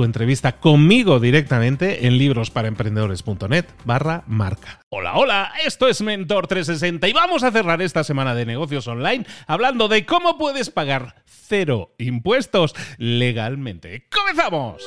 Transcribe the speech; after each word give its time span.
tu 0.00 0.04
entrevista 0.04 0.52
conmigo 0.52 1.20
directamente 1.20 2.06
en 2.06 2.16
librosparaemprendedores.net 2.16 3.66
barra 3.84 4.24
marca. 4.26 4.80
Hola, 4.88 5.12
hola, 5.16 5.52
esto 5.62 5.88
es 5.88 6.00
Mentor 6.00 6.46
360 6.46 7.06
y 7.06 7.12
vamos 7.12 7.42
a 7.42 7.50
cerrar 7.50 7.82
esta 7.82 8.02
semana 8.02 8.34
de 8.34 8.46
negocios 8.46 8.88
online 8.88 9.26
hablando 9.46 9.88
de 9.88 10.06
cómo 10.06 10.38
puedes 10.38 10.70
pagar 10.70 11.16
cero 11.26 11.94
impuestos 11.98 12.74
legalmente. 12.96 14.08
¡Comenzamos! 14.10 14.86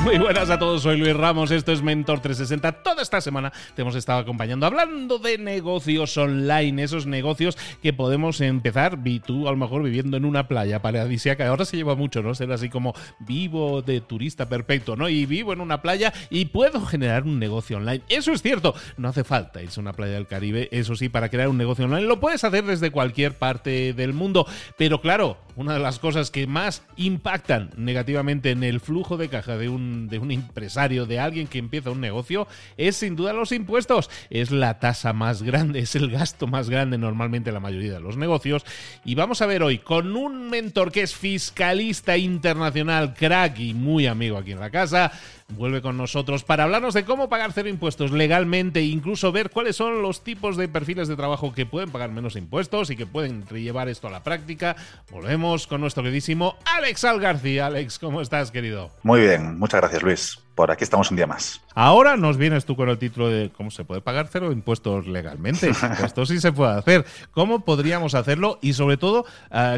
Muy 0.04 0.16
buenas 0.18 0.48
a 0.48 0.58
todos, 0.58 0.82
soy 0.82 0.96
Luis 0.96 1.14
Ramos, 1.14 1.50
esto 1.50 1.72
es 1.72 1.82
Mentor 1.82 2.20
360. 2.20 2.72
Toda 2.82 3.02
esta 3.02 3.20
semana 3.20 3.52
te 3.74 3.82
hemos 3.82 3.94
estado 3.94 4.20
acompañando 4.20 4.64
hablando 4.64 5.18
de 5.18 5.36
negocios 5.36 6.16
online, 6.16 6.82
esos 6.82 7.06
negocios 7.06 7.58
que 7.82 7.92
podemos 7.92 8.40
empezar, 8.40 8.96
vi 9.02 9.20
tú 9.20 9.46
a 9.46 9.50
lo 9.50 9.58
mejor 9.58 9.82
viviendo 9.82 10.16
en 10.16 10.24
una 10.24 10.48
playa 10.48 10.80
paradisíaca, 10.80 11.46
ahora 11.46 11.66
se 11.66 11.76
lleva 11.76 11.96
mucho, 11.96 12.22
¿no? 12.22 12.34
Ser 12.34 12.50
así 12.50 12.70
como 12.70 12.94
vivo 13.18 13.82
de 13.82 14.00
turista 14.00 14.48
perfecto, 14.48 14.96
¿no? 14.96 15.08
Y 15.08 15.26
vivo 15.26 15.52
en 15.52 15.60
una 15.60 15.82
playa 15.82 16.14
y 16.30 16.46
puedo 16.46 16.80
generar 16.80 17.24
un 17.24 17.38
negocio 17.38 17.76
online. 17.76 18.02
Eso 18.08 18.32
es 18.32 18.40
cierto, 18.40 18.74
no 18.96 19.08
hace 19.08 19.22
falta 19.22 19.62
irse 19.62 19.80
a 19.80 19.82
una 19.82 19.92
playa 19.92 20.14
del 20.14 20.26
Caribe, 20.26 20.70
eso 20.72 20.96
sí, 20.96 21.10
para 21.10 21.28
crear 21.28 21.48
un 21.48 21.58
negocio 21.58 21.84
online. 21.84 22.06
Lo 22.06 22.20
puedes 22.20 22.42
hacer 22.42 22.64
desde 22.64 22.90
cualquier 22.90 23.36
parte 23.36 23.92
del 23.92 24.14
mundo, 24.14 24.46
pero 24.78 25.02
claro, 25.02 25.36
una 25.56 25.74
de 25.74 25.80
las 25.80 25.98
cosas 25.98 26.30
que 26.30 26.46
más 26.46 26.82
impactan 26.96 27.70
negativamente 27.76 28.50
en 28.50 28.64
el 28.64 28.80
flujo 28.80 29.18
de 29.18 29.28
caja 29.28 29.58
de 29.58 29.68
un 29.68 29.89
de 30.08 30.18
un 30.18 30.30
empresario, 30.30 31.06
de 31.06 31.18
alguien 31.18 31.46
que 31.46 31.58
empieza 31.58 31.90
un 31.90 32.00
negocio, 32.00 32.46
es 32.76 32.96
sin 32.96 33.16
duda 33.16 33.32
los 33.32 33.52
impuestos. 33.52 34.10
Es 34.30 34.50
la 34.50 34.78
tasa 34.78 35.12
más 35.12 35.42
grande, 35.42 35.80
es 35.80 35.96
el 35.96 36.10
gasto 36.10 36.46
más 36.46 36.70
grande 36.70 36.98
normalmente 36.98 37.50
en 37.50 37.54
la 37.54 37.60
mayoría 37.60 37.92
de 37.92 38.00
los 38.00 38.16
negocios. 38.16 38.64
Y 39.04 39.14
vamos 39.14 39.42
a 39.42 39.46
ver 39.46 39.62
hoy 39.62 39.78
con 39.78 40.16
un 40.16 40.50
mentor 40.50 40.92
que 40.92 41.02
es 41.02 41.14
fiscalista 41.14 42.16
internacional, 42.16 43.14
crack 43.14 43.58
y 43.58 43.74
muy 43.74 44.06
amigo 44.06 44.36
aquí 44.36 44.52
en 44.52 44.60
la 44.60 44.70
casa, 44.70 45.12
vuelve 45.56 45.82
con 45.82 45.96
nosotros 45.96 46.44
para 46.44 46.64
hablarnos 46.64 46.94
de 46.94 47.04
cómo 47.04 47.28
pagar 47.28 47.52
cero 47.52 47.68
impuestos 47.68 48.12
legalmente 48.12 48.80
e 48.80 48.84
incluso 48.84 49.32
ver 49.32 49.50
cuáles 49.50 49.76
son 49.76 50.02
los 50.02 50.24
tipos 50.24 50.56
de 50.56 50.68
perfiles 50.68 51.08
de 51.08 51.16
trabajo 51.16 51.52
que 51.52 51.66
pueden 51.66 51.90
pagar 51.90 52.10
menos 52.10 52.36
impuestos 52.36 52.90
y 52.90 52.96
que 52.96 53.06
pueden 53.06 53.44
llevar 53.46 53.88
esto 53.88 54.08
a 54.08 54.10
la 54.10 54.22
práctica. 54.22 54.76
Volvemos 55.10 55.66
con 55.66 55.80
nuestro 55.80 56.02
queridísimo 56.02 56.56
Alex 56.64 57.04
Algarcía. 57.04 57.66
Alex, 57.66 57.98
¿cómo 57.98 58.20
estás, 58.20 58.50
querido? 58.50 58.90
Muy 59.02 59.20
bien, 59.20 59.58
muchas 59.58 59.80
gracias, 59.80 60.02
Luis. 60.02 60.38
Por 60.54 60.70
aquí 60.70 60.84
estamos 60.84 61.10
un 61.10 61.16
día 61.16 61.26
más. 61.26 61.60
Ahora 61.74 62.16
nos 62.16 62.36
vienes 62.36 62.64
tú 62.64 62.76
con 62.76 62.88
el 62.88 62.98
título 62.98 63.28
de 63.28 63.50
cómo 63.50 63.70
se 63.70 63.84
puede 63.84 64.00
pagar 64.00 64.28
cero 64.30 64.52
impuestos 64.52 65.06
legalmente. 65.06 65.70
Esto 66.04 66.26
sí 66.26 66.40
se 66.40 66.52
puede 66.52 66.72
hacer. 66.72 67.06
¿Cómo 67.30 67.64
podríamos 67.64 68.14
hacerlo? 68.14 68.58
Y 68.60 68.74
sobre 68.74 68.96
todo, 68.96 69.24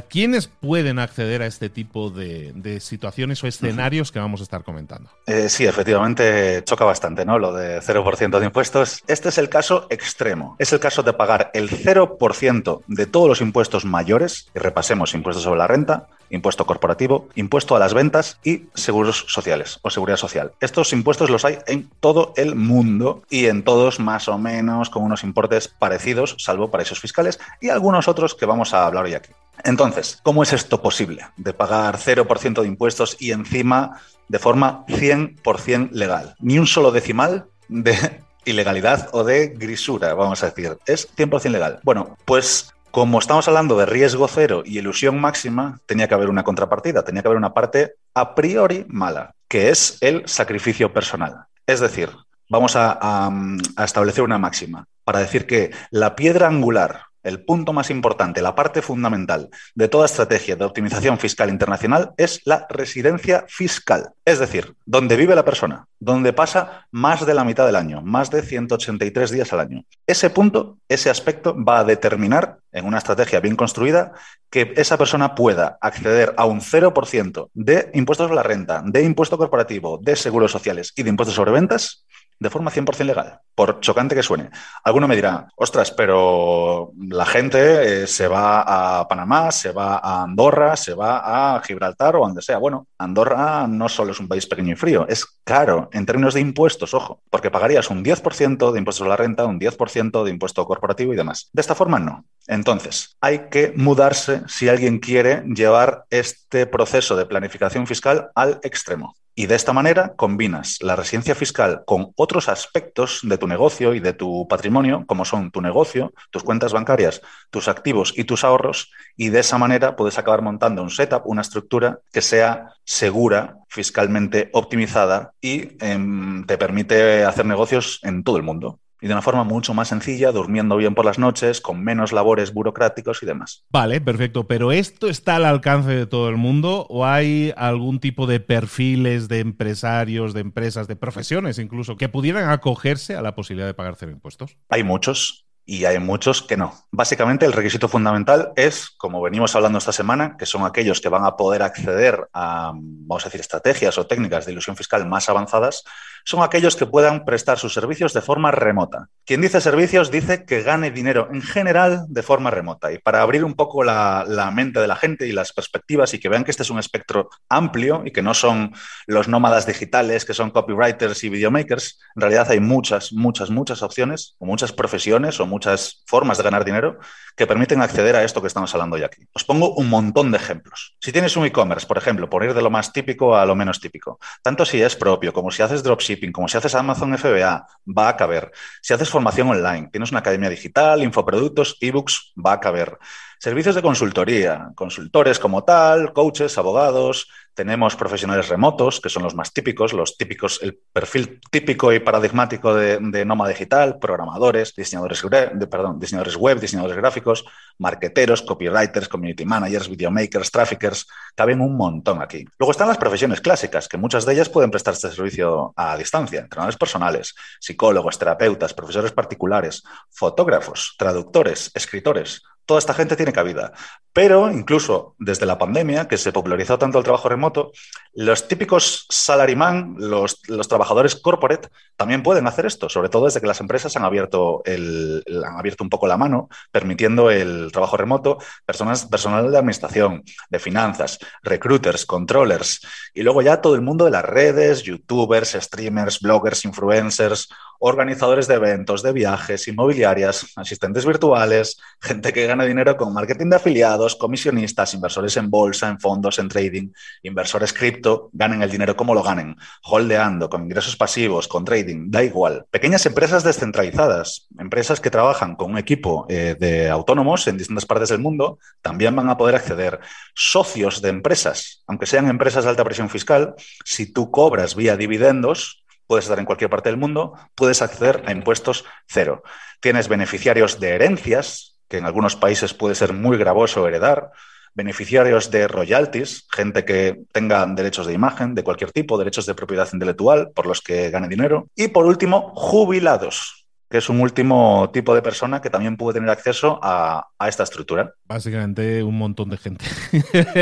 ¿quiénes 0.09 0.49
pueden 0.49 0.99
acceder 0.99 1.43
a 1.43 1.47
este 1.47 1.69
tipo 1.69 2.11
de, 2.11 2.53
de 2.55 2.81
situaciones 2.81 3.43
o 3.45 3.47
escenarios 3.47 4.11
que 4.11 4.19
vamos 4.19 4.41
a 4.41 4.45
estar 4.45 4.65
comentando? 4.65 5.11
Eh, 5.27 5.49
sí, 5.49 5.67
efectivamente 5.67 6.63
choca 6.65 6.85
bastante, 6.85 7.25
¿no? 7.25 7.39
Lo 7.39 7.53
de 7.53 7.81
0% 7.81 8.39
de 8.39 8.45
impuestos. 8.45 9.03
Este 9.07 9.29
es 9.29 9.39
el 9.39 9.49
caso 9.49 9.87
extremo. 9.91 10.57
Es 10.59 10.73
el 10.73 10.81
caso 10.81 11.03
de 11.03 11.13
pagar 11.13 11.51
el 11.55 11.71
0% 11.71 12.83
de 12.87 13.07
todos 13.07 13.29
los 13.29 13.41
impuestos 13.41 13.85
mayores, 13.85 14.49
y 14.55 14.59
repasemos 14.59 15.15
impuestos 15.15 15.45
sobre 15.45 15.59
la 15.59 15.67
renta, 15.67 16.09
impuesto 16.33 16.67
corporativo, 16.67 17.29
impuesto 17.37 17.77
a 17.77 17.79
las 17.79 17.95
ventas 17.95 18.39
y 18.43 18.65
seguros 18.75 19.27
sociales 19.29 19.79
o 19.83 19.91
seguridad 19.91 20.17
social. 20.17 20.53
Estos 20.61 20.93
impuestos 20.93 21.31
los 21.31 21.45
hay 21.45 21.59
en 21.67 21.89
todo 22.01 22.33
el 22.37 22.57
mundo 22.57 23.23
y 23.31 23.47
en 23.47 23.63
todos 23.63 24.01
más 24.01 24.29
o 24.29 24.39
menos 24.39 24.91
con 24.91 25.05
unos 25.05 25.23
importes 25.23 25.69
parecidos, 25.69 26.35
salvo 26.39 26.71
paraísos 26.71 27.01
fiscales 27.01 27.39
y 27.61 27.69
algunos 27.69 28.09
otros 28.09 28.35
que 28.35 28.47
vamos 28.47 28.75
a 28.75 28.87
hablar 28.87 29.05
hoy 29.05 29.15
aquí. 29.15 29.31
Entonces, 29.65 30.19
¿cómo 30.23 30.43
es 30.43 30.53
esto 30.53 30.83
posible? 30.83 31.27
De 31.37 31.53
pagar 31.53 31.99
0% 31.99 32.63
de 32.63 32.67
impuestos 32.67 33.17
y 33.21 33.33
encima 33.33 34.01
de 34.29 34.39
forma 34.39 34.85
100% 34.87 35.91
legal. 35.93 36.35
Ni 36.41 36.59
un 36.59 36.67
solo 36.67 36.91
decimal 36.91 37.47
de 37.69 38.23
ilegalidad 38.45 39.11
o 39.13 39.25
de 39.25 39.49
grisura, 39.49 40.15
vamos 40.15 40.43
a 40.43 40.47
decir. 40.47 40.79
Es 40.87 41.15
100% 41.15 41.51
legal. 41.51 41.81
Bueno, 41.85 42.17
pues 42.25 42.73
como 42.93 43.19
estamos 43.19 43.49
hablando 43.49 43.77
de 43.79 43.87
riesgo 43.87 44.29
cero 44.29 44.63
y 44.65 44.79
ilusión 44.79 45.19
máxima, 45.19 45.81
tenía 45.87 46.09
que 46.09 46.15
haber 46.15 46.29
una 46.29 46.45
contrapartida, 46.45 47.03
tenía 47.03 47.23
que 47.23 47.29
haber 47.29 47.39
una 47.39 47.55
parte 47.55 47.95
a 48.15 48.35
priori 48.35 48.85
mala, 48.87 49.35
que 49.49 49.71
es 49.71 49.97
el 50.03 50.29
sacrificio 50.29 50.93
personal. 50.93 51.47
Es 51.67 51.81
decir, 51.81 52.11
vamos 52.51 52.77
a, 52.77 52.99
a, 53.01 53.33
a 53.77 53.85
establecer 53.85 54.23
una 54.23 54.37
máxima 54.37 54.85
para 55.05 55.21
decir 55.21 55.47
que 55.47 55.71
la 55.91 56.15
piedra 56.15 56.49
angular 56.49 57.05
el 57.23 57.45
punto 57.45 57.73
más 57.73 57.91
importante, 57.91 58.43
la 58.43 58.55
parte 58.55 58.83
fundamental 58.83 59.51
de 59.75 59.89
toda 59.89 60.07
estrategia 60.07 60.57
de 60.57 60.65
optimización 60.65 61.19
fiscal 61.19 61.51
internacional 61.51 62.13
es 62.17 62.41
la 62.45 62.67
residencia 62.69 63.45
fiscal, 63.49 64.11
es 64.25 64.39
decir, 64.39 64.75
donde 64.85 65.17
vive 65.17 65.35
la 65.35 65.45
persona, 65.45 65.87
donde 65.99 66.33
pasa 66.33 66.87
más 66.91 67.25
de 67.25 67.35
la 67.35 67.45
mitad 67.45 67.67
del 67.67 67.77
año, 67.77 68.03
más 68.03 68.31
de 68.31 68.43
183 68.43 69.31
días 69.31 69.53
al 69.53 69.61
año. 69.61 69.85
Ese 70.07 70.31
punto, 70.31 70.79
ese 70.89 71.11
aspecto 71.11 71.57
va 71.63 71.81
a 71.81 71.85
determinar 71.85 72.59
en 72.73 72.87
una 72.87 72.99
estrategia 72.99 73.41
bien 73.41 73.57
construida 73.57 74.13
que 74.51 74.73
esa 74.77 74.99
persona 74.99 75.35
pueda 75.35 75.79
acceder 75.81 76.35
a 76.37 76.47
un 76.47 76.61
0% 76.61 77.51
de 77.55 77.91
impuestos 77.95 78.31
a 78.31 78.35
la 78.35 78.43
renta, 78.43 78.83
de 78.85 79.03
impuesto 79.03 79.39
corporativo, 79.39 79.99
de 79.99 80.17
seguros 80.17 80.53
sociales 80.53 80.93
y 80.97 81.03
de 81.03 81.11
impuestos 81.11 81.35
sobre 81.35 81.53
ventas 81.53 82.05
de 82.43 82.51
forma 82.51 82.71
100% 82.71 83.05
legal, 83.05 83.41
por 83.55 83.81
chocante 83.81 84.15
que 84.15 84.23
suene. 84.23 84.51
Alguno 84.85 85.07
me 85.07 85.15
dirá, 85.15 85.47
ostras, 85.57 85.93
pero 85.93 86.93
la 86.99 87.25
gente 87.25 88.03
eh, 88.03 88.07
se 88.07 88.27
va 88.27 89.01
a 89.01 89.07
Panamá, 89.07 89.53
se 89.53 89.71
va 89.71 89.97
a 89.99 90.23
Andorra, 90.25 90.77
se 90.77 90.95
va 90.95 91.55
a 91.55 91.61
Gibraltar 91.61 92.17
o 92.17 92.21
donde 92.21 92.43
sea. 92.43 92.59
Bueno, 92.59 92.89
Andorra 92.99 93.67
no 93.69 93.89
solo 93.89 94.13
es 94.13 94.21
un 94.21 94.29
país 94.29 94.47
pequeño 94.47 94.73
y 94.73 94.77
frío, 94.77 95.07
es 95.09 95.25
caro 95.45 95.89
en 95.93 96.05
términos 96.05 96.35
de 96.35 96.41
impuestos, 96.41 96.95
ojo, 96.95 97.23
porque 97.31 97.51
pagarías 97.51 97.91
un 97.91 98.05
10% 98.05 98.73
de 98.73 98.79
impuestos 98.79 99.07
a 99.07 99.11
la 99.11 99.17
renta, 99.17 99.47
un 99.47 99.61
10% 99.61 100.25
de 100.25 100.31
impuesto 100.31 100.67
corporativo 100.67 101.13
y 101.13 101.17
demás. 101.17 101.49
De 101.53 101.61
esta 101.61 101.77
forma, 101.77 102.01
no. 102.01 102.25
Entonces, 102.49 103.17
hay 103.21 103.49
que 103.51 103.73
mudarse 103.77 104.43
si 104.49 104.69
alguien 104.69 104.99
quiere 104.99 105.45
llevar 105.47 106.07
este 106.11 106.67
proceso 106.67 107.15
de 107.15 107.27
planificación 107.27 107.87
fiscal 107.87 108.31
al 108.35 108.59
extremo. 108.65 109.15
Y 109.35 109.47
de 109.47 109.55
esta 109.55 109.73
manera 109.73 110.13
combinas 110.15 110.79
la 110.83 110.95
residencia 110.95 111.35
fiscal 111.35 111.85
con 111.87 112.13
otros 112.17 112.51
aspectos 112.51 113.21
de 113.23 113.39
tu 113.39 113.49
negocio 113.49 113.95
y 113.95 114.01
de 114.01 114.13
tu 114.13 114.47
patrimonio, 114.47 115.05
como 115.07 115.25
son 115.25 115.51
tu 115.51 115.63
negocio, 115.63 116.13
tus 116.31 116.43
cuentas 116.43 116.73
bancarias, 116.75 117.23
tus 117.51 117.69
activos 117.69 118.13
y 118.17 118.25
tus 118.25 118.45
ahorros, 118.45 118.91
y 119.17 119.31
de 119.31 119.41
esa 119.41 119.57
manera 119.57 119.97
puedes 119.97 120.19
acabar 120.19 120.43
montando 120.43 120.83
un 120.83 120.91
setup, 120.91 121.23
una 121.25 121.41
estructura 121.41 122.01
que 122.13 122.21
sea 122.21 122.75
segura, 122.85 123.57
fiscalmente 123.69 124.51
optimizada 124.53 125.33
y 125.41 125.83
em, 125.83 126.45
te 126.45 126.59
permite 126.59 127.25
hacer 127.25 127.47
negocios 127.47 128.01
en 128.03 128.23
todo 128.25 128.37
el 128.37 128.43
mundo 128.43 128.82
y 129.03 129.09
de 129.09 129.15
una 129.15 129.21
forma 129.21 129.43
mucho 129.43 129.75
más 129.75 129.89
sencilla, 129.89 130.31
durmiendo 130.31 130.77
bien 130.77 130.95
por 130.95 131.05
las 131.05 131.19
noches, 131.19 131.61
con 131.61 131.83
menos 131.83 132.13
labores 132.13 132.55
burocráticos 132.55 133.23
y 133.23 133.27
demás. 133.27 133.67
Vale, 133.69 134.01
perfecto. 134.01 134.47
Pero 134.47 134.71
¿esto 134.71 135.09
está 135.09 135.37
al 135.37 135.45
alcance 135.45 135.91
de 135.91 136.07
todo 136.07 136.29
el 136.29 136.37
mundo 136.37 136.87
o 136.89 137.05
hay 137.05 137.53
algún 137.57 137.99
tipo 137.99 138.29
de 138.29 138.39
perfiles 138.39 139.27
de 139.27 139.41
empresarios, 139.41 140.35
de 140.35 140.41
empresas, 140.41 140.87
de 140.87 140.95
profesiones 140.95 141.59
incluso, 141.59 141.97
que 141.97 142.09
pudieran 142.09 142.49
acogerse 142.49 143.17
a 143.17 143.23
la 143.23 143.35
posibilidad 143.35 143.67
de 143.67 143.75
pagar 143.75 143.97
cero 143.99 144.13
impuestos? 144.13 144.57
Hay 144.69 144.85
muchos 144.85 145.49
y 145.65 145.85
hay 145.85 145.99
muchos 145.99 146.43
que 146.43 146.57
no. 146.57 146.75
Básicamente 146.91 147.47
el 147.47 147.53
requisito 147.53 147.89
fundamental 147.89 148.53
es, 148.57 148.91
como 148.91 149.23
venimos 149.23 149.55
hablando 149.55 149.79
esta 149.79 149.93
semana, 149.93 150.37
que 150.37 150.47
son 150.47 150.65
aquellos 150.65 151.01
que 151.01 151.09
van 151.09 151.25
a 151.25 151.37
poder 151.37 151.63
acceder 151.63 152.29
a, 152.33 152.73
vamos 152.75 153.25
a 153.25 153.29
decir, 153.29 153.41
estrategias 153.41 153.97
o 153.99 154.07
técnicas 154.07 154.47
de 154.47 154.53
ilusión 154.53 154.77
fiscal 154.77 155.07
más 155.07 155.29
avanzadas, 155.29 155.85
son 156.25 156.43
aquellos 156.43 156.77
que 156.77 156.87
puedan 156.87 157.25
prestar 157.25 157.59
sus 157.59 157.75
servicios 157.75 158.13
de 158.13 158.21
forma 158.21 158.51
remota. 158.51 159.09
Quien 159.25 159.41
dice 159.41 159.61
servicios 159.61 160.11
dice 160.11 160.45
que 160.45 160.63
gane 160.63 160.91
dinero 160.91 161.29
en 161.33 161.43
general 161.43 162.07
de 162.09 162.23
forma 162.23 162.51
remota. 162.51 162.93
Y 162.93 162.99
para 162.99 163.23
abrir 163.23 163.45
un 163.45 163.55
poco 163.55 163.83
la, 163.83 164.25
mente 164.53 164.81
de 164.81 164.87
la 164.87 164.97
gente 164.97 165.27
y 165.27 165.33
las 165.33 165.53
perspectivas 165.53 166.15
y 166.15 166.19
que 166.19 166.29
vean 166.29 166.45
que 166.45 166.51
este 166.51 166.63
es 166.63 166.71
un 166.71 166.79
espectro 166.79 167.31
amplio 167.49 168.03
y 168.05 168.13
que 168.13 168.23
no 168.23 168.35
son 168.35 168.73
los 169.07 169.29
nómadas 169.29 169.67
digitales, 169.67 170.25
que 170.25 170.35
son 170.35 170.51
copywriters 170.51 171.25
y 171.25 171.29
videomakers, 171.29 172.01
en 172.15 172.23
realidad 172.23 172.51
hay 172.51 172.61
muchas, 172.61 173.13
muchas, 173.13 173.51
muchas 173.51 173.83
opciones 173.83 174.37
o 174.39 174.47
muchas 174.47 174.73
profesiones 174.73 175.41
o 175.41 175.47
muchas 175.53 176.03
formas 176.07 176.39
de 176.39 176.45
ganar 176.45 176.65
dinero 176.65 176.99
que 177.37 177.47
permiten 177.47 177.81
acceder 177.81 178.17
a 178.17 178.25
esto 178.25 178.41
que 178.41 178.49
estamos 178.49 178.75
hablando 178.75 178.97
hoy 178.97 179.05
aquí. 179.05 179.23
Os 179.33 179.45
pongo 179.45 179.75
un 179.75 179.89
montón 179.89 180.31
de 180.31 180.39
ejemplos. 180.39 180.97
Si 181.01 181.13
tienes 181.13 181.37
un 181.37 181.45
e-commerce, 181.47 181.87
por 181.87 181.99
ejemplo, 181.99 182.29
por 182.29 182.45
ir 182.45 182.55
de 182.55 182.63
lo 182.63 182.71
más 182.71 182.93
típico 182.93 183.37
a 183.37 183.47
lo 183.47 183.55
menos 183.55 183.81
típico, 183.81 184.19
tanto 184.43 184.65
si 184.65 184.83
es 184.83 184.97
propio 184.97 185.33
como 185.33 185.51
si 185.51 185.63
haces 185.63 185.83
dropshipping, 185.83 186.33
como 186.33 186.49
si 186.49 186.57
haces 186.57 186.75
Amazon 186.75 187.17
FBA, 187.17 187.67
va 187.87 188.09
a 188.09 188.17
caber. 188.17 188.51
Si 188.81 188.93
haces 188.93 189.09
formación 189.09 189.49
online, 189.49 189.89
tienes 189.91 190.11
una 190.11 190.21
academia 190.21 190.51
digital, 190.51 191.03
infoproductos, 191.03 191.77
ebooks, 191.81 192.33
va 192.35 192.55
a 192.55 192.61
caber. 192.61 192.99
Servicios 193.43 193.75
de 193.75 193.83
consultoría, 193.83 194.71
consultores 194.77 195.41
como 195.41 195.65
tal, 195.65 196.13
coaches, 196.13 196.57
abogados, 196.59 197.27
tenemos 197.55 197.97
profesionales 197.97 198.49
remotos, 198.49 199.01
que 199.01 199.09
son 199.09 199.25
los 199.25 199.35
más 199.35 199.53
típicos, 199.53 199.93
los 199.93 200.17
típicos, 200.17 200.61
el 200.63 200.79
perfil 200.93 201.41
típico 201.51 201.93
y 201.93 201.99
paradigmático 201.99 202.73
de, 202.73 202.99
de 203.01 203.25
nómada 203.25 203.51
digital, 203.51 203.99
programadores, 203.99 204.77
diseñadores, 204.77 205.21
de, 205.29 205.67
perdón, 205.67 205.99
diseñadores 205.99 206.37
web, 206.37 206.61
diseñadores 206.61 206.97
gráficos, 206.97 207.45
marqueteros, 207.79 208.43
copywriters, 208.43 209.09
community 209.09 209.45
managers, 209.45 209.89
videomakers, 209.89 210.53
traffickers, 210.53 211.09
caben 211.35 211.61
un 211.61 211.77
montón 211.77 212.23
aquí. 212.23 212.47
Luego 212.61 212.71
están 212.71 212.87
las 212.87 212.99
profesiones 212.99 213.41
clásicas, 213.41 213.89
que 213.89 213.99
muchas 213.99 214.25
de 214.25 214.35
ellas 214.35 214.51
pueden 214.51 214.71
prestar 214.71 214.95
este 214.95 215.11
servicio 215.11 215.73
a 215.75 215.97
distancia, 215.97 216.39
entrenadores 216.39 216.77
personales, 216.77 217.35
psicólogos, 217.59 218.21
terapeutas, 218.21 218.73
profesores 218.73 219.11
particulares, 219.11 219.83
fotógrafos, 220.11 220.95
traductores, 220.97 221.73
escritores, 221.75 222.45
toda 222.67 222.79
esta 222.79 222.95
gente 222.95 223.17
tiene 223.17 223.33
cabida. 223.33 223.73
Pero 224.13 224.51
incluso 224.51 225.15
desde 225.19 225.47
la 225.47 225.59
pandemia, 225.59 226.07
que 226.07 226.19
se 226.19 226.33
popularizó 226.33 226.79
tanto 226.79 226.99
el 226.99 227.05
trabajo 227.05 227.31
remoto, 227.31 227.73
los 228.13 228.47
típicos 228.47 229.07
salaryman, 229.09 229.95
los, 229.99 230.43
trabajadores 230.69 231.17
corporate, 231.17 231.69
también 231.97 232.23
pueden 232.23 232.47
hacer 232.47 232.67
esto, 232.67 232.91
sobre 232.91 233.09
todo 233.09 233.25
desde 233.25 233.41
que 233.41 233.47
las 233.47 233.61
empresas 233.61 233.97
han 233.97 234.05
abierto, 234.05 234.63
han 234.67 235.59
abierto 235.59 235.83
un 235.83 235.89
poco 235.89 236.07
la 236.07 236.19
mano, 236.19 236.51
permitiendo 236.71 237.31
el 237.31 237.71
trabajo 237.73 237.97
remoto, 237.97 238.37
personas, 238.67 239.07
personal 239.07 239.51
de 239.51 239.57
administración, 239.59 240.23
de 240.51 240.59
finanzas, 240.59 241.19
recruiters, 241.43 242.05
controllers, 242.05 242.81
y 243.15 243.23
luego 243.23 243.41
ya 243.41 243.63
todo 243.63 243.75
el 243.75 243.81
mundo 243.81 244.05
de 244.05 244.11
las 244.11 244.25
redes, 244.25 244.83
youtubers, 244.83 245.53
streamers, 245.53 246.21
bloggers, 246.21 246.67
influencers, 246.67 247.49
organizadores 247.85 248.47
de 248.47 248.55
eventos, 248.55 249.03
de 249.03 249.13
viajes, 249.13 249.67
inmobiliarias, 249.67 250.53
asistentes 250.55 251.05
virtuales, 251.05 251.79
gente 252.01 252.33
que 252.33 252.47
gana 252.53 252.65
dinero 252.65 252.99
con 252.99 253.15
marketing 253.15 253.49
de 253.49 253.57
afiliados, 253.57 254.15
comisionistas, 254.15 254.93
inversores 254.93 255.39
en 255.39 255.49
bolsa, 255.49 255.89
en 255.89 255.99
fondos, 255.99 256.39
en 256.39 256.49
trading, 256.49 256.91
inversores 257.23 257.73
cripto, 257.73 258.29
ganen 258.35 258.63
el 258.63 258.71
dinero 258.71 258.95
como 258.95 259.15
lo 259.15 259.23
ganen, 259.23 259.57
holdeando, 259.85 260.51
con 260.51 260.65
ingresos 260.65 260.95
pasivos, 260.97 261.49
con 261.49 261.65
trading, 261.65 262.11
da 262.11 262.23
igual. 262.23 262.67
Pequeñas 262.71 263.07
empresas 263.07 263.43
descentralizadas, 263.43 264.49
empresas 264.59 265.01
que 265.01 265.11
trabajan 265.11 265.57
con 265.57 265.71
un 265.71 265.79
equipo 265.79 266.27
eh, 266.29 266.55
de 266.61 266.91
autónomos 266.91 267.49
en 267.49 267.57
distintas 267.57 267.87
partes 267.87 268.11
del 268.11 268.19
mundo, 268.19 268.59
también 268.83 269.17
van 269.17 269.31
a 269.31 269.39
poder 269.39 269.55
acceder. 269.55 270.01
Socios 270.35 271.01
de 271.01 271.09
empresas, 271.09 271.83
aunque 271.87 272.05
sean 272.05 272.29
empresas 272.29 272.65
de 272.65 272.71
alta 272.71 272.85
presión 272.85 273.09
fiscal, 273.09 273.55
si 273.83 274.13
tú 274.13 274.31
cobras 274.31 274.77
vía 274.77 274.99
dividendos, 274.99 275.85
puedes 276.07 276.27
estar 276.27 276.39
en 276.39 276.45
cualquier 276.45 276.69
parte 276.69 276.91
del 276.91 276.99
mundo, 276.99 277.33
puedes 277.55 277.81
acceder 277.81 278.23
a 278.27 278.33
impuestos 278.33 278.85
cero. 279.07 279.43
Tienes 279.81 280.09
beneficiarios 280.09 280.79
de 280.79 280.91
herencias, 280.91 281.72
que 281.93 281.99
en 281.99 282.07
algunos 282.07 282.37
países 282.37 282.73
puede 282.73 282.95
ser 282.95 283.13
muy 283.13 283.37
gravoso 283.37 283.87
heredar, 283.87 284.31
beneficiarios 284.73 285.51
de 285.51 285.69
royalties, 285.69 286.47
gente 286.51 286.87
que 286.87 287.25
tenga 287.33 287.67
derechos 287.67 288.07
de 288.07 288.15
imagen 288.15 288.55
de 288.55 288.65
cualquier 288.65 288.93
tipo, 288.93 289.19
derechos 289.19 289.45
de 289.45 289.55
propiedad 289.55 289.87
intelectual 289.93 290.53
por 290.55 290.65
los 290.65 290.81
que 290.81 291.11
gane 291.11 291.29
dinero. 291.29 291.69
Y 291.77 291.89
por 291.89 292.07
último, 292.07 292.55
jubilados 292.55 293.62
que 293.93 293.99
es 293.99 294.09
un 294.09 294.21
último 294.21 294.89
tipo 294.91 295.15
de 295.15 295.21
persona 295.21 295.61
que 295.61 295.69
también 295.69 295.99
puede 295.99 296.15
tener 296.15 296.31
acceso 296.31 296.81
a, 296.83 297.29
esta 297.47 297.65
estructura. 297.65 298.15
Básicamente 298.25 299.03
un 299.03 299.19
montón 299.19 299.51
de 299.51 299.59
gente. 299.59 299.85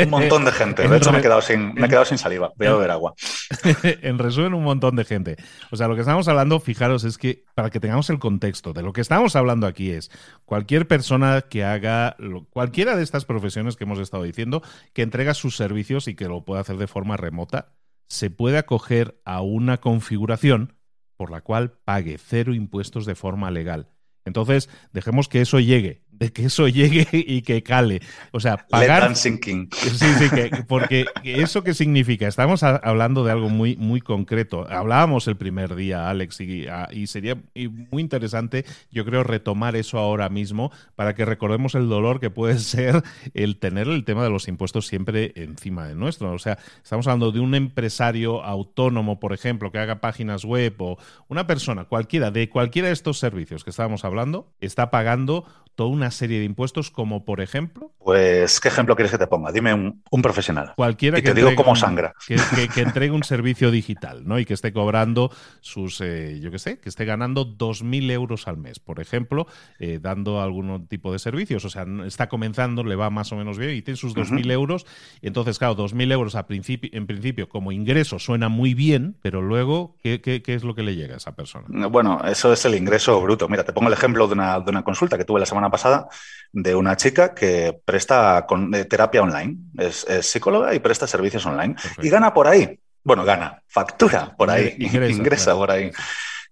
un 0.03 0.09
montón 0.09 0.43
de 0.43 0.51
gente. 0.51 0.85
De 0.85 0.97
hecho, 0.97 1.13
me 1.13 1.19
he 1.19 1.21
quedado 1.21 1.41
sin, 1.41 1.73
me 1.75 1.85
he 1.85 1.89
quedado 1.89 2.03
sin 2.03 2.17
saliva. 2.17 2.51
Voy 2.57 2.67
a 2.67 2.73
beber 2.73 2.91
agua. 2.91 3.13
en 3.83 4.19
resumen, 4.19 4.53
un 4.53 4.65
montón 4.65 4.97
de 4.97 5.05
gente. 5.05 5.37
O 5.71 5.77
sea, 5.77 5.87
lo 5.87 5.95
que 5.95 6.01
estamos 6.01 6.27
hablando, 6.27 6.59
fijaros, 6.59 7.05
es 7.05 7.17
que 7.17 7.45
para 7.55 7.69
que 7.69 7.79
tengamos 7.79 8.09
el 8.09 8.19
contexto 8.19 8.73
de 8.73 8.83
lo 8.83 8.91
que 8.91 8.99
estamos 8.99 9.37
hablando 9.37 9.65
aquí 9.65 9.91
es 9.91 10.11
cualquier 10.43 10.85
persona 10.85 11.39
que 11.49 11.63
haga 11.63 12.17
cualquiera 12.49 12.97
de 12.97 13.03
estas 13.03 13.23
profesiones 13.23 13.77
que 13.77 13.85
hemos 13.85 13.99
estado 13.99 14.23
diciendo, 14.23 14.61
que 14.91 15.03
entrega 15.03 15.33
sus 15.33 15.55
servicios 15.55 16.09
y 16.09 16.15
que 16.15 16.27
lo 16.27 16.43
pueda 16.43 16.59
hacer 16.59 16.75
de 16.75 16.87
forma 16.87 17.15
remota, 17.15 17.71
se 18.09 18.29
puede 18.29 18.57
acoger 18.57 19.21
a 19.23 19.39
una 19.39 19.77
configuración 19.77 20.80
por 21.21 21.29
la 21.29 21.41
cual 21.41 21.73
pague 21.85 22.17
cero 22.17 22.51
impuestos 22.55 23.05
de 23.05 23.13
forma 23.13 23.51
legal. 23.51 23.91
Entonces, 24.25 24.71
dejemos 24.91 25.29
que 25.29 25.41
eso 25.41 25.59
llegue 25.59 26.01
de 26.21 26.31
que 26.31 26.45
eso 26.45 26.67
llegue 26.67 27.07
y 27.11 27.41
que 27.41 27.63
cale. 27.63 27.99
O 28.31 28.39
sea, 28.39 28.67
pagar. 28.67 29.15
Sí, 29.15 29.39
sí, 29.41 30.27
porque 30.67 31.07
eso 31.23 31.63
qué 31.63 31.73
significa. 31.73 32.27
Estamos 32.27 32.61
hablando 32.61 33.23
de 33.23 33.31
algo 33.31 33.49
muy, 33.49 33.75
muy 33.75 34.01
concreto. 34.01 34.67
Hablábamos 34.69 35.27
el 35.27 35.35
primer 35.35 35.73
día, 35.73 36.11
Alex, 36.11 36.39
y, 36.41 36.67
y 36.91 37.07
sería 37.07 37.41
muy 37.89 38.03
interesante, 38.03 38.65
yo 38.91 39.03
creo, 39.03 39.23
retomar 39.23 39.75
eso 39.75 39.97
ahora 39.97 40.29
mismo 40.29 40.71
para 40.95 41.15
que 41.15 41.25
recordemos 41.25 41.73
el 41.73 41.89
dolor 41.89 42.19
que 42.19 42.29
puede 42.29 42.59
ser 42.59 43.01
el 43.33 43.57
tener 43.57 43.87
el 43.87 44.05
tema 44.05 44.23
de 44.23 44.29
los 44.29 44.47
impuestos 44.47 44.85
siempre 44.85 45.33
encima 45.35 45.87
de 45.87 45.95
nuestro. 45.95 46.31
O 46.33 46.39
sea, 46.39 46.59
estamos 46.83 47.07
hablando 47.07 47.31
de 47.31 47.39
un 47.39 47.55
empresario 47.55 48.43
autónomo, 48.43 49.19
por 49.19 49.33
ejemplo, 49.33 49.71
que 49.71 49.79
haga 49.79 50.01
páginas 50.01 50.45
web 50.45 50.75
o 50.77 50.99
una 51.29 51.47
persona, 51.47 51.85
cualquiera, 51.85 52.29
de 52.29 52.47
cualquiera 52.47 52.89
de 52.89 52.93
estos 52.93 53.17
servicios 53.17 53.63
que 53.63 53.71
estábamos 53.71 54.05
hablando, 54.05 54.53
está 54.59 54.91
pagando 54.91 55.45
toda 55.75 55.89
una 55.89 56.11
serie 56.11 56.39
de 56.39 56.45
impuestos, 56.45 56.91
como 56.91 57.25
por 57.25 57.41
ejemplo. 57.41 57.91
Pues, 58.03 58.59
¿qué 58.59 58.67
ejemplo 58.67 58.95
quieres 58.95 59.11
que 59.11 59.17
te 59.17 59.27
ponga? 59.27 59.51
Dime 59.51 59.73
un, 59.73 60.21
profesional. 60.21 60.73
Cualquiera 60.75 61.19
y 61.19 61.21
que 61.21 61.33
te 61.33 61.35
digo 61.35 61.55
cómo 61.55 61.75
sangra. 61.75 62.13
Que, 62.27 62.81
entregue 62.81 63.11
un 63.11 63.23
servicio 63.23 63.71
digital, 63.71 64.27
¿no? 64.27 64.39
Y 64.39 64.45
que 64.45 64.53
esté 64.53 64.73
cobrando 64.73 65.31
sus, 65.61 66.01
eh, 66.01 66.39
yo 66.41 66.51
qué 66.51 66.59
sé, 66.59 66.79
que 66.79 66.89
esté 66.89 67.05
ganando 67.05 67.45
2.000 67.45 68.11
euros 68.11 68.47
al 68.47 68.57
mes, 68.57 68.79
por 68.79 68.99
ejemplo, 68.99 69.47
eh, 69.79 69.99
dando 70.01 70.41
algún 70.41 70.87
tipo 70.87 71.11
de 71.11 71.19
servicios. 71.19 71.63
O 71.65 71.69
sea, 71.69 71.85
está 72.05 72.27
comenzando, 72.27 72.83
le 72.83 72.95
va 72.95 73.09
más 73.09 73.31
o 73.31 73.35
menos 73.35 73.57
bien 73.57 73.75
y 73.75 73.81
tiene 73.81 73.97
sus 73.97 74.15
2.000 74.15 74.51
euros. 74.51 74.85
Y 75.21 75.27
entonces, 75.27 75.59
claro, 75.59 75.75
2.000 75.75 76.11
euros 76.11 76.35
a 76.35 76.47
principio, 76.47 76.89
en 76.93 77.05
principio 77.05 77.49
como 77.49 77.71
ingreso 77.71 78.19
suena 78.19 78.49
muy 78.49 78.73
bien, 78.73 79.15
pero 79.21 79.41
luego, 79.41 79.95
¿qué, 80.01 80.21
¿qué, 80.21 80.41
qué, 80.41 80.55
es 80.55 80.63
lo 80.63 80.75
que 80.75 80.83
le 80.83 80.95
llega 80.95 81.15
a 81.15 81.17
esa 81.17 81.35
persona? 81.35 81.65
Bueno, 81.87 82.21
eso 82.25 82.51
es 82.51 82.65
el 82.65 82.75
ingreso 82.75 83.21
bruto. 83.21 83.47
Mira, 83.47 83.63
te 83.63 83.73
pongo 83.73 83.87
el 83.87 83.93
ejemplo 83.93 84.27
de 84.27 84.33
una, 84.33 84.59
de 84.59 84.69
una 84.69 84.83
consulta 84.83 85.17
que 85.17 85.25
tuve 85.25 85.39
la 85.39 85.45
semana 85.45 85.60
pasada 85.69 86.07
de 86.53 86.75
una 86.75 86.97
chica 86.97 87.33
que 87.33 87.79
presta 87.85 88.45
con, 88.47 88.73
eh, 88.73 88.85
terapia 88.85 89.21
online, 89.21 89.57
es, 89.77 90.05
psicóloga 90.21 90.73
y 90.73 90.79
presta 90.79 91.07
servicios 91.07 91.45
online 91.45 91.75
y 92.01 92.09
gana 92.09 92.33
por 92.33 92.47
ahí. 92.47 92.79
Bueno, 93.03 93.23
gana, 93.23 93.61
factura 93.67 94.35
por 94.37 94.49
ahí, 94.49 94.75
ingresa, 94.79 95.53
por 95.53 95.71
ahí. 95.71 95.91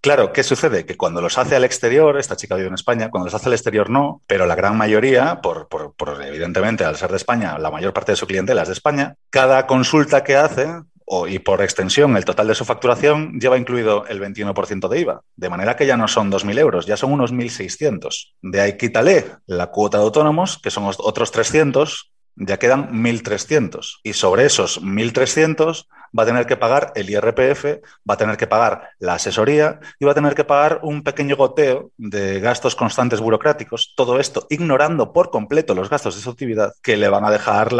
Claro, 0.02 0.32
¿qué 0.32 0.44
sucede? 0.44 0.86
Que 0.86 0.96
cuando 0.96 1.20
los 1.20 1.38
hace 1.38 1.58
al 1.58 1.66
exterior, 1.66 2.18
esta 2.18 2.38
chica 2.38 2.56
vive 2.56 2.70
en 2.70 2.74
España, 2.74 3.10
cuando 3.10 3.26
los 3.26 3.34
hace 3.34 3.50
al 3.50 3.54
exterior 3.54 3.90
no, 3.90 4.22
pero 4.28 4.46
la 4.46 4.56
gran 4.56 4.78
mayoría, 4.78 5.42
por, 5.42 5.68
evidentemente 6.24 6.86
al 6.86 6.96
ser 6.96 7.12
de 7.12 7.18
España, 7.18 7.58
la 7.60 7.70
mayor 7.70 7.92
parte 7.92 8.14
de 8.14 8.16
su 8.16 8.26
clientela 8.26 8.62
es 8.62 8.70
de 8.70 8.76
España, 8.76 9.16
cada 9.30 9.68
consulta 9.68 10.24
que 10.24 10.38
hace 10.38 10.68
y 11.28 11.40
por 11.40 11.62
extensión 11.62 12.16
el 12.18 12.26
total 12.26 12.48
de 12.48 12.56
su 12.56 12.66
facturación 12.66 13.40
lleva 13.40 13.58
incluido 13.58 14.06
el 14.08 14.22
21% 14.22 14.88
de 14.88 15.00
IVA, 15.00 15.22
de 15.36 15.50
manera 15.50 15.76
que 15.76 15.86
ya 15.86 15.98
no 15.98 16.08
son 16.08 16.32
2.000 16.32 16.60
euros, 16.60 16.86
ya 16.86 16.98
son 16.98 17.12
unos 17.12 17.34
1.600. 17.34 18.34
De 18.42 18.62
ahí 18.62 18.78
quítale 18.78 19.26
la 19.48 19.68
cuota 19.68 19.98
de 19.98 20.04
autónomos, 20.04 20.60
que 20.60 20.70
son 20.70 20.86
otros 20.98 21.32
300, 21.32 22.12
ya 22.36 22.58
quedan 22.58 22.92
1.300. 22.92 24.00
Y 24.04 24.14
sobre 24.14 24.46
esos 24.46 24.82
1.300 24.82 25.88
va 26.18 26.24
a 26.24 26.26
tener 26.26 26.46
que 26.46 26.58
pagar 26.58 26.92
el 26.96 27.10
IRPF, 27.10 27.82
va 28.10 28.14
a 28.14 28.18
tener 28.18 28.38
que 28.38 28.48
pagar 28.48 28.90
la 29.00 29.16
asesoría 29.16 29.80
y 30.00 30.06
va 30.06 30.12
a 30.12 30.16
tener 30.16 30.36
que 30.36 30.46
pagar 30.46 30.80
un 30.84 31.04
pequeño 31.04 31.36
goteo 31.36 31.92
de 31.98 32.40
gastos 32.40 32.76
constantes 32.76 33.20
burocráticos. 33.20 33.94
Todo 33.96 34.20
esto 34.20 34.48
ignorando 34.50 35.12
por 35.12 35.30
completo 35.32 35.76
los 35.76 35.90
gastos 35.90 36.16
de 36.16 36.22
su 36.22 36.30
actividad 36.30 36.74
que 36.82 36.98
le 36.98 37.10
van 37.10 37.26
a 37.26 37.32
dejar 37.32 37.74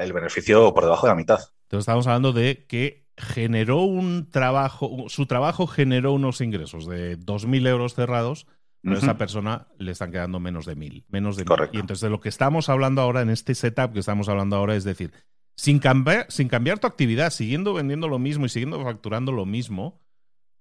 el 0.00 0.12
beneficio 0.12 0.72
por 0.72 0.84
debajo 0.84 1.06
de 1.06 1.12
la 1.12 1.16
mitad. 1.16 1.40
Entonces 1.64 1.82
estamos 1.82 2.06
hablando 2.06 2.32
de 2.32 2.66
que 2.66 3.08
generó 3.16 3.82
un 3.82 4.30
trabajo, 4.30 5.04
su 5.08 5.26
trabajo 5.26 5.66
generó 5.66 6.12
unos 6.12 6.40
ingresos 6.40 6.86
de 6.86 7.18
2.000 7.18 7.68
euros 7.68 7.94
cerrados 7.94 8.46
pero 8.84 8.96
a 8.96 8.98
esa 8.98 9.16
persona 9.16 9.66
le 9.78 9.92
están 9.92 10.12
quedando 10.12 10.38
menos 10.40 10.66
de 10.66 10.76
mil. 10.76 11.06
Menos 11.08 11.36
de 11.36 11.46
Correcto. 11.46 11.74
Y 11.74 11.80
entonces 11.80 12.02
de 12.02 12.10
lo 12.10 12.20
que 12.20 12.28
estamos 12.28 12.68
hablando 12.68 13.00
ahora 13.00 13.22
en 13.22 13.30
este 13.30 13.54
setup 13.54 13.94
que 13.94 14.00
estamos 14.00 14.28
hablando 14.28 14.56
ahora 14.56 14.76
es 14.76 14.84
decir, 14.84 15.12
sin 15.56 15.78
cambiar, 15.78 16.26
sin 16.28 16.48
cambiar 16.48 16.78
tu 16.78 16.86
actividad, 16.86 17.30
siguiendo 17.30 17.72
vendiendo 17.72 18.08
lo 18.08 18.18
mismo 18.18 18.44
y 18.44 18.50
siguiendo 18.50 18.82
facturando 18.82 19.32
lo 19.32 19.46
mismo, 19.46 20.02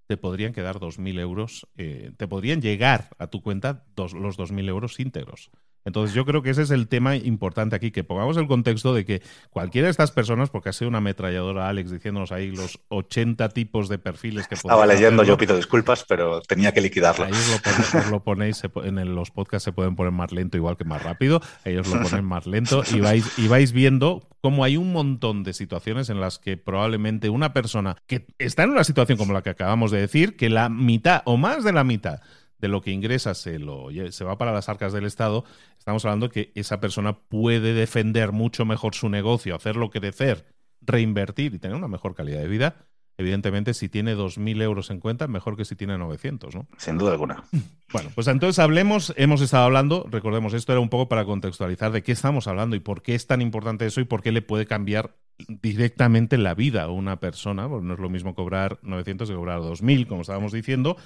te 0.07 0.15
podrían 0.15 0.53
quedar 0.53 0.79
2.000 0.79 1.19
euros, 1.19 1.67
eh, 1.75 2.13
te 2.15 2.27
podrían 2.27 2.61
llegar 2.61 3.09
a 3.19 3.27
tu 3.27 3.41
cuenta 3.41 3.85
dos, 3.95 4.13
los 4.13 4.37
2.000 4.37 4.69
euros 4.69 4.99
íntegros. 4.99 5.51
Entonces 5.85 6.15
yo 6.15 6.25
creo 6.25 6.41
que 6.41 6.49
ese 6.49 6.61
es 6.61 6.71
el 6.71 6.87
tema 6.87 7.15
importante 7.15 7.75
aquí, 7.75 7.91
que 7.91 8.03
pongamos 8.03 8.37
el 8.37 8.47
contexto 8.47 8.93
de 8.93 9.05
que 9.05 9.21
cualquiera 9.49 9.87
de 9.87 9.91
estas 9.91 10.11
personas, 10.11 10.49
porque 10.49 10.69
ha 10.69 10.73
sido 10.73 10.89
una 10.89 10.99
ametralladora 10.99 11.69
Alex 11.69 11.91
diciéndonos 11.91 12.31
ahí 12.31 12.51
los 12.51 12.79
80 12.89 13.49
tipos 13.49 13.89
de 13.89 13.97
perfiles 13.97 14.47
que 14.47 14.55
Estaba 14.55 14.85
leyendo, 14.85 15.23
yo 15.23 15.37
pido 15.37 15.55
disculpas, 15.55 16.05
pero 16.07 16.41
tenía 16.41 16.71
que 16.71 16.81
liquidarlo. 16.81 17.25
Ahí 17.25 17.31
os 17.31 18.09
lo, 18.09 18.23
ponéis, 18.23 18.61
en 18.83 19.15
los 19.15 19.31
podcasts 19.31 19.65
se 19.65 19.71
pueden 19.71 19.95
poner 19.95 20.11
más 20.11 20.31
lento 20.31 20.57
igual 20.57 20.77
que 20.77 20.85
más 20.85 21.03
rápido, 21.03 21.41
ellos 21.65 21.87
lo 21.87 22.01
ponen 22.01 22.25
más 22.25 22.47
lento 22.47 22.83
y 22.91 22.99
vais, 22.99 23.37
y 23.37 23.47
vais 23.47 23.71
viendo 23.71 24.27
cómo 24.41 24.63
hay 24.63 24.77
un 24.77 24.91
montón 24.91 25.43
de 25.43 25.53
situaciones 25.53 26.09
en 26.09 26.19
las 26.19 26.37
que 26.37 26.57
probablemente 26.57 27.29
una 27.29 27.53
persona 27.53 27.95
que 28.07 28.27
está 28.39 28.63
en 28.63 28.71
una 28.71 28.83
situación 28.83 29.17
como 29.17 29.33
la 29.33 29.41
que 29.41 29.49
acabamos 29.49 29.91
de 29.91 30.01
decir, 30.01 30.35
que 30.35 30.49
la 30.49 30.69
mitad 30.69 31.21
o 31.25 31.37
más 31.37 31.63
de 31.63 31.71
la 31.71 31.83
mitad 31.83 32.19
de 32.63 32.69
lo 32.69 32.79
que 32.79 32.91
ingresa 32.91 33.33
se, 33.33 33.59
lo, 33.59 33.89
se 34.09 34.23
va 34.23 34.37
para 34.37 34.53
las 34.53 34.69
arcas 34.69 34.93
del 34.93 35.03
Estado, 35.03 35.43
estamos 35.77 36.05
hablando 36.05 36.29
que 36.29 36.53
esa 36.55 36.79
persona 36.79 37.11
puede 37.11 37.73
defender 37.73 38.31
mucho 38.31 38.63
mejor 38.63 38.95
su 38.95 39.09
negocio, 39.09 39.53
hacerlo 39.53 39.89
crecer, 39.89 40.45
reinvertir 40.79 41.55
y 41.55 41.59
tener 41.59 41.75
una 41.75 41.89
mejor 41.89 42.15
calidad 42.15 42.39
de 42.39 42.47
vida. 42.47 42.87
Evidentemente, 43.17 43.73
si 43.73 43.89
tiene 43.89 44.15
2.000 44.15 44.61
euros 44.61 44.91
en 44.91 45.01
cuenta, 45.01 45.27
mejor 45.27 45.57
que 45.57 45.65
si 45.65 45.75
tiene 45.75 45.97
900, 45.97 46.55
¿no? 46.55 46.67
Sin 46.77 46.97
duda 46.97 47.11
alguna. 47.11 47.43
Bueno, 47.93 48.09
pues 48.15 48.27
entonces 48.27 48.57
hablemos, 48.57 49.13
hemos 49.17 49.39
estado 49.39 49.65
hablando, 49.65 50.07
recordemos, 50.09 50.55
esto 50.55 50.71
era 50.71 50.81
un 50.81 50.89
poco 50.89 51.07
para 51.07 51.25
contextualizar 51.25 51.91
de 51.91 52.01
qué 52.01 52.11
estamos 52.11 52.47
hablando 52.47 52.75
y 52.75 52.79
por 52.79 53.03
qué 53.03 53.13
es 53.13 53.27
tan 53.27 53.39
importante 53.39 53.85
eso 53.85 54.01
y 54.01 54.05
por 54.05 54.23
qué 54.23 54.31
le 54.31 54.41
puede 54.41 54.65
cambiar 54.65 55.15
directamente 55.47 56.37
la 56.37 56.53
vida 56.53 56.83
a 56.83 56.89
una 56.89 57.19
persona, 57.19 57.67
porque 57.67 57.85
no 57.85 57.93
es 57.93 57.99
lo 57.99 58.09
mismo 58.09 58.35
cobrar 58.35 58.79
900 58.81 59.29
que 59.29 59.35
cobrar 59.35 59.59
2.000, 59.59 60.07
como 60.07 60.21
estábamos 60.21 60.51
diciendo. 60.51 60.97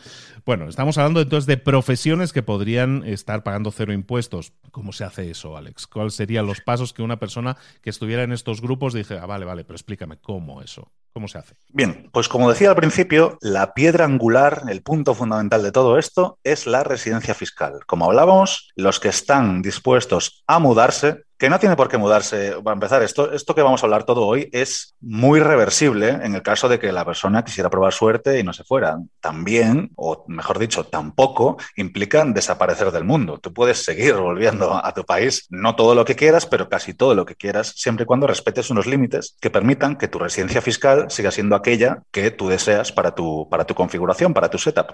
Bueno, 0.46 0.68
estamos 0.68 0.98
hablando 0.98 1.22
entonces 1.22 1.46
de 1.46 1.58
profesiones 1.58 2.34
que 2.34 2.44
podrían 2.44 3.04
estar 3.06 3.44
pagando 3.44 3.72
cero 3.72 3.94
impuestos. 3.94 4.54
¿Cómo 4.72 4.92
se 4.94 5.04
hace 5.04 5.30
eso, 5.30 5.58
Alex? 5.58 5.88
¿Cuáles 5.88 6.14
serían 6.14 6.46
los 6.46 6.62
pasos 6.62 6.94
que 6.94 7.02
una 7.02 7.20
persona 7.20 7.58
que 7.82 7.90
estuviera 7.90 8.24
en 8.24 8.32
estos 8.32 8.62
grupos 8.62 8.94
dije, 8.94 9.18
ah, 9.18 9.26
vale, 9.26 9.46
vale, 9.46 9.64
pero 9.64 9.76
explícame 9.76 10.18
cómo 10.18 10.62
eso? 10.62 10.92
¿Cómo 11.14 11.28
se 11.28 11.40
hace? 11.40 11.56
Bien, 11.70 12.10
pues 12.12 12.30
como 12.30 12.48
decía 12.48 12.70
al 12.70 12.76
principio, 12.76 13.40
la 13.42 13.74
piedra 13.74 14.06
angular, 14.06 14.64
el 14.70 14.84
punto 14.84 15.16
fundamental 15.16 15.64
de 15.64 15.72
todo 15.72 15.98
esto 15.98 16.38
es 16.44 16.68
la 16.68 16.77
residencia 16.84 17.34
fiscal. 17.34 17.80
Como 17.86 18.06
hablábamos, 18.06 18.72
los 18.76 19.00
que 19.00 19.10
están 19.10 19.62
dispuestos 19.62 20.44
a 20.48 20.60
mudarse 20.60 21.28
que 21.38 21.50
no 21.50 21.60
tiene 21.60 21.76
por 21.76 21.88
qué 21.88 21.98
mudarse. 21.98 22.56
Para 22.64 22.74
empezar, 22.74 23.04
esto, 23.04 23.32
esto 23.32 23.54
que 23.54 23.62
vamos 23.62 23.82
a 23.82 23.86
hablar 23.86 24.06
todo 24.06 24.26
hoy 24.26 24.50
es 24.52 24.96
muy 25.00 25.40
reversible 25.40 26.10
en 26.10 26.34
el 26.34 26.42
caso 26.42 26.68
de 26.68 26.80
que 26.80 26.92
la 26.92 27.06
persona 27.06 27.44
quisiera 27.44 27.70
probar 27.70 27.94
suerte 27.94 28.40
y 28.40 28.44
no 28.44 28.54
se 28.54 28.64
fuera. 28.64 28.98
También, 29.20 29.92
o 29.96 30.26
mejor 30.28 30.58
dicho, 30.58 30.86
tampoco 30.86 31.58
implica 31.76 32.26
desaparecer 32.26 32.92
del 32.92 33.04
mundo. 33.04 33.40
Tú 33.40 33.54
puedes 33.54 33.84
seguir 33.84 34.16
volviendo 34.16 34.84
a 34.84 34.94
tu 34.94 35.04
país, 35.06 35.46
no 35.50 35.76
todo 35.76 35.94
lo 35.94 36.06
que 36.06 36.16
quieras, 36.16 36.46
pero 36.48 36.70
casi 36.70 36.94
todo 36.94 37.14
lo 37.14 37.26
que 37.26 37.36
quieras, 37.36 37.74
siempre 37.76 38.04
y 38.04 38.08
cuando 38.08 38.26
respetes 38.26 38.70
unos 38.72 38.88
límites 38.88 39.38
que 39.40 39.52
permitan 39.52 39.96
que 39.96 40.08
tu 40.08 40.18
residencia 40.18 40.62
fiscal 40.62 41.12
siga 41.12 41.32
siendo 41.32 41.56
aquella 41.56 42.02
que 42.12 42.32
tú 42.32 42.50
deseas 42.50 42.92
para 42.92 43.14
tu, 43.14 43.48
para 43.50 43.66
tu 43.66 43.76
configuración, 43.76 44.34
para 44.34 44.50
tu 44.50 44.58
setup. 44.58 44.94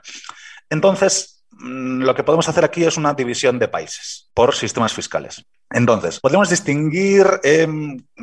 Entonces, 0.70 1.43
lo 1.60 2.16
que 2.16 2.24
podemos 2.24 2.48
hacer 2.50 2.66
aquí 2.66 2.84
es 2.84 2.98
una 2.98 3.14
división 3.14 3.60
de 3.60 3.68
países 3.68 4.30
por 4.34 4.56
sistemas 4.56 4.94
fiscales. 4.94 5.46
Entonces, 5.72 6.20
podemos 6.20 6.50
distinguir 6.50 7.26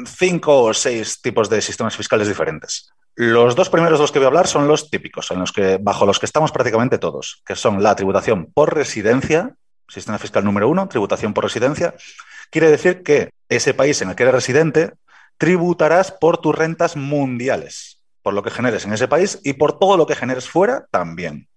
cinco 0.07 0.63
o 0.63 0.75
seis 0.75 1.21
tipos 1.21 1.51
de 1.51 1.61
sistemas 1.61 1.97
fiscales 1.97 2.29
diferentes. 2.29 2.91
Los 3.17 3.57
dos 3.57 3.69
primeros 3.69 3.99
de 3.99 4.05
los 4.05 4.13
que 4.13 4.19
voy 4.19 4.27
a 4.27 4.29
hablar 4.29 4.47
son 4.47 4.69
los 4.69 4.89
típicos, 4.89 5.31
en 5.31 5.41
los 5.41 5.53
que, 5.53 5.79
bajo 5.81 6.07
los 6.07 6.19
que 6.19 6.27
estamos 6.27 6.53
prácticamente 6.53 6.99
todos, 6.99 7.43
que 7.45 7.57
son 7.57 7.83
la 7.83 7.97
tributación 7.97 8.51
por 8.55 8.75
residencia, 8.75 9.55
sistema 9.89 10.19
fiscal 10.19 10.45
número 10.45 10.69
uno, 10.69 10.89
tributación 10.89 11.35
por 11.35 11.45
residencia. 11.45 11.95
Quiere 12.51 12.71
decir 12.71 13.03
que 13.03 13.31
ese 13.49 13.75
país 13.75 14.01
en 14.01 14.11
el 14.11 14.17
que 14.17 14.23
eres 14.23 14.35
residente 14.35 14.93
tributarás 15.37 16.13
por 16.13 16.39
tus 16.39 16.55
rentas 16.55 16.97
mundiales, 16.97 18.03
por 18.23 18.33
lo 18.33 18.43
que 18.43 18.51
generes 18.51 18.85
en 18.85 18.93
ese 18.93 19.09
país 19.09 19.41
y 19.43 19.55
por 19.55 19.79
todo 19.79 19.97
lo 19.97 20.07
que 20.07 20.15
generes 20.15 20.49
fuera 20.49 20.87
también. 20.91 21.50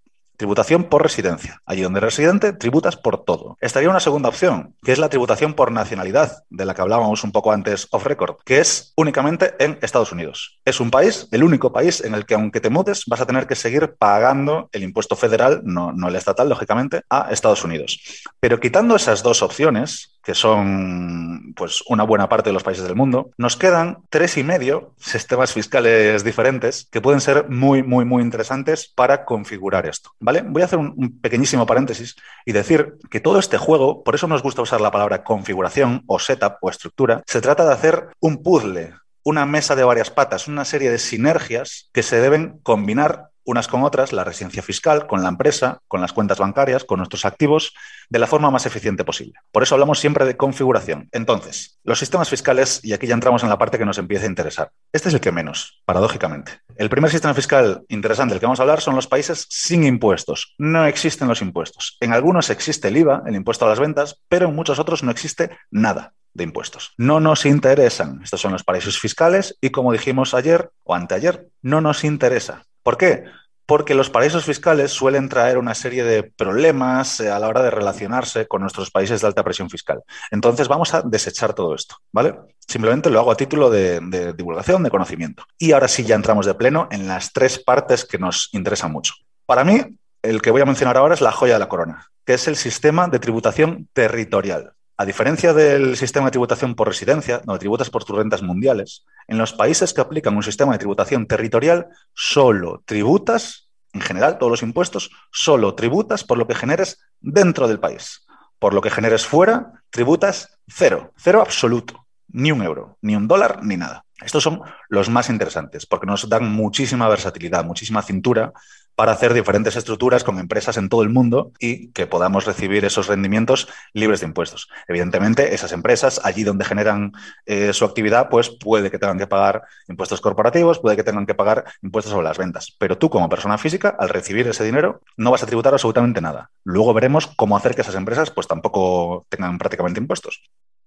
Tributación 0.44 0.84
por 0.84 1.02
residencia. 1.02 1.62
Allí 1.66 1.84
donde 1.84 2.00
eres 2.00 2.18
residente, 2.18 2.52
tributas 2.52 2.98
por 2.98 3.24
todo. 3.24 3.58
Estaría 3.62 3.90
una 3.90 4.02
segunda 4.02 4.28
opción, 4.28 4.76
que 4.84 4.92
es 4.92 5.00
la 5.00 5.08
tributación 5.08 5.54
por 5.54 5.72
nacionalidad, 5.72 6.44
de 6.50 6.66
la 6.66 6.74
que 6.74 6.82
hablábamos 6.82 7.24
un 7.24 7.32
poco 7.32 7.54
antes 7.54 7.88
off 7.92 8.06
record, 8.06 8.36
que 8.44 8.60
es 8.60 8.92
únicamente 8.98 9.54
en 9.60 9.80
Estados 9.82 10.12
Unidos. 10.12 10.60
Es 10.66 10.82
un 10.82 10.92
país, 10.92 11.30
el 11.32 11.46
único 11.46 11.72
país 11.72 12.02
en 12.04 12.14
el 12.14 12.26
que 12.26 12.34
aunque 12.34 12.60
te 12.60 12.70
mutes, 12.70 13.06
vas 13.08 13.22
a 13.22 13.26
tener 13.26 13.48
que 13.48 13.56
seguir 13.56 13.96
pagando 13.98 14.68
el 14.74 14.84
impuesto 14.84 15.16
federal, 15.16 15.62
no, 15.64 15.94
no 15.94 16.10
el 16.10 16.16
estatal, 16.18 16.50
lógicamente, 16.50 17.04
a 17.10 17.32
Estados 17.32 17.64
Unidos. 17.64 18.02
Pero 18.42 18.60
quitando 18.60 18.98
esas 18.98 19.24
dos 19.24 19.42
opciones, 19.44 20.13
que 20.24 20.34
son 20.34 21.54
pues 21.56 21.84
una 21.88 22.04
buena 22.04 22.30
parte 22.30 22.50
de 22.50 22.54
los 22.54 22.64
países 22.64 22.86
del 22.86 22.96
mundo, 22.96 23.32
nos 23.38 23.58
quedan 23.58 24.00
tres 24.10 24.38
y 24.38 24.44
medio 24.44 24.94
sistemas 24.98 25.54
fiscales 25.54 26.24
diferentes 26.24 26.88
que 26.92 27.02
pueden 27.02 27.22
ser 27.22 27.50
muy, 27.50 27.84
muy, 27.84 28.06
muy 28.06 28.24
interesantes 28.24 28.88
para 28.88 29.26
configurar 29.26 29.86
esto. 29.86 30.12
¿Vale? 30.20 30.44
Voy 30.46 30.62
a 30.62 30.66
hacer 30.66 30.80
un, 30.80 31.20
pequeñísimo 31.20 31.66
paréntesis 31.66 32.16
y 32.46 32.54
decir 32.54 32.96
que 33.10 33.20
todo 33.20 33.40
este 33.40 33.58
juego, 33.58 34.04
por 34.04 34.16
eso 34.16 34.28
nos 34.28 34.42
gusta 34.42 34.62
usar 34.62 34.82
la 34.82 34.92
palabra 34.92 35.24
configuración 35.24 36.04
o 36.08 36.20
setup 36.20 36.56
o 36.62 36.70
estructura, 36.70 37.22
se 37.26 37.42
trata 37.42 37.66
de 37.66 37.74
hacer 37.74 38.08
un 38.20 38.42
puzzle 38.42 38.94
una 39.24 39.46
mesa 39.46 39.76
de 39.76 39.84
varias 39.84 40.10
patas, 40.10 40.48
una 40.48 40.66
serie 40.66 40.92
de 40.92 41.00
sinergias 41.00 41.90
que 41.94 42.04
se 42.04 42.20
deben 42.20 42.60
combinar 42.62 43.30
unas 43.46 43.68
con 43.68 43.84
otras, 43.84 44.14
la 44.14 44.24
residencia 44.24 44.62
fiscal, 44.62 45.08
con 45.08 45.24
la 45.24 45.30
empresa, 45.30 45.80
con 45.88 46.02
las 46.02 46.14
cuentas 46.14 46.40
bancarias, 46.40 46.84
con 46.84 46.98
nuestros 46.98 47.26
activos, 47.26 47.74
de 48.10 48.20
la 48.20 48.28
forma 48.28 48.52
más 48.52 48.66
eficiente 48.66 49.04
posible. 49.04 49.34
Por 49.52 49.64
eso 49.64 49.76
hablamos 49.76 50.00
siempre 50.00 50.26
de 50.26 50.38
configuración. 50.38 51.10
Entonces, 51.12 51.80
los 51.84 52.00
sistemas 52.00 52.30
fiscales, 52.30 52.80
y 52.84 52.94
aquí 52.94 53.08
ya 53.08 53.14
entramos 53.14 53.44
en 53.44 53.50
la 53.50 53.58
parte 53.58 53.78
que 53.78 53.86
nos 53.86 53.98
empieza 53.98 54.26
a 54.26 54.30
interesar. 54.30 54.72
Este 54.92 55.10
es 55.10 55.16
el 55.16 55.22
que 55.22 55.32
menos, 55.32 55.82
paradójicamente. 55.86 56.60
El 56.76 56.90
primer 56.90 57.12
sistema 57.12 57.34
fiscal 57.34 57.84
interesante 57.90 58.34
del 58.34 58.40
que 58.40 58.46
vamos 58.46 58.60
a 58.60 58.64
hablar 58.64 58.82
son 58.82 58.96
los 58.96 59.08
países 59.08 59.46
sin 59.50 59.84
impuestos. 59.84 60.56
No 60.58 60.86
existen 60.86 61.28
los 61.28 61.42
impuestos. 61.42 61.98
En 62.00 62.14
algunos 62.14 62.50
existe 62.50 62.88
el 62.88 62.98
IVA, 62.98 63.24
el 63.26 63.36
impuesto 63.36 63.66
a 63.66 63.70
las 63.70 63.80
ventas, 63.80 64.22
pero 64.30 64.48
en 64.48 64.56
muchos 64.56 64.80
otros 64.80 65.04
no 65.04 65.12
existe 65.12 65.58
nada 65.72 66.14
de 66.34 66.44
impuestos. 66.44 66.94
No 66.98 67.20
nos 67.20 67.46
interesan. 67.46 68.22
Estos 68.24 68.42
son 68.42 68.54
los 68.54 68.64
paraísos 68.64 69.00
fiscales 69.00 69.58
y 69.62 69.70
como 69.70 69.92
dijimos 69.92 70.34
ayer 70.34 70.72
o 70.84 70.96
anteayer, 70.96 71.48
no 71.62 71.82
nos 71.82 72.04
interesa. 72.04 72.66
¿Por 72.84 72.98
qué? 72.98 73.24
Porque 73.66 73.96
los 73.96 74.10
paraísos 74.10 74.44
fiscales 74.44 74.92
suelen 74.92 75.30
traer 75.30 75.58
una 75.58 75.74
serie 75.74 76.04
de 76.04 76.24
problemas 76.24 77.22
eh, 77.22 77.32
a 77.32 77.40
la 77.40 77.48
hora 77.48 77.64
de 77.64 77.72
relacionarse 77.72 78.46
con 78.46 78.62
nuestros 78.62 78.92
países 78.92 79.22
de 79.22 79.28
alta 79.28 79.44
presión 79.44 79.70
fiscal. 79.70 80.02
Entonces 80.32 80.68
vamos 80.68 80.94
a 80.94 81.02
desechar 81.02 81.54
todo 81.54 81.74
esto, 81.74 81.96
¿vale? 82.12 82.36
Simplemente 82.68 83.10
lo 83.10 83.20
hago 83.20 83.32
a 83.32 83.38
título 83.38 83.70
de, 83.70 84.02
de 84.02 84.34
divulgación, 84.34 84.84
de 84.84 84.90
conocimiento. 84.90 85.46
Y 85.58 85.72
ahora 85.72 85.88
sí 85.88 86.04
ya 86.04 86.16
entramos 86.16 86.46
de 86.46 86.54
pleno 86.56 86.90
en 86.92 87.08
las 87.08 87.32
tres 87.32 87.58
partes 87.58 88.04
que 88.04 88.18
nos 88.18 88.50
interesan 88.52 88.92
mucho. 88.92 89.14
Para 89.46 89.64
mí, 89.64 89.82
el 90.22 90.42
que 90.42 90.52
voy 90.52 90.62
a 90.62 90.66
mencionar 90.66 90.98
ahora 90.98 91.14
es 91.14 91.22
la 91.22 91.32
joya 91.32 91.54
de 91.54 91.60
la 91.60 91.70
corona, 91.70 92.08
que 92.26 92.34
es 92.34 92.48
el 92.48 92.58
sistema 92.58 93.08
de 93.08 93.20
tributación 93.20 93.88
territorial. 93.94 94.74
A 94.96 95.06
diferencia 95.06 95.54
del 95.54 95.98
sistema 95.98 96.28
de 96.28 96.32
tributación 96.32 96.76
por 96.76 96.88
residencia, 96.88 97.42
donde 97.44 97.60
tributas 97.60 97.90
por 97.90 98.04
tus 98.04 98.16
rentas 98.16 98.44
mundiales, 98.44 99.06
en 99.28 99.40
los 99.40 99.52
países 99.54 99.92
que 99.92 100.02
aplican 100.02 100.36
un 100.36 100.44
sistema 100.44 100.74
de 100.74 100.78
tributación 100.78 101.26
territorial, 101.26 101.88
solo 102.14 102.84
tributas, 102.86 103.72
en 103.92 104.02
general, 104.02 104.38
todos 104.38 104.52
los 104.52 104.62
impuestos, 104.62 105.10
solo 105.32 105.74
tributas 105.74 106.24
por 106.24 106.38
lo 106.38 106.46
que 106.46 106.54
generes 106.54 107.00
dentro 107.22 107.68
del 107.68 107.80
país. 107.80 108.26
Por 108.60 108.76
lo 108.76 108.82
que 108.82 108.92
generes 108.92 109.26
fuera, 109.26 109.84
tributas 109.90 110.60
cero, 110.68 111.12
cero 111.18 111.42
absoluto, 111.42 112.06
ni 112.28 112.52
un 112.52 112.62
euro, 112.62 112.98
ni 113.02 113.16
un 113.16 113.28
dólar, 113.28 113.64
ni 113.64 113.78
nada. 113.78 114.06
Estos 114.24 114.44
son 114.44 114.62
los 114.90 115.10
más 115.10 115.30
interesantes 115.30 115.86
porque 115.86 116.06
nos 116.06 116.30
dan 116.30 116.52
muchísima 116.52 117.10
versatilidad, 117.10 117.66
muchísima 117.66 118.04
cintura 118.04 118.54
para 118.96 119.12
hacer 119.12 119.34
diferentes 119.34 119.76
estructuras 119.76 120.24
con 120.24 120.40
empresas 120.40 120.78
en 120.78 120.90
todo 120.90 121.04
el 121.04 121.10
mundo 121.10 121.52
y 121.60 121.90
que 121.90 122.08
podamos 122.08 122.46
recibir 122.46 122.86
esos 122.86 123.08
rendimientos 123.08 123.68
libres 123.94 124.20
de 124.20 124.28
impuestos. 124.28 124.70
Evidentemente, 124.88 125.54
esas 125.54 125.72
empresas, 125.72 126.22
allí 126.24 126.44
donde 126.44 126.66
generan 126.66 127.14
eh, 127.46 127.74
su 127.74 127.86
actividad, 127.86 128.30
pues 128.30 128.50
puede 128.50 128.92
que 128.92 129.00
tengan 129.00 129.18
que 129.18 129.28
pagar 129.28 129.64
impuestos 129.88 130.22
corporativos, 130.22 130.80
puede 130.80 130.96
que 130.96 131.04
tengan 131.04 131.26
que 131.26 131.36
pagar 131.36 131.66
impuestos 131.82 132.12
sobre 132.12 132.26
las 132.26 132.38
ventas. 132.38 132.76
Pero 132.78 132.98
tú, 132.98 133.10
como 133.10 133.30
persona 133.30 133.58
física, 133.58 133.96
al 133.98 134.10
recibir 134.10 134.48
ese 134.48 134.64
dinero, 134.64 135.02
no 135.18 135.32
vas 135.32 135.44
a 135.44 135.46
tributar 135.46 135.74
absolutamente 135.74 136.22
nada. 136.22 136.50
Luego 136.64 136.94
veremos 136.94 137.28
cómo 137.28 137.58
hacer 137.58 137.76
que 137.76 137.82
esas 137.82 137.96
empresas 137.96 138.32
pues 138.32 138.48
tampoco 138.48 139.26
tengan 139.30 139.58
prácticamente 139.58 140.00
impuestos. 140.00 140.44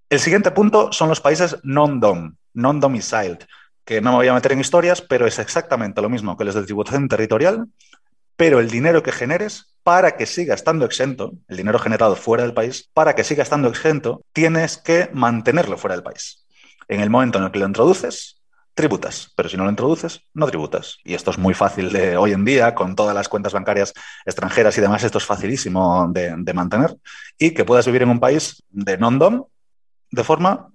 El 0.09 0.19
siguiente 0.19 0.51
punto 0.51 0.93
son 0.93 1.09
los 1.09 1.19
países 1.19 1.57
non-dom, 1.63 2.35
non-domiciled, 2.53 3.43
que 3.87 4.01
no 4.01 4.11
me 4.11 4.17
voy 4.17 4.27
a 4.27 4.33
meter 4.33 4.51
en 4.51 4.59
historias, 4.59 5.01
pero 5.01 5.25
es 5.25 5.39
exactamente 5.39 6.01
lo 6.01 6.09
mismo 6.09 6.35
que 6.35 6.43
los 6.43 6.53
de 6.53 6.63
tributación 6.63 7.07
territorial, 7.07 7.67
pero 8.35 8.59
el 8.59 8.69
dinero 8.69 9.01
que 9.01 9.13
generes, 9.13 9.73
para 9.81 10.17
que 10.17 10.25
siga 10.25 10.53
estando 10.53 10.85
exento, 10.85 11.31
el 11.47 11.55
dinero 11.55 11.79
generado 11.79 12.17
fuera 12.17 12.43
del 12.43 12.53
país, 12.53 12.89
para 12.93 13.15
que 13.15 13.23
siga 13.23 13.43
estando 13.43 13.69
exento, 13.69 14.25
tienes 14.33 14.77
que 14.77 15.09
mantenerlo 15.13 15.77
fuera 15.77 15.95
del 15.95 16.03
país. 16.03 16.45
En 16.89 16.99
el 16.99 17.09
momento 17.09 17.37
en 17.37 17.45
el 17.45 17.51
que 17.51 17.59
lo 17.59 17.65
introduces, 17.65 18.41
tributas, 18.73 19.31
pero 19.37 19.47
si 19.47 19.55
no 19.55 19.63
lo 19.63 19.69
introduces, 19.69 20.21
no 20.33 20.47
tributas. 20.47 20.97
Y 21.05 21.13
esto 21.13 21.31
es 21.31 21.37
muy 21.37 21.53
fácil 21.53 21.93
de 21.93 22.17
hoy 22.17 22.33
en 22.33 22.43
día, 22.43 22.75
con 22.75 22.93
todas 22.93 23.15
las 23.15 23.29
cuentas 23.29 23.53
bancarias 23.53 23.93
extranjeras 24.25 24.77
y 24.77 24.81
demás, 24.81 25.01
esto 25.05 25.17
es 25.17 25.25
facilísimo 25.25 26.09
de, 26.11 26.53
mantener 26.53 26.93
y 27.39 27.51
que 27.51 27.63
puedas 27.63 27.85
vivir 27.85 28.01
en 28.01 28.09
un 28.09 28.19
país 28.19 28.61
de 28.69 28.97
non-dom 28.97 29.45
de 30.11 30.23
forma 30.25 30.67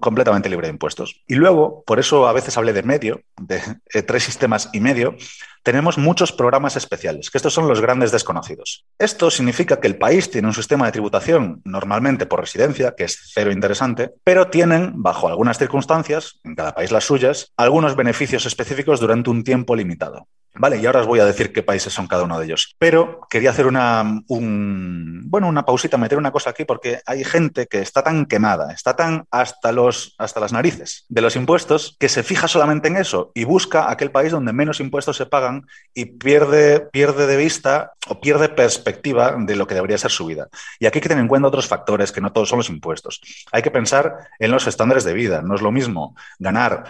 completamente 0.00 0.48
libre 0.48 0.66
de 0.66 0.72
impuestos. 0.72 1.22
Y 1.26 1.34
luego, 1.34 1.82
por 1.86 1.98
eso 1.98 2.28
a 2.28 2.32
veces 2.32 2.56
hablé 2.56 2.72
de 2.72 2.82
medio, 2.82 3.20
de 3.40 4.02
tres 4.02 4.24
sistemas 4.24 4.70
y 4.72 4.80
medio, 4.80 5.16
tenemos 5.62 5.98
muchos 5.98 6.32
programas 6.32 6.76
especiales, 6.76 7.30
que 7.30 7.38
estos 7.38 7.52
son 7.52 7.68
los 7.68 7.80
grandes 7.80 8.10
desconocidos. 8.10 8.86
Esto 8.98 9.30
significa 9.30 9.80
que 9.80 9.86
el 9.86 9.98
país 9.98 10.30
tiene 10.30 10.48
un 10.48 10.54
sistema 10.54 10.86
de 10.86 10.92
tributación 10.92 11.60
normalmente 11.64 12.26
por 12.26 12.40
residencia, 12.40 12.94
que 12.96 13.04
es 13.04 13.32
cero 13.34 13.52
interesante, 13.52 14.10
pero 14.24 14.48
tienen, 14.48 14.92
bajo 15.02 15.28
algunas 15.28 15.58
circunstancias, 15.58 16.40
en 16.44 16.54
cada 16.54 16.74
país 16.74 16.90
las 16.90 17.04
suyas, 17.04 17.52
algunos 17.56 17.96
beneficios 17.96 18.46
específicos 18.46 19.00
durante 19.00 19.30
un 19.30 19.44
tiempo 19.44 19.76
limitado. 19.76 20.26
Vale, 20.58 20.78
y 20.78 20.86
ahora 20.86 21.00
os 21.00 21.06
voy 21.06 21.20
a 21.20 21.24
decir 21.24 21.52
qué 21.52 21.62
países 21.62 21.92
son 21.92 22.06
cada 22.06 22.24
uno 22.24 22.38
de 22.38 22.46
ellos. 22.46 22.74
Pero 22.78 23.20
quería 23.30 23.50
hacer 23.50 23.66
una, 23.66 24.22
bueno, 24.28 25.48
una 25.48 25.64
pausita, 25.64 25.96
meter 25.96 26.18
una 26.18 26.32
cosa 26.32 26.50
aquí, 26.50 26.64
porque 26.64 27.00
hay 27.06 27.24
gente 27.24 27.66
que 27.66 27.80
está 27.80 28.02
tan 28.02 28.26
quemada, 28.26 28.72
está 28.72 28.96
tan 28.96 29.24
hasta, 29.30 29.72
los, 29.72 30.14
hasta 30.18 30.40
las 30.40 30.52
narices 30.52 31.06
de 31.08 31.20
los 31.22 31.36
impuestos, 31.36 31.96
que 31.98 32.08
se 32.08 32.22
fija 32.22 32.48
solamente 32.48 32.88
en 32.88 32.96
eso 32.96 33.30
y 33.34 33.44
busca 33.44 33.90
aquel 33.90 34.10
país 34.10 34.32
donde 34.32 34.52
menos 34.52 34.80
impuestos 34.80 35.16
se 35.16 35.26
pagan 35.26 35.66
y 35.94 36.06
pierde, 36.06 36.80
pierde 36.80 37.26
de 37.26 37.36
vista 37.36 37.92
o 38.08 38.20
pierde 38.20 38.48
perspectiva 38.48 39.36
de 39.38 39.56
lo 39.56 39.66
que 39.66 39.74
debería 39.74 39.98
ser 39.98 40.10
su 40.10 40.26
vida. 40.26 40.48
Y 40.80 40.86
aquí 40.86 40.98
hay 40.98 41.02
que 41.02 41.08
tener 41.08 41.22
en 41.22 41.28
cuenta 41.28 41.48
otros 41.48 41.68
factores, 41.68 42.10
que 42.10 42.20
no 42.20 42.32
todos 42.32 42.48
son 42.48 42.58
los 42.58 42.68
impuestos. 42.68 43.20
Hay 43.52 43.62
que 43.62 43.70
pensar 43.70 44.16
en 44.38 44.50
los 44.50 44.66
estándares 44.66 45.04
de 45.04 45.14
vida. 45.14 45.42
No 45.42 45.54
es 45.54 45.62
lo 45.62 45.70
mismo 45.70 46.16
ganar 46.38 46.84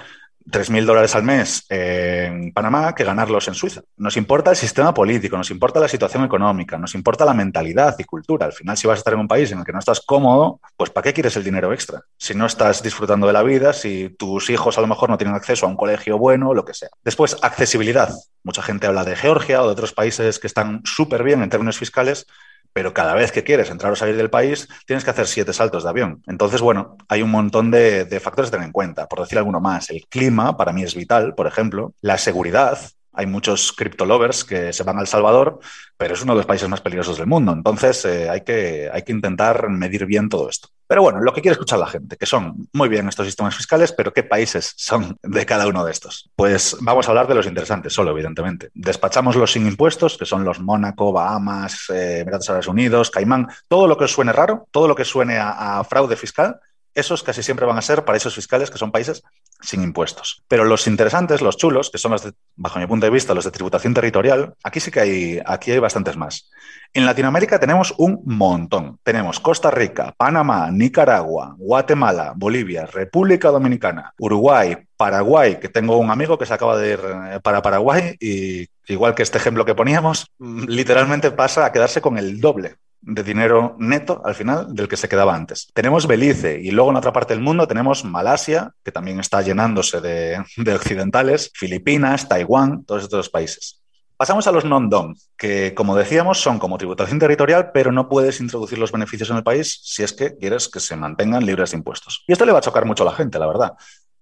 3.000 0.50 0.86
dólares 0.86 1.14
al 1.14 1.22
mes 1.22 1.66
en 1.68 2.52
Panamá 2.52 2.94
que 2.94 3.04
ganarlos 3.04 3.48
en 3.48 3.54
Suiza. 3.54 3.82
Nos 3.96 4.16
importa 4.16 4.50
el 4.50 4.56
sistema 4.56 4.94
político, 4.94 5.36
nos 5.36 5.50
importa 5.50 5.78
la 5.80 5.88
situación 5.88 6.24
económica, 6.24 6.78
nos 6.78 6.94
importa 6.94 7.24
la 7.24 7.34
mentalidad 7.34 7.94
y 7.98 8.04
cultura. 8.04 8.46
Al 8.46 8.52
final, 8.52 8.76
si 8.76 8.86
vas 8.86 8.96
a 8.96 9.00
estar 9.00 9.12
en 9.12 9.20
un 9.20 9.28
país 9.28 9.52
en 9.52 9.58
el 9.58 9.64
que 9.64 9.72
no 9.72 9.78
estás 9.78 10.00
cómodo, 10.00 10.60
pues 10.76 10.90
¿para 10.90 11.04
qué 11.04 11.12
quieres 11.12 11.36
el 11.36 11.44
dinero 11.44 11.72
extra? 11.72 12.02
Si 12.16 12.34
no 12.34 12.46
estás 12.46 12.82
disfrutando 12.82 13.26
de 13.26 13.32
la 13.32 13.42
vida, 13.42 13.72
si 13.72 14.10
tus 14.18 14.48
hijos 14.50 14.78
a 14.78 14.80
lo 14.80 14.86
mejor 14.86 15.10
no 15.10 15.18
tienen 15.18 15.36
acceso 15.36 15.66
a 15.66 15.68
un 15.68 15.76
colegio 15.76 16.18
bueno, 16.18 16.54
lo 16.54 16.64
que 16.64 16.74
sea. 16.74 16.88
Después, 17.04 17.36
accesibilidad. 17.42 18.10
Mucha 18.42 18.62
gente 18.62 18.86
habla 18.86 19.04
de 19.04 19.16
Georgia 19.16 19.62
o 19.62 19.66
de 19.66 19.72
otros 19.72 19.92
países 19.92 20.38
que 20.38 20.46
están 20.46 20.82
súper 20.84 21.22
bien 21.22 21.42
en 21.42 21.50
términos 21.50 21.78
fiscales, 21.78 22.26
pero 22.72 22.94
cada 22.94 23.14
vez 23.14 23.32
que 23.32 23.44
quieres 23.44 23.70
entrar 23.70 23.92
o 23.92 23.96
salir 23.96 24.16
del 24.16 24.30
país 24.30 24.68
tienes 24.86 25.04
que 25.04 25.10
hacer 25.10 25.26
siete 25.26 25.52
saltos 25.52 25.84
de 25.84 25.90
avión. 25.90 26.22
Entonces, 26.26 26.60
bueno, 26.60 26.96
hay 27.08 27.22
un 27.22 27.30
montón 27.30 27.70
de, 27.70 28.20
factores 28.22 28.48
a 28.48 28.52
tener 28.52 28.66
en 28.66 28.72
cuenta. 28.72 29.06
Por 29.06 29.20
decir 29.20 29.38
alguno 29.38 29.60
más, 29.60 29.90
el 29.90 30.06
clima 30.08 30.56
para 30.56 30.72
mí 30.72 30.82
es 30.82 30.94
vital, 30.94 31.34
por 31.34 31.46
ejemplo, 31.46 31.94
la 32.00 32.18
seguridad. 32.18 32.78
Hay 33.18 33.26
muchos 33.26 33.72
criptolovers 33.72 34.44
que 34.44 34.72
se 34.72 34.84
van 34.84 34.96
a 34.96 35.00
El 35.00 35.08
Salvador, 35.08 35.58
pero 35.96 36.14
es 36.14 36.22
uno 36.22 36.34
de 36.34 36.36
los 36.36 36.46
países 36.46 36.68
más 36.68 36.80
peligrosos 36.80 37.18
del 37.18 37.26
mundo. 37.26 37.50
Entonces, 37.50 38.04
eh, 38.04 38.30
hay, 38.30 38.42
que, 38.42 38.88
hay 38.92 39.02
que 39.02 39.10
intentar 39.10 39.68
medir 39.68 40.06
bien 40.06 40.28
todo 40.28 40.48
esto. 40.48 40.68
Pero 40.86 41.02
bueno, 41.02 41.20
lo 41.20 41.34
que 41.34 41.42
quiere 41.42 41.54
escuchar 41.54 41.80
la 41.80 41.88
gente, 41.88 42.16
que 42.16 42.26
son 42.26 42.68
muy 42.72 42.88
bien 42.88 43.08
estos 43.08 43.26
sistemas 43.26 43.56
fiscales, 43.56 43.90
pero 43.90 44.12
¿qué 44.12 44.22
países 44.22 44.72
son 44.76 45.18
de 45.20 45.44
cada 45.44 45.66
uno 45.66 45.84
de 45.84 45.90
estos? 45.90 46.30
Pues 46.36 46.76
vamos 46.80 47.08
a 47.08 47.10
hablar 47.10 47.26
de 47.26 47.34
los 47.34 47.46
interesantes 47.48 47.92
solo, 47.92 48.12
evidentemente. 48.12 48.70
Despachamos 48.72 49.34
los 49.34 49.50
sin 49.50 49.66
impuestos, 49.66 50.16
que 50.16 50.24
son 50.24 50.44
los 50.44 50.60
Mónaco, 50.60 51.12
Bahamas, 51.12 51.90
eh, 51.90 52.20
Emiratos 52.20 52.48
Árabes 52.50 52.68
Unidos, 52.68 53.10
Caimán, 53.10 53.48
todo 53.66 53.88
lo 53.88 53.98
que 53.98 54.06
suene 54.06 54.32
raro, 54.32 54.68
todo 54.70 54.86
lo 54.86 54.94
que 54.94 55.04
suene 55.04 55.38
a 55.40 55.82
fraude 55.82 56.14
fiscal, 56.14 56.60
esos 56.98 57.22
casi 57.22 57.42
siempre 57.42 57.66
van 57.66 57.78
a 57.78 57.82
ser 57.82 58.04
paraísos 58.04 58.34
fiscales 58.34 58.70
que 58.70 58.78
son 58.78 58.90
países 58.90 59.22
sin 59.60 59.82
impuestos. 59.82 60.42
Pero 60.48 60.64
los 60.64 60.86
interesantes, 60.86 61.42
los 61.42 61.56
chulos, 61.56 61.90
que 61.90 61.98
son 61.98 62.12
los 62.12 62.22
de, 62.22 62.32
bajo 62.56 62.78
mi 62.78 62.86
punto 62.86 63.06
de 63.06 63.10
vista, 63.10 63.34
los 63.34 63.44
de 63.44 63.50
tributación 63.50 63.94
territorial, 63.94 64.54
aquí 64.62 64.80
sí 64.80 64.90
que 64.90 65.00
hay, 65.00 65.40
aquí 65.44 65.70
hay 65.70 65.78
bastantes 65.78 66.16
más. 66.16 66.50
En 66.92 67.06
Latinoamérica 67.06 67.58
tenemos 67.58 67.94
un 67.98 68.22
montón. 68.24 68.98
Tenemos 69.02 69.40
Costa 69.40 69.70
Rica, 69.70 70.14
Panamá, 70.16 70.70
Nicaragua, 70.70 71.54
Guatemala, 71.58 72.32
Bolivia, 72.36 72.86
República 72.86 73.50
Dominicana, 73.50 74.14
Uruguay, 74.18 74.76
Paraguay, 74.96 75.58
que 75.60 75.68
tengo 75.68 75.98
un 75.98 76.10
amigo 76.10 76.38
que 76.38 76.46
se 76.46 76.54
acaba 76.54 76.78
de 76.78 76.92
ir 76.92 77.00
eh, 77.00 77.40
para 77.42 77.62
Paraguay 77.62 78.16
y 78.20 78.66
igual 78.86 79.14
que 79.14 79.22
este 79.22 79.38
ejemplo 79.38 79.64
que 79.64 79.74
poníamos, 79.74 80.30
literalmente 80.38 81.30
pasa 81.30 81.66
a 81.66 81.72
quedarse 81.72 82.00
con 82.00 82.18
el 82.18 82.40
doble 82.40 82.76
de 83.08 83.22
dinero 83.22 83.74
neto 83.78 84.20
al 84.24 84.34
final 84.34 84.74
del 84.74 84.86
que 84.86 84.98
se 84.98 85.08
quedaba 85.08 85.34
antes. 85.34 85.68
Tenemos 85.72 86.06
Belice 86.06 86.60
y 86.60 86.70
luego 86.70 86.90
en 86.90 86.96
otra 86.96 87.12
parte 87.12 87.32
del 87.32 87.42
mundo 87.42 87.66
tenemos 87.66 88.04
Malasia, 88.04 88.72
que 88.84 88.92
también 88.92 89.18
está 89.18 89.40
llenándose 89.40 90.00
de, 90.00 90.74
occidentales, 90.74 91.50
Filipinas, 91.54 92.28
Taiwán, 92.28 92.84
todos 92.84 93.04
estos 93.04 93.30
países. 93.30 93.82
Pasamos 94.16 94.46
a 94.46 94.52
los 94.52 94.64
non-DOM, 94.64 95.14
que 95.36 95.74
como 95.74 95.96
decíamos 95.96 96.40
son 96.40 96.58
como 96.58 96.76
tributación 96.76 97.18
territorial, 97.18 97.70
pero 97.72 97.92
no 97.92 98.08
puedes 98.08 98.40
introducir 98.40 98.78
los 98.78 98.92
beneficios 98.92 99.30
en 99.30 99.36
el 99.36 99.44
país 99.44 99.80
si 99.84 100.02
es 100.02 100.12
que 100.12 100.36
quieres 100.36 100.68
que 100.68 100.80
se 100.80 100.96
mantengan 100.96 101.46
libres 101.46 101.70
de 101.70 101.78
impuestos. 101.78 102.24
Y 102.26 102.32
esto 102.32 102.44
le 102.44 102.52
va 102.52 102.58
a 102.58 102.62
chocar 102.62 102.84
mucho 102.84 103.04
a 103.04 103.06
la 103.06 103.16
gente, 103.16 103.38
la 103.38 103.46
verdad. 103.46 103.72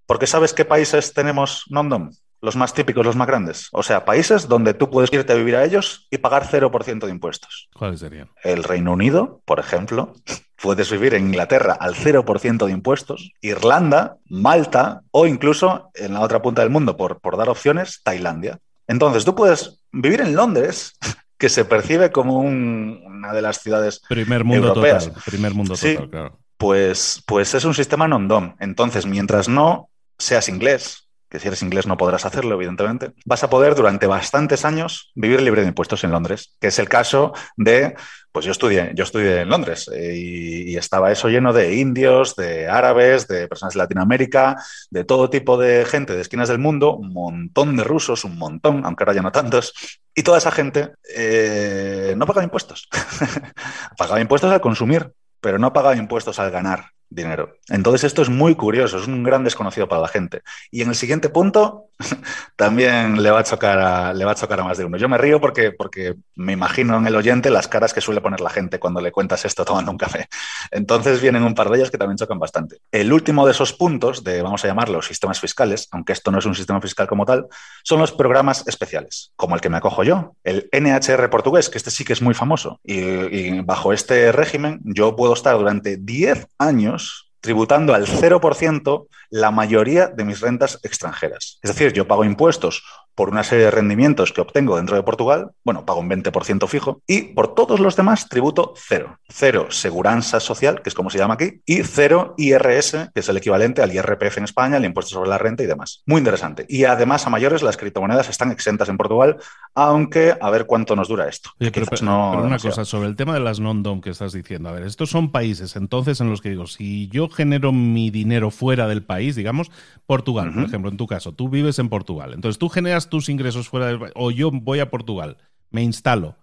Porque 0.04 0.26
¿sabes 0.26 0.52
qué 0.52 0.64
países 0.64 1.12
tenemos 1.12 1.64
non-DOM? 1.70 2.10
Los 2.46 2.56
más 2.56 2.72
típicos, 2.72 3.04
los 3.04 3.16
más 3.16 3.26
grandes. 3.26 3.68
O 3.72 3.82
sea, 3.82 4.04
países 4.04 4.48
donde 4.48 4.72
tú 4.72 4.88
puedes 4.88 5.12
irte 5.12 5.32
a 5.32 5.36
vivir 5.36 5.56
a 5.56 5.64
ellos 5.64 6.06
y 6.10 6.18
pagar 6.18 6.46
0% 6.48 7.04
de 7.04 7.10
impuestos. 7.10 7.68
¿Cuáles 7.74 8.00
serían? 8.00 8.30
El 8.42 8.62
Reino 8.62 8.92
Unido, 8.92 9.42
por 9.44 9.58
ejemplo. 9.58 10.14
Puedes 10.62 10.90
vivir 10.90 11.12
en 11.12 11.26
Inglaterra 11.26 11.76
al 11.78 11.94
0% 11.94 12.64
de 12.64 12.72
impuestos, 12.72 13.32
Irlanda, 13.42 14.16
Malta 14.24 15.02
o 15.10 15.26
incluso 15.26 15.90
en 15.94 16.14
la 16.14 16.20
otra 16.20 16.40
punta 16.40 16.62
del 16.62 16.70
mundo, 16.70 16.96
por, 16.96 17.20
por 17.20 17.36
dar 17.36 17.50
opciones, 17.50 18.00
Tailandia. 18.02 18.58
Entonces, 18.88 19.26
tú 19.26 19.34
puedes 19.34 19.82
vivir 19.92 20.22
en 20.22 20.34
Londres, 20.34 20.96
que 21.38 21.50
se 21.50 21.66
percibe 21.66 22.10
como 22.10 22.40
una 22.40 23.34
de 23.34 23.42
las 23.42 23.58
ciudades 23.60 24.00
primer 24.08 24.44
mundo 24.44 24.68
europeas. 24.68 25.08
Total, 25.08 25.22
primer 25.26 25.52
mundo 25.52 25.74
total, 25.74 26.08
claro. 26.08 26.38
Pues, 26.56 27.22
pues 27.26 27.52
es 27.52 27.66
un 27.66 27.74
sistema 27.74 28.08
non-dom. 28.08 28.54
Entonces, 28.58 29.04
mientras 29.04 29.48
no 29.48 29.90
seas 30.18 30.48
inglés, 30.48 31.05
que 31.28 31.40
si 31.40 31.48
eres 31.48 31.62
inglés 31.62 31.86
no 31.86 31.96
podrás 31.96 32.24
hacerlo, 32.24 32.54
evidentemente, 32.54 33.12
vas 33.24 33.42
a 33.42 33.50
poder 33.50 33.74
durante 33.74 34.06
bastantes 34.06 34.64
años 34.64 35.10
vivir 35.14 35.40
libre 35.40 35.62
de 35.62 35.68
impuestos 35.68 36.04
en 36.04 36.10
Londres, 36.12 36.56
que 36.60 36.68
es 36.68 36.78
el 36.78 36.88
caso 36.88 37.32
de, 37.56 37.94
pues 38.32 38.44
yo 38.44 38.52
estudié, 38.52 38.92
yo 38.94 39.04
estudié 39.04 39.40
en 39.40 39.48
Londres 39.48 39.90
eh, 39.92 40.14
y, 40.14 40.76
estaba 40.76 41.10
eso 41.10 41.28
lleno 41.28 41.52
de 41.52 41.74
indios, 41.76 42.36
de 42.36 42.68
árabes, 42.68 43.26
de 43.26 43.48
personas 43.48 43.74
de 43.74 43.78
Latinoamérica, 43.78 44.56
de 44.90 45.04
todo 45.04 45.30
tipo 45.30 45.56
de 45.56 45.84
gente 45.84 46.14
de 46.14 46.20
esquinas 46.20 46.48
del 46.48 46.58
mundo, 46.58 46.94
un 46.94 47.12
montón 47.12 47.76
de 47.76 47.84
rusos, 47.84 48.24
un 48.24 48.36
montón, 48.36 48.84
aunque 48.84 49.04
ahora 49.04 49.14
ya 49.14 49.22
no 49.22 49.32
tantos, 49.32 49.72
y 50.14 50.22
toda 50.22 50.38
esa 50.38 50.50
gente 50.50 50.92
eh, 51.16 52.14
no 52.16 52.26
pagaba 52.26 52.44
impuestos, 52.44 52.88
pagaba 53.98 54.20
impuestos 54.20 54.52
al 54.52 54.60
consumir, 54.60 55.12
pero 55.40 55.58
no 55.58 55.72
pagaba 55.72 55.96
impuestos 55.96 56.38
al 56.38 56.50
ganar 56.50 56.95
dinero. 57.10 57.56
Entonces 57.68 58.04
esto 58.04 58.22
es 58.22 58.28
muy 58.28 58.54
curioso, 58.54 58.98
es 58.98 59.06
un 59.06 59.22
gran 59.22 59.44
desconocido 59.44 59.88
para 59.88 60.02
la 60.02 60.08
gente. 60.08 60.42
Y 60.70 60.82
en 60.82 60.88
el 60.88 60.94
siguiente 60.94 61.28
punto 61.28 61.85
también 62.56 63.22
le 63.22 63.30
va 63.30 63.40
a 63.40 63.44
chocar 63.44 63.78
a, 63.78 64.14
le 64.14 64.24
va 64.24 64.32
a 64.32 64.34
chocar 64.34 64.60
a 64.60 64.64
más 64.64 64.78
de 64.78 64.84
uno. 64.84 64.96
Yo 64.96 65.08
me 65.08 65.18
río 65.18 65.40
porque, 65.40 65.72
porque 65.72 66.14
me 66.34 66.52
imagino 66.52 66.96
en 66.96 67.06
el 67.06 67.16
oyente 67.16 67.50
las 67.50 67.68
caras 67.68 67.94
que 67.94 68.00
suele 68.00 68.20
poner 68.20 68.40
la 68.40 68.50
gente 68.50 68.78
cuando 68.78 69.00
le 69.00 69.12
cuentas 69.12 69.44
esto 69.44 69.64
tomando 69.66 69.90
un 69.90 69.98
café. 69.98 70.28
Entonces 70.70 71.20
vienen 71.20 71.42
un 71.42 71.54
par 71.54 71.70
de 71.70 71.78
ellas 71.78 71.90
que 71.90 71.98
también 71.98 72.18
chocan 72.18 72.38
bastante. 72.38 72.78
El 72.92 73.12
último 73.12 73.46
de 73.46 73.52
esos 73.52 73.72
puntos, 73.72 74.24
de 74.24 74.42
vamos 74.42 74.64
a 74.64 74.68
llamarlos 74.68 75.06
sistemas 75.06 75.40
fiscales, 75.40 75.88
aunque 75.90 76.12
esto 76.12 76.30
no 76.30 76.38
es 76.38 76.46
un 76.46 76.54
sistema 76.54 76.80
fiscal 76.80 77.06
como 77.06 77.24
tal, 77.24 77.46
son 77.82 78.00
los 78.00 78.12
programas 78.12 78.66
especiales, 78.66 79.32
como 79.36 79.54
el 79.54 79.60
que 79.60 79.70
me 79.70 79.76
acojo 79.76 80.04
yo, 80.04 80.36
el 80.44 80.68
NHR 80.72 81.28
portugués, 81.30 81.68
que 81.68 81.78
este 81.78 81.90
sí 81.90 82.04
que 82.04 82.12
es 82.12 82.22
muy 82.22 82.34
famoso. 82.34 82.80
y 82.84 83.60
bajo 83.60 83.92
este 83.92 84.32
régimen 84.32 84.80
yo 84.84 85.16
puedo 85.16 85.34
estar 85.34 85.56
durante 85.56 85.96
10 85.96 86.46
años 86.58 87.25
tributando 87.40 87.94
al 87.94 88.06
0% 88.06 89.06
la 89.30 89.50
mayoría 89.50 90.08
de 90.08 90.24
mis 90.24 90.40
rentas 90.40 90.80
extranjeras. 90.82 91.58
Es 91.62 91.70
decir, 91.70 91.92
yo 91.92 92.06
pago 92.06 92.24
impuestos 92.24 92.82
por 93.16 93.30
una 93.30 93.42
serie 93.42 93.64
de 93.64 93.70
rendimientos 93.72 94.32
que 94.32 94.40
obtengo 94.40 94.76
dentro 94.76 94.94
de 94.94 95.02
Portugal, 95.02 95.50
bueno, 95.64 95.84
pago 95.84 95.98
un 95.98 96.08
20% 96.08 96.68
fijo, 96.68 97.02
y 97.06 97.22
por 97.34 97.54
todos 97.54 97.80
los 97.80 97.96
demás 97.96 98.28
tributo 98.28 98.74
cero. 98.76 99.18
Cero 99.28 99.66
seguranza 99.70 100.38
social, 100.38 100.82
que 100.82 100.90
es 100.90 100.94
como 100.94 101.10
se 101.10 101.18
llama 101.18 101.34
aquí, 101.34 101.62
y 101.66 101.82
cero 101.82 102.34
IRS, 102.36 103.10
que 103.12 103.20
es 103.20 103.28
el 103.28 103.38
equivalente 103.38 103.82
al 103.82 103.92
IRPF 103.92 104.38
en 104.38 104.44
España, 104.44 104.76
el 104.76 104.84
impuesto 104.84 105.14
sobre 105.14 105.30
la 105.30 105.38
renta 105.38 105.64
y 105.64 105.66
demás. 105.66 106.02
Muy 106.06 106.18
interesante. 106.18 106.66
Y 106.68 106.84
además, 106.84 107.26
a 107.26 107.30
mayores, 107.30 107.62
las 107.62 107.76
criptomonedas 107.76 108.28
están 108.28 108.52
exentas 108.52 108.88
en 108.88 108.96
Portugal, 108.96 109.38
aunque 109.74 110.36
a 110.40 110.50
ver 110.50 110.66
cuánto 110.66 110.94
nos 110.94 111.08
dura 111.08 111.28
esto. 111.28 111.50
pero, 111.58 111.86
no, 112.02 112.42
una 112.42 112.58
cosa, 112.58 112.84
sobre 112.84 113.08
el 113.08 113.16
tema 113.16 113.34
de 113.34 113.40
las 113.40 113.58
non-dom 113.58 114.00
que 114.00 114.10
estás 114.10 114.32
diciendo, 114.32 114.68
a 114.68 114.72
ver, 114.72 114.84
estos 114.84 115.10
son 115.10 115.32
países 115.32 115.56
entonces 115.76 116.20
en 116.20 116.30
los 116.30 116.40
que 116.40 116.50
digo, 116.50 116.66
si 116.66 117.08
yo 117.08 117.28
genero 117.28 117.72
mi 117.72 118.10
dinero 118.10 118.50
fuera 118.50 118.86
del 118.86 119.02
país, 119.02 119.36
digamos, 119.36 119.70
Portugal, 120.06 120.52
por 120.52 120.64
ejemplo, 120.64 120.90
en 120.90 120.96
tu 120.96 121.06
caso, 121.06 121.32
tú 121.32 121.48
vives 121.48 121.78
en 121.78 121.88
Portugal, 121.88 122.34
entonces 122.34 122.58
tú 122.58 122.68
generas 122.68 123.05
tus 123.08 123.28
ingresos 123.28 123.68
fuera 123.68 123.86
del 123.86 123.98
o 124.14 124.30
yo 124.30 124.50
voy 124.50 124.80
a 124.80 124.90
Portugal, 124.90 125.38
me 125.70 125.82
instalo 125.82 126.36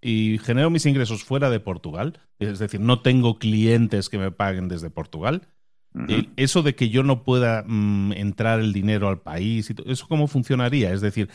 y 0.00 0.38
genero 0.42 0.70
mis 0.70 0.86
ingresos 0.86 1.24
fuera 1.24 1.50
de 1.50 1.60
Portugal, 1.60 2.20
es 2.38 2.58
decir, 2.58 2.80
no 2.80 3.00
tengo 3.00 3.38
clientes 3.38 4.08
que 4.08 4.18
me 4.18 4.30
paguen 4.30 4.68
desde 4.68 4.90
Portugal. 4.90 5.42
Eso 6.36 6.62
de 6.62 6.76
que 6.76 6.90
yo 6.90 7.02
no 7.02 7.24
pueda 7.24 7.64
mm, 7.66 8.12
entrar 8.12 8.60
el 8.60 8.72
dinero 8.72 9.08
al 9.08 9.20
país, 9.20 9.74
¿eso 9.86 10.06
cómo 10.06 10.28
funcionaría? 10.28 10.92
Es 10.92 11.00
decir, 11.00 11.28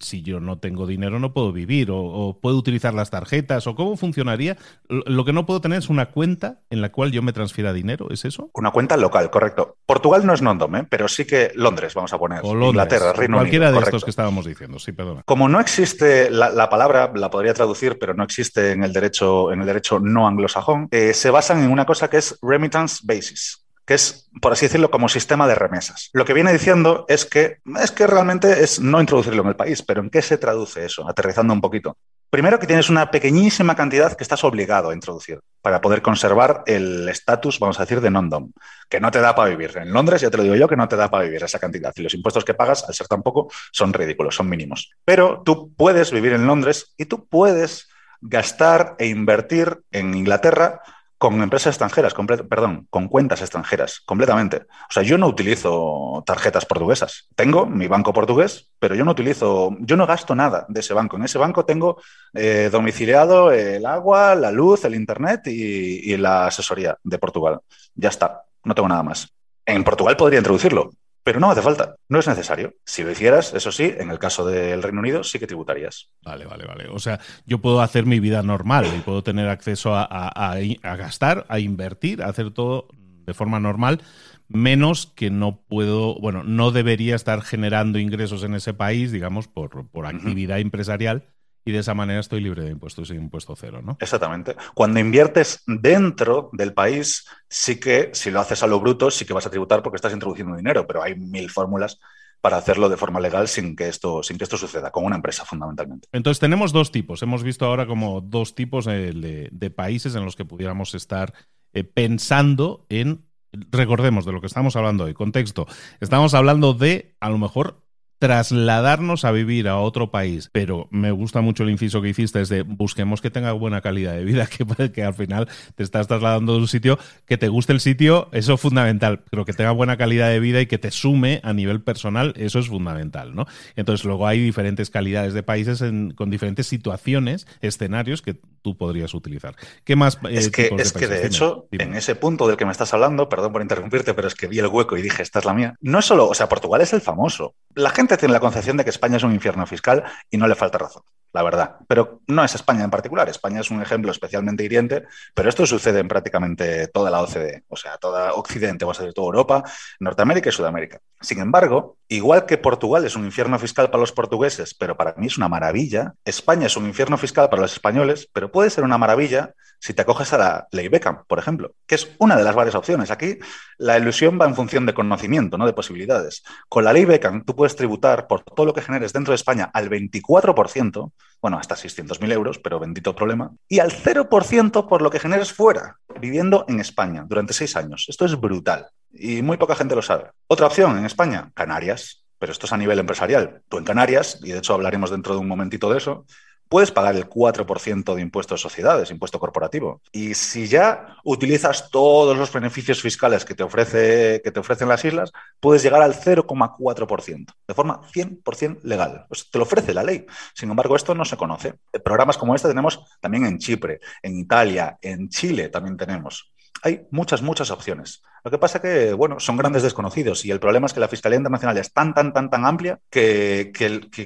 si 0.00 0.22
yo 0.22 0.40
no 0.40 0.58
tengo 0.58 0.86
dinero 0.86 1.18
no 1.18 1.32
puedo 1.32 1.52
vivir 1.52 1.88
o, 1.90 2.38
puedo 2.40 2.56
utilizar 2.56 2.94
las 2.94 3.10
tarjetas 3.10 3.66
o 3.66 3.74
cómo 3.74 3.96
funcionaría. 3.96 4.56
Lo 4.88 5.24
que 5.24 5.32
no 5.32 5.46
puedo 5.46 5.60
tener 5.60 5.78
es 5.78 5.88
una 5.88 6.06
cuenta 6.06 6.60
en 6.70 6.80
la 6.80 6.90
cual 6.90 7.12
yo 7.12 7.22
me 7.22 7.32
transfiera 7.32 7.72
dinero, 7.72 8.08
¿es 8.10 8.24
eso? 8.24 8.50
Una 8.54 8.70
cuenta 8.70 8.96
local, 8.96 9.30
correcto. 9.30 9.76
Portugal 9.86 10.26
no 10.26 10.34
es 10.34 10.42
non 10.42 10.58
¿eh? 10.74 10.86
pero 10.88 11.08
sí 11.08 11.24
que 11.24 11.52
Londres, 11.54 11.94
vamos 11.94 12.12
a 12.12 12.18
poner. 12.18 12.40
O 12.42 12.52
Inglaterra, 12.52 13.12
Reino 13.12 13.38
Cualquiera 13.38 13.72
de 13.72 13.78
estos 13.78 14.04
que 14.04 14.10
estábamos 14.10 14.46
diciendo, 14.46 14.78
sí, 14.78 14.92
perdona. 14.92 15.22
Como 15.24 15.48
no 15.48 15.60
existe 15.60 16.30
la, 16.30 16.68
palabra, 16.68 17.12
la 17.14 17.30
podría 17.30 17.54
traducir, 17.54 17.98
pero 17.98 18.14
no 18.14 18.24
existe 18.24 18.72
en 18.72 18.84
el 18.84 18.92
derecho, 18.92 19.52
en 19.52 19.60
el 19.60 19.66
derecho 19.66 19.98
no 20.00 20.26
anglosajón, 20.26 20.88
eh, 20.90 21.14
se 21.14 21.30
basan 21.30 21.62
en 21.62 21.70
una 21.70 21.86
cosa 21.86 22.08
que 22.08 22.18
es 22.18 22.38
remittance 22.42 23.00
basis 23.04 23.67
que 23.88 23.94
es, 23.94 24.28
por 24.42 24.52
así 24.52 24.66
decirlo, 24.66 24.90
como 24.90 25.08
sistema 25.08 25.48
de 25.48 25.54
remesas. 25.54 26.10
Lo 26.12 26.26
que 26.26 26.34
viene 26.34 26.52
diciendo 26.52 27.06
es 27.08 27.24
que 27.24 27.56
es 27.80 27.90
que 27.90 28.06
realmente 28.06 28.62
es 28.62 28.80
no 28.80 29.00
introducirlo 29.00 29.40
en 29.40 29.48
el 29.48 29.56
país, 29.56 29.80
pero 29.80 30.02
¿en 30.02 30.10
qué 30.10 30.20
se 30.20 30.36
traduce 30.36 30.84
eso? 30.84 31.08
Aterrizando 31.08 31.54
un 31.54 31.62
poquito. 31.62 31.96
Primero 32.28 32.58
que 32.58 32.66
tienes 32.66 32.90
una 32.90 33.10
pequeñísima 33.10 33.74
cantidad 33.74 34.14
que 34.14 34.24
estás 34.24 34.44
obligado 34.44 34.90
a 34.90 34.94
introducir 34.94 35.40
para 35.62 35.80
poder 35.80 36.02
conservar 36.02 36.64
el 36.66 37.08
estatus, 37.08 37.58
vamos 37.58 37.80
a 37.80 37.84
decir, 37.84 38.02
de 38.02 38.10
non-dom, 38.10 38.52
que 38.90 39.00
no 39.00 39.10
te 39.10 39.22
da 39.22 39.34
para 39.34 39.48
vivir. 39.48 39.74
En 39.78 39.90
Londres, 39.90 40.20
ya 40.20 40.28
te 40.28 40.36
lo 40.36 40.42
digo 40.42 40.54
yo, 40.54 40.68
que 40.68 40.76
no 40.76 40.86
te 40.86 40.96
da 40.96 41.10
para 41.10 41.24
vivir 41.24 41.42
esa 41.42 41.58
cantidad. 41.58 41.94
Y 41.96 42.02
los 42.02 42.12
impuestos 42.12 42.44
que 42.44 42.52
pagas, 42.52 42.84
al 42.86 42.94
ser 42.94 43.06
tan 43.06 43.22
poco, 43.22 43.50
son 43.72 43.94
ridículos, 43.94 44.34
son 44.34 44.50
mínimos. 44.50 44.90
Pero 45.06 45.40
tú 45.46 45.72
puedes 45.74 46.12
vivir 46.12 46.34
en 46.34 46.46
Londres 46.46 46.92
y 46.98 47.06
tú 47.06 47.26
puedes 47.26 47.88
gastar 48.20 48.96
e 48.98 49.06
invertir 49.06 49.80
en 49.92 50.12
Inglaterra 50.12 50.82
con 51.18 51.42
empresas 51.42 51.72
extranjeras, 51.74 52.14
perdón, 52.48 52.86
con 52.90 53.08
cuentas 53.08 53.40
extranjeras, 53.40 54.00
completamente. 54.06 54.66
O 54.88 54.92
sea, 54.92 55.02
yo 55.02 55.18
no 55.18 55.26
utilizo 55.26 56.22
tarjetas 56.24 56.64
portuguesas. 56.64 57.28
Tengo 57.34 57.66
mi 57.66 57.88
banco 57.88 58.12
portugués, 58.12 58.70
pero 58.78 58.94
yo 58.94 59.04
no 59.04 59.10
utilizo, 59.10 59.76
yo 59.80 59.96
no 59.96 60.06
gasto 60.06 60.36
nada 60.36 60.64
de 60.68 60.80
ese 60.80 60.94
banco. 60.94 61.16
En 61.16 61.24
ese 61.24 61.38
banco 61.38 61.64
tengo 61.64 62.00
eh, 62.34 62.68
domiciliado 62.70 63.50
el 63.50 63.84
agua, 63.84 64.36
la 64.36 64.52
luz, 64.52 64.84
el 64.84 64.94
internet 64.94 65.48
y 65.48 66.16
la 66.16 66.46
asesoría 66.46 66.96
de 67.02 67.18
Portugal. 67.18 67.60
Ya 67.94 68.10
está, 68.10 68.44
no 68.64 68.74
tengo 68.74 68.88
nada 68.88 69.02
más. 69.02 69.28
En 69.66 69.84
Portugal 69.84 70.16
podría 70.16 70.38
introducirlo, 70.38 70.90
pero 71.28 71.40
no 71.40 71.50
hace 71.50 71.60
falta, 71.60 71.94
no 72.08 72.20
es 72.20 72.26
necesario. 72.26 72.72
Si 72.86 73.02
lo 73.02 73.10
hicieras, 73.10 73.52
eso 73.52 73.70
sí, 73.70 73.92
en 73.98 74.10
el 74.10 74.18
caso 74.18 74.46
del 74.46 74.82
Reino 74.82 75.00
Unido 75.00 75.22
sí 75.22 75.38
que 75.38 75.46
tributarías. 75.46 76.08
Vale, 76.22 76.46
vale, 76.46 76.64
vale. 76.64 76.88
O 76.88 76.98
sea, 76.98 77.20
yo 77.44 77.58
puedo 77.58 77.82
hacer 77.82 78.06
mi 78.06 78.18
vida 78.18 78.42
normal 78.42 78.86
y 78.96 79.00
puedo 79.00 79.22
tener 79.22 79.46
acceso 79.50 79.94
a, 79.94 80.04
a 80.04 80.96
gastar, 80.96 81.44
a 81.50 81.58
invertir, 81.58 82.22
a 82.22 82.28
hacer 82.28 82.50
todo 82.50 82.88
de 83.26 83.34
forma 83.34 83.60
normal, 83.60 84.00
menos 84.48 85.12
que 85.14 85.28
no 85.28 85.60
puedo, 85.68 86.18
bueno, 86.18 86.44
no 86.44 86.70
debería 86.70 87.14
estar 87.14 87.42
generando 87.42 87.98
ingresos 87.98 88.42
en 88.42 88.54
ese 88.54 88.72
país, 88.72 89.12
digamos, 89.12 89.48
por, 89.48 89.86
por 89.90 90.06
actividad 90.06 90.60
empresarial 90.60 91.24
y 91.64 91.72
de 91.72 91.78
esa 91.78 91.94
manera 91.94 92.20
estoy 92.20 92.40
libre 92.40 92.64
de 92.64 92.70
impuestos 92.70 93.10
y 93.10 93.14
impuesto 93.14 93.54
cero, 93.56 93.80
¿no? 93.82 93.96
Exactamente. 94.00 94.56
Cuando 94.74 95.00
inviertes 95.00 95.62
dentro 95.66 96.50
del 96.52 96.72
país, 96.72 97.26
sí 97.48 97.78
que 97.78 98.10
si 98.12 98.30
lo 98.30 98.40
haces 98.40 98.62
a 98.62 98.66
lo 98.66 98.80
bruto, 98.80 99.10
sí 99.10 99.24
que 99.24 99.34
vas 99.34 99.46
a 99.46 99.50
tributar 99.50 99.82
porque 99.82 99.96
estás 99.96 100.12
introduciendo 100.12 100.56
dinero, 100.56 100.86
pero 100.86 101.02
hay 101.02 101.14
mil 101.14 101.50
fórmulas 101.50 101.98
para 102.40 102.56
hacerlo 102.56 102.88
de 102.88 102.96
forma 102.96 103.20
legal 103.20 103.48
sin 103.48 103.74
que 103.74 103.88
esto, 103.88 104.22
sin 104.22 104.38
que 104.38 104.44
esto 104.44 104.56
suceda, 104.56 104.90
con 104.90 105.04
una 105.04 105.16
empresa 105.16 105.44
fundamentalmente. 105.44 106.08
Entonces 106.12 106.38
tenemos 106.38 106.72
dos 106.72 106.92
tipos. 106.92 107.22
Hemos 107.22 107.42
visto 107.42 107.66
ahora 107.66 107.86
como 107.86 108.20
dos 108.20 108.54
tipos 108.54 108.84
de, 108.84 109.72
países 109.74 110.14
en 110.14 110.24
los 110.24 110.36
que 110.36 110.44
pudiéramos 110.44 110.94
estar 110.94 111.34
eh, 111.72 111.84
pensando 111.84 112.86
en 112.88 113.28
recordemos 113.52 114.24
de 114.24 114.32
lo 114.32 114.40
que 114.40 114.46
estamos 114.46 114.76
hablando 114.76 115.04
hoy, 115.04 115.14
contexto, 115.14 115.66
estamos 116.00 116.34
hablando 116.34 116.74
de 116.74 117.16
a 117.20 117.30
lo 117.30 117.38
mejor 117.38 117.82
trasladarnos 118.18 119.24
a 119.24 119.30
vivir 119.30 119.68
a 119.68 119.78
otro 119.78 120.10
país, 120.10 120.50
pero 120.52 120.88
me 120.90 121.10
gusta 121.12 121.40
mucho 121.40 121.62
el 121.62 121.70
inciso 121.70 122.02
que 122.02 122.08
hiciste, 122.08 122.40
es 122.40 122.48
de 122.48 122.62
busquemos 122.62 123.20
que 123.20 123.30
tenga 123.30 123.52
buena 123.52 123.80
calidad 123.80 124.14
de 124.14 124.24
vida, 124.24 124.46
que, 124.76 124.92
que 124.92 125.04
al 125.04 125.14
final 125.14 125.48
te 125.74 125.82
estás 125.82 126.08
trasladando 126.08 126.54
de 126.54 126.58
un 126.60 126.68
sitio, 126.68 126.98
que 127.26 127.38
te 127.38 127.48
guste 127.48 127.72
el 127.72 127.80
sitio, 127.80 128.28
eso 128.32 128.54
es 128.54 128.60
fundamental, 128.60 129.22
pero 129.30 129.44
que 129.44 129.52
tenga 129.52 129.70
buena 129.70 129.96
calidad 129.96 130.28
de 130.28 130.40
vida 130.40 130.60
y 130.60 130.66
que 130.66 130.78
te 130.78 130.90
sume 130.90 131.40
a 131.44 131.52
nivel 131.52 131.82
personal, 131.82 132.34
eso 132.36 132.58
es 132.58 132.68
fundamental, 132.68 133.34
¿no? 133.34 133.46
Entonces 133.76 134.04
luego 134.04 134.26
hay 134.26 134.40
diferentes 134.40 134.90
calidades 134.90 135.34
de 135.34 135.42
países 135.42 135.82
con 136.14 136.30
diferentes 136.30 136.66
situaciones, 136.66 137.46
escenarios 137.60 138.22
que 138.22 138.40
tú 138.62 138.76
podrías 138.76 139.14
utilizar. 139.14 139.54
¿Qué 139.84 139.96
más? 139.96 140.16
Eh, 140.24 140.30
es 140.32 140.50
que, 140.50 140.70
es 140.78 140.92
de, 140.92 141.00
que 141.00 141.06
de 141.06 141.26
hecho, 141.26 141.68
en 141.70 141.94
ese 141.94 142.14
punto 142.14 142.46
del 142.46 142.56
que 142.56 142.64
me 142.64 142.72
estás 142.72 142.92
hablando, 142.92 143.28
perdón 143.28 143.52
por 143.52 143.62
interrumpirte, 143.62 144.14
pero 144.14 144.28
es 144.28 144.34
que 144.34 144.46
vi 144.46 144.58
el 144.58 144.66
hueco 144.66 144.96
y 144.96 145.02
dije, 145.02 145.22
esta 145.22 145.38
es 145.38 145.44
la 145.44 145.54
mía, 145.54 145.74
no 145.80 146.00
es 146.00 146.04
solo, 146.04 146.28
o 146.28 146.34
sea, 146.34 146.48
Portugal 146.48 146.80
es 146.80 146.92
el 146.92 147.00
famoso. 147.00 147.54
La 147.74 147.90
gente 147.90 148.07
tiene 148.16 148.32
la 148.32 148.40
concepción 148.40 148.76
de 148.76 148.84
que 148.84 148.90
España 148.90 149.16
es 149.16 149.22
un 149.22 149.32
infierno 149.32 149.66
fiscal 149.66 150.04
y 150.30 150.36
no 150.36 150.48
le 150.48 150.54
falta 150.54 150.78
razón, 150.78 151.02
la 151.32 151.42
verdad. 151.42 151.76
Pero 151.86 152.20
no 152.26 152.44
es 152.44 152.54
España 152.54 152.84
en 152.84 152.90
particular. 152.90 153.28
España 153.28 153.60
es 153.60 153.70
un 153.70 153.82
ejemplo 153.82 154.10
especialmente 154.10 154.64
hiriente, 154.64 155.04
pero 155.34 155.48
esto 155.48 155.66
sucede 155.66 156.00
en 156.00 156.08
prácticamente 156.08 156.88
toda 156.88 157.10
la 157.10 157.22
OCDE, 157.22 157.64
o 157.68 157.76
sea, 157.76 157.98
toda 157.98 158.34
Occidente, 158.34 158.84
o 158.84 158.90
a 158.90 158.94
decir, 158.94 159.12
toda 159.12 159.26
Europa, 159.26 159.62
Norteamérica 160.00 160.48
y 160.48 160.52
Sudamérica. 160.52 161.00
Sin 161.20 161.40
embargo, 161.40 161.96
igual 162.08 162.46
que 162.46 162.58
Portugal 162.58 163.04
es 163.04 163.16
un 163.16 163.24
infierno 163.24 163.58
fiscal 163.58 163.90
para 163.90 164.00
los 164.00 164.12
portugueses, 164.12 164.74
pero 164.74 164.96
para 164.96 165.14
mí 165.16 165.26
es 165.26 165.36
una 165.36 165.48
maravilla, 165.48 166.14
España 166.24 166.66
es 166.66 166.76
un 166.76 166.86
infierno 166.86 167.18
fiscal 167.18 167.50
para 167.50 167.62
los 167.62 167.72
españoles, 167.72 168.28
pero 168.32 168.50
puede 168.50 168.70
ser 168.70 168.84
una 168.84 168.98
maravilla 168.98 169.54
si 169.78 169.94
te 169.94 170.02
acoges 170.02 170.32
a 170.32 170.38
la 170.38 170.68
ley 170.72 170.88
Beckham, 170.88 171.24
por 171.26 171.38
ejemplo, 171.38 171.72
que 171.86 171.94
es 171.94 172.08
una 172.18 172.36
de 172.36 172.44
las 172.44 172.54
varias 172.54 172.74
opciones. 172.74 173.10
Aquí 173.10 173.38
la 173.76 173.98
ilusión 173.98 174.38
va 174.40 174.46
en 174.46 174.54
función 174.54 174.86
de 174.86 174.94
conocimiento, 174.94 175.58
no 175.58 175.66
de 175.66 175.72
posibilidades. 175.72 176.42
Con 176.68 176.84
la 176.84 176.92
ley 176.92 177.04
Beckham 177.04 177.44
tú 177.44 177.54
puedes 177.54 177.76
tributar 177.76 178.26
por 178.26 178.42
todo 178.42 178.66
lo 178.66 178.74
que 178.74 178.82
generes 178.82 179.12
dentro 179.12 179.32
de 179.32 179.36
España 179.36 179.70
al 179.72 179.88
24%, 179.88 181.12
bueno, 181.40 181.58
hasta 181.58 181.76
600.000 181.76 182.32
euros, 182.32 182.58
pero 182.58 182.80
bendito 182.80 183.14
problema, 183.14 183.52
y 183.68 183.78
al 183.78 183.92
0% 183.92 184.88
por 184.88 185.02
lo 185.02 185.10
que 185.10 185.20
generes 185.20 185.52
fuera, 185.52 185.98
viviendo 186.20 186.64
en 186.68 186.80
España 186.80 187.24
durante 187.28 187.52
seis 187.52 187.76
años. 187.76 188.06
Esto 188.08 188.24
es 188.24 188.38
brutal 188.40 188.88
y 189.12 189.42
muy 189.42 189.56
poca 189.56 189.74
gente 189.74 189.94
lo 189.94 190.02
sabe. 190.02 190.30
Otra 190.46 190.66
opción 190.66 190.98
en 190.98 191.04
España, 191.04 191.50
Canarias, 191.54 192.24
pero 192.38 192.52
esto 192.52 192.66
es 192.66 192.72
a 192.72 192.76
nivel 192.76 192.98
empresarial. 192.98 193.62
Tú 193.68 193.78
en 193.78 193.84
Canarias, 193.84 194.38
y 194.42 194.52
de 194.52 194.58
hecho 194.58 194.74
hablaremos 194.74 195.10
dentro 195.10 195.34
de 195.34 195.40
un 195.40 195.48
momentito 195.48 195.90
de 195.90 195.98
eso, 195.98 196.24
puedes 196.68 196.90
pagar 196.90 197.16
el 197.16 197.28
4% 197.28 198.14
de 198.14 198.22
impuesto 198.22 198.54
de 198.54 198.58
sociedades, 198.58 199.10
impuesto 199.10 199.38
corporativo. 199.38 200.00
Y 200.12 200.34
si 200.34 200.66
ya 200.66 201.16
utilizas 201.24 201.90
todos 201.90 202.36
los 202.36 202.52
beneficios 202.52 203.00
fiscales 203.00 203.44
que 203.44 203.54
te, 203.54 203.62
ofrece, 203.62 204.40
que 204.42 204.50
te 204.50 204.60
ofrecen 204.60 204.88
las 204.88 205.04
islas, 205.04 205.32
puedes 205.60 205.82
llegar 205.82 206.02
al 206.02 206.14
0,4%, 206.14 207.46
de 207.66 207.74
forma 207.74 208.00
100% 208.12 208.82
legal. 208.82 209.26
Te 209.50 209.58
lo 209.58 209.64
ofrece 209.64 209.94
la 209.94 210.02
ley. 210.02 210.26
Sin 210.54 210.70
embargo, 210.70 210.96
esto 210.96 211.14
no 211.14 211.24
se 211.24 211.36
conoce. 211.36 211.74
Programas 212.04 212.38
como 212.38 212.54
este 212.54 212.68
tenemos 212.68 213.00
también 213.20 213.46
en 213.46 213.58
Chipre, 213.58 214.00
en 214.22 214.38
Italia, 214.38 214.98
en 215.00 215.28
Chile 215.28 215.68
también 215.68 215.96
tenemos 215.96 216.52
hay 216.82 217.06
muchas, 217.10 217.42
muchas 217.42 217.70
opciones. 217.70 218.22
Lo 218.44 218.50
que 218.50 218.58
pasa 218.58 218.80
que, 218.80 219.12
bueno, 219.12 219.40
son 219.40 219.56
grandes 219.56 219.82
desconocidos 219.82 220.44
y 220.44 220.50
el 220.50 220.60
problema 220.60 220.86
es 220.86 220.92
que 220.92 221.00
la 221.00 221.08
Fiscalía 221.08 221.36
Internacional 221.36 221.76
es 221.78 221.92
tan, 221.92 222.14
tan, 222.14 222.32
tan, 222.32 222.50
tan 222.50 222.64
amplia 222.64 223.00
que, 223.10 223.72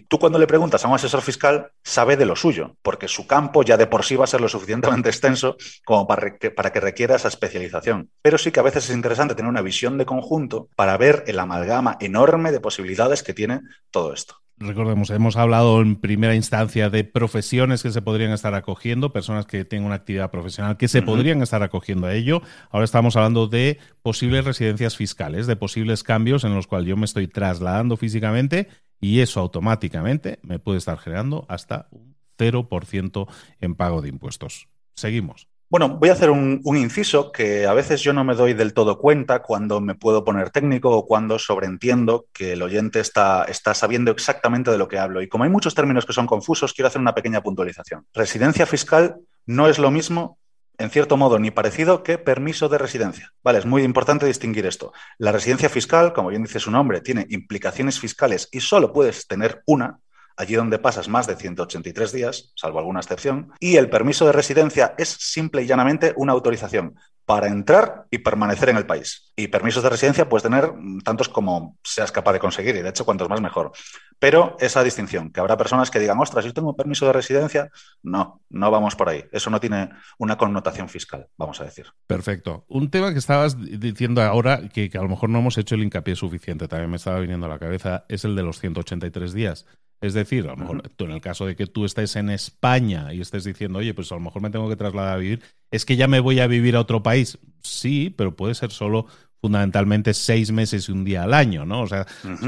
tú 0.09 0.19
cuando 0.19 0.39
le 0.39 0.47
preguntas 0.47 0.85
a 0.85 0.89
un 0.89 0.95
asesor 0.95 1.23
fiscal 1.23 1.73
sabe 1.83 2.17
de 2.17 2.27
lo 2.27 2.37
suyo, 2.37 2.77
porque 2.83 3.09
su 3.09 3.27
campo 3.27 3.63
ya 3.63 3.77
de 3.77 3.87
por 3.87 4.05
sí 4.05 4.17
va 4.17 4.25
a 4.25 4.29
ser 4.29 4.41
lo 4.41 4.49
suficientemente 4.49 5.09
extenso 5.09 5.57
como 5.85 6.07
para 6.07 6.37
que, 6.37 6.51
para 6.51 6.73
que 6.73 6.81
requiera 6.81 7.17
esa 7.17 7.29
especialización. 7.29 8.11
Pero 8.21 8.39
sí 8.39 8.53
que 8.53 8.61
a 8.61 8.65
veces 8.65 8.89
es 8.89 8.95
interesante 8.95 9.35
tener 9.35 9.49
una 9.49 9.63
visión 9.63 9.99
de 9.99 10.07
conjunto 10.07 10.69
para 10.77 10.97
ver 10.97 11.25
el 11.27 11.39
amalgama 11.39 11.97
enorme 12.01 12.53
de 12.53 12.61
posibilidades 12.61 13.23
que 13.23 13.35
tiene 13.35 13.61
todo 13.91 14.13
esto. 14.13 14.42
Recordemos, 14.59 15.11
hemos 15.11 15.37
hablado 15.37 15.81
en 15.81 15.97
primera 15.97 16.35
instancia 16.35 16.91
de 16.91 17.05
profesiones 17.05 17.83
que 17.83 17.91
se 17.91 18.03
podrían 18.03 18.33
estar 18.33 18.55
acogiendo, 18.55 19.13
personas 19.13 19.47
que 19.47 19.65
tienen 19.65 19.87
una 19.87 19.97
actividad 19.97 20.31
profesional 20.31 20.77
que 20.77 20.89
se 20.89 21.03
podrían 21.03 21.43
estar 21.43 21.63
acogiendo 21.63 22.07
a 22.07 22.15
ello. 22.15 22.43
Ahora 22.71 22.85
estamos 22.85 23.17
hablando 23.17 23.47
de 23.47 23.79
posibles 24.03 24.45
residencias 24.45 24.97
fiscales, 24.97 25.47
de 25.47 25.57
posibles 25.57 26.03
cambios 26.03 26.45
en 26.45 26.55
los 26.55 26.67
cuales 26.67 26.89
yo 26.89 26.97
me 26.97 27.05
estoy 27.05 27.29
trasladando 27.29 27.97
físicamente 27.97 28.69
y 29.01 29.21
eso 29.21 29.41
automáticamente 29.41 30.39
me 30.43 30.59
puede 30.59 30.79
estar 30.79 30.99
generando 30.99 31.45
hasta 31.49 31.89
un 31.91 32.17
0% 32.39 33.29
en 33.61 33.75
pago 33.75 34.01
de 34.01 34.09
impuestos. 34.09 34.69
Seguimos. 34.95 35.52
Bueno, 35.73 35.89
voy 35.89 36.11
a 36.11 36.13
hacer 36.13 36.29
un, 36.29 36.61
inciso 36.77 37.33
que 37.33 37.67
a 37.67 37.73
veces 37.73 38.03
yo 38.03 38.13
no 38.13 38.25
me 38.25 38.35
doy 38.35 38.53
del 38.53 38.75
todo 38.75 38.99
cuenta 38.99 39.41
cuando 39.41 39.81
me 39.81 39.95
puedo 39.95 40.23
poner 40.23 40.51
técnico 40.51 40.91
o 40.91 41.07
cuando 41.07 41.39
sobreentiendo 41.39 42.27
que 42.35 42.53
el 42.53 42.61
oyente 42.61 43.01
está, 43.01 43.45
está 43.45 43.73
sabiendo 43.73 44.11
exactamente 44.11 44.71
de 44.71 44.77
lo 44.77 44.87
que 44.87 44.99
hablo. 44.99 45.23
Y 45.23 45.31
como 45.31 45.45
hay 45.45 45.51
muchos 45.51 45.75
términos 45.75 46.05
que 46.05 46.13
son 46.13 46.27
confusos, 46.27 46.75
quiero 46.75 46.89
hacer 46.89 47.01
una 47.01 47.15
pequeña 47.15 47.43
puntualización. 47.43 48.07
Residencia 48.13 48.67
fiscal 48.67 49.17
no 49.47 49.67
es 49.67 49.79
lo 49.79 49.91
mismo 49.91 50.37
en 50.77 50.91
cierto 50.91 51.17
modo, 51.17 51.39
ni 51.39 51.51
parecido 51.51 52.03
que 52.03 52.19
permiso 52.19 52.69
de 52.69 52.77
residencia. 52.77 53.33
Vale, 53.43 53.59
es 53.59 53.65
muy 53.65 53.83
importante 53.83 54.27
distinguir 54.27 54.67
esto. 54.67 54.93
La 55.17 55.33
residencia 55.33 55.71
fiscal, 55.71 56.13
como 56.13 56.29
bien 56.29 56.43
dice 56.43 56.61
su 56.61 56.71
nombre, 56.71 57.01
tiene 57.01 57.27
implicaciones 57.31 57.99
fiscales 57.99 58.49
y 58.53 58.61
solo 58.61 58.93
puedes 58.93 59.27
tener 59.27 59.63
una, 59.65 60.01
allí 60.37 60.55
donde 60.55 60.79
pasas 60.79 61.09
más 61.09 61.27
de 61.27 61.37
183 61.37 62.13
días, 62.13 62.53
salvo 62.57 62.79
alguna 62.79 63.01
excepción, 63.01 63.53
y 63.61 63.77
el 63.77 63.91
permiso 63.91 64.27
de 64.27 64.33
residencia 64.33 64.95
es 64.99 65.09
simple 65.09 65.63
y 65.63 65.67
llanamente 65.67 66.13
una 66.17 66.33
autorización 66.33 66.95
para 67.25 67.47
entrar 67.47 68.07
y 68.11 68.19
permanecer 68.19 68.69
en 68.71 68.77
el 68.77 68.87
país. 68.87 69.33
Y 69.37 69.49
permisos 69.49 69.83
de 69.83 69.91
residencia 69.91 70.29
puedes 70.29 70.43
tener 70.43 70.73
tantos 71.05 71.29
como 71.29 71.79
seas 71.83 72.11
capaz 72.11 72.33
de 72.33 72.41
conseguir, 72.41 72.77
y 72.77 72.83
de 72.83 72.89
hecho 72.89 73.05
cuantos 73.05 73.29
más 73.29 73.41
mejor. 73.41 73.73
Pero 74.19 74.57
esa 74.61 74.83
distinción, 74.83 75.31
que 75.31 75.41
habrá 75.41 75.57
personas 75.57 75.91
que 75.91 75.99
digan, 75.99 76.19
ostras, 76.21 76.45
yo 76.45 76.53
tengo 76.53 76.77
permiso 76.77 77.07
de 77.07 77.13
residencia, 77.13 77.71
no, 78.03 78.43
no 78.51 78.71
vamos 78.71 78.97
por 78.97 79.09
ahí. 79.09 79.25
Eso 79.33 79.51
no 79.51 79.61
tiene 79.61 79.91
una 80.19 80.37
connotación 80.37 80.89
fiscal, 80.89 81.29
vamos 81.37 81.61
a 81.61 81.65
decir. 81.65 81.87
Perfecto. 82.07 82.65
Un 82.69 82.91
tema 82.91 83.13
que 83.13 83.19
estabas 83.19 83.57
diciendo 83.59 84.23
ahora, 84.23 84.69
que, 84.69 84.91
que 84.91 84.99
a 84.99 85.03
lo 85.03 85.09
mejor 85.09 85.31
no 85.31 85.39
hemos 85.39 85.59
hecho 85.59 85.75
el 85.75 85.83
hincapié 85.83 86.17
suficiente, 86.17 86.69
también 86.69 86.91
me 86.91 86.97
estaba 86.97 87.21
viniendo 87.21 87.47
a 87.47 87.49
la 87.49 87.59
cabeza, 87.59 88.05
es 88.09 88.25
el 88.25 88.37
de 88.37 88.43
los 88.43 88.59
183 88.61 89.33
días. 89.33 89.67
Es 90.03 90.15
decir, 90.15 90.45
a 90.47 90.51
lo 90.51 90.57
mejor 90.57 90.83
tú 90.97 91.05
en 91.05 91.13
el 91.13 91.21
caso 91.21 91.47
de 91.47 91.55
que 91.55 91.69
tú 91.69 91.85
estés 91.85 92.17
en 92.17 92.29
España 92.29 93.15
y 93.15 93.21
estés 93.21 93.45
diciendo, 93.45 93.79
oye, 93.79 93.95
pues 93.95 94.11
a 94.11 94.17
lo 94.17 94.21
mejor 94.21 94.43
me 94.43 94.51
tengo 94.51 94.69
que 94.69 94.75
trasladar 94.75 95.15
a 95.15 95.17
vivir, 95.17 95.43
es 95.71 95.85
que 95.85 95.95
ya 95.95 96.09
me 96.09 96.19
voy 96.19 96.41
a 96.41 96.49
vivir 96.49 96.75
a 96.75 96.81
otro 96.81 97.05
país. 97.05 97.39
Sí, 97.63 98.13
pero 98.17 98.35
puede 98.35 98.57
ser 98.57 98.73
solo 98.73 99.07
fundamentalmente 99.41 100.13
seis 100.13 100.51
meses 100.51 100.89
y 100.89 100.93
un 100.93 101.05
día 101.05 101.23
al 101.23 101.33
año, 101.33 101.65
¿no? 101.65 101.83
O 101.83 101.87
sea, 101.87 102.07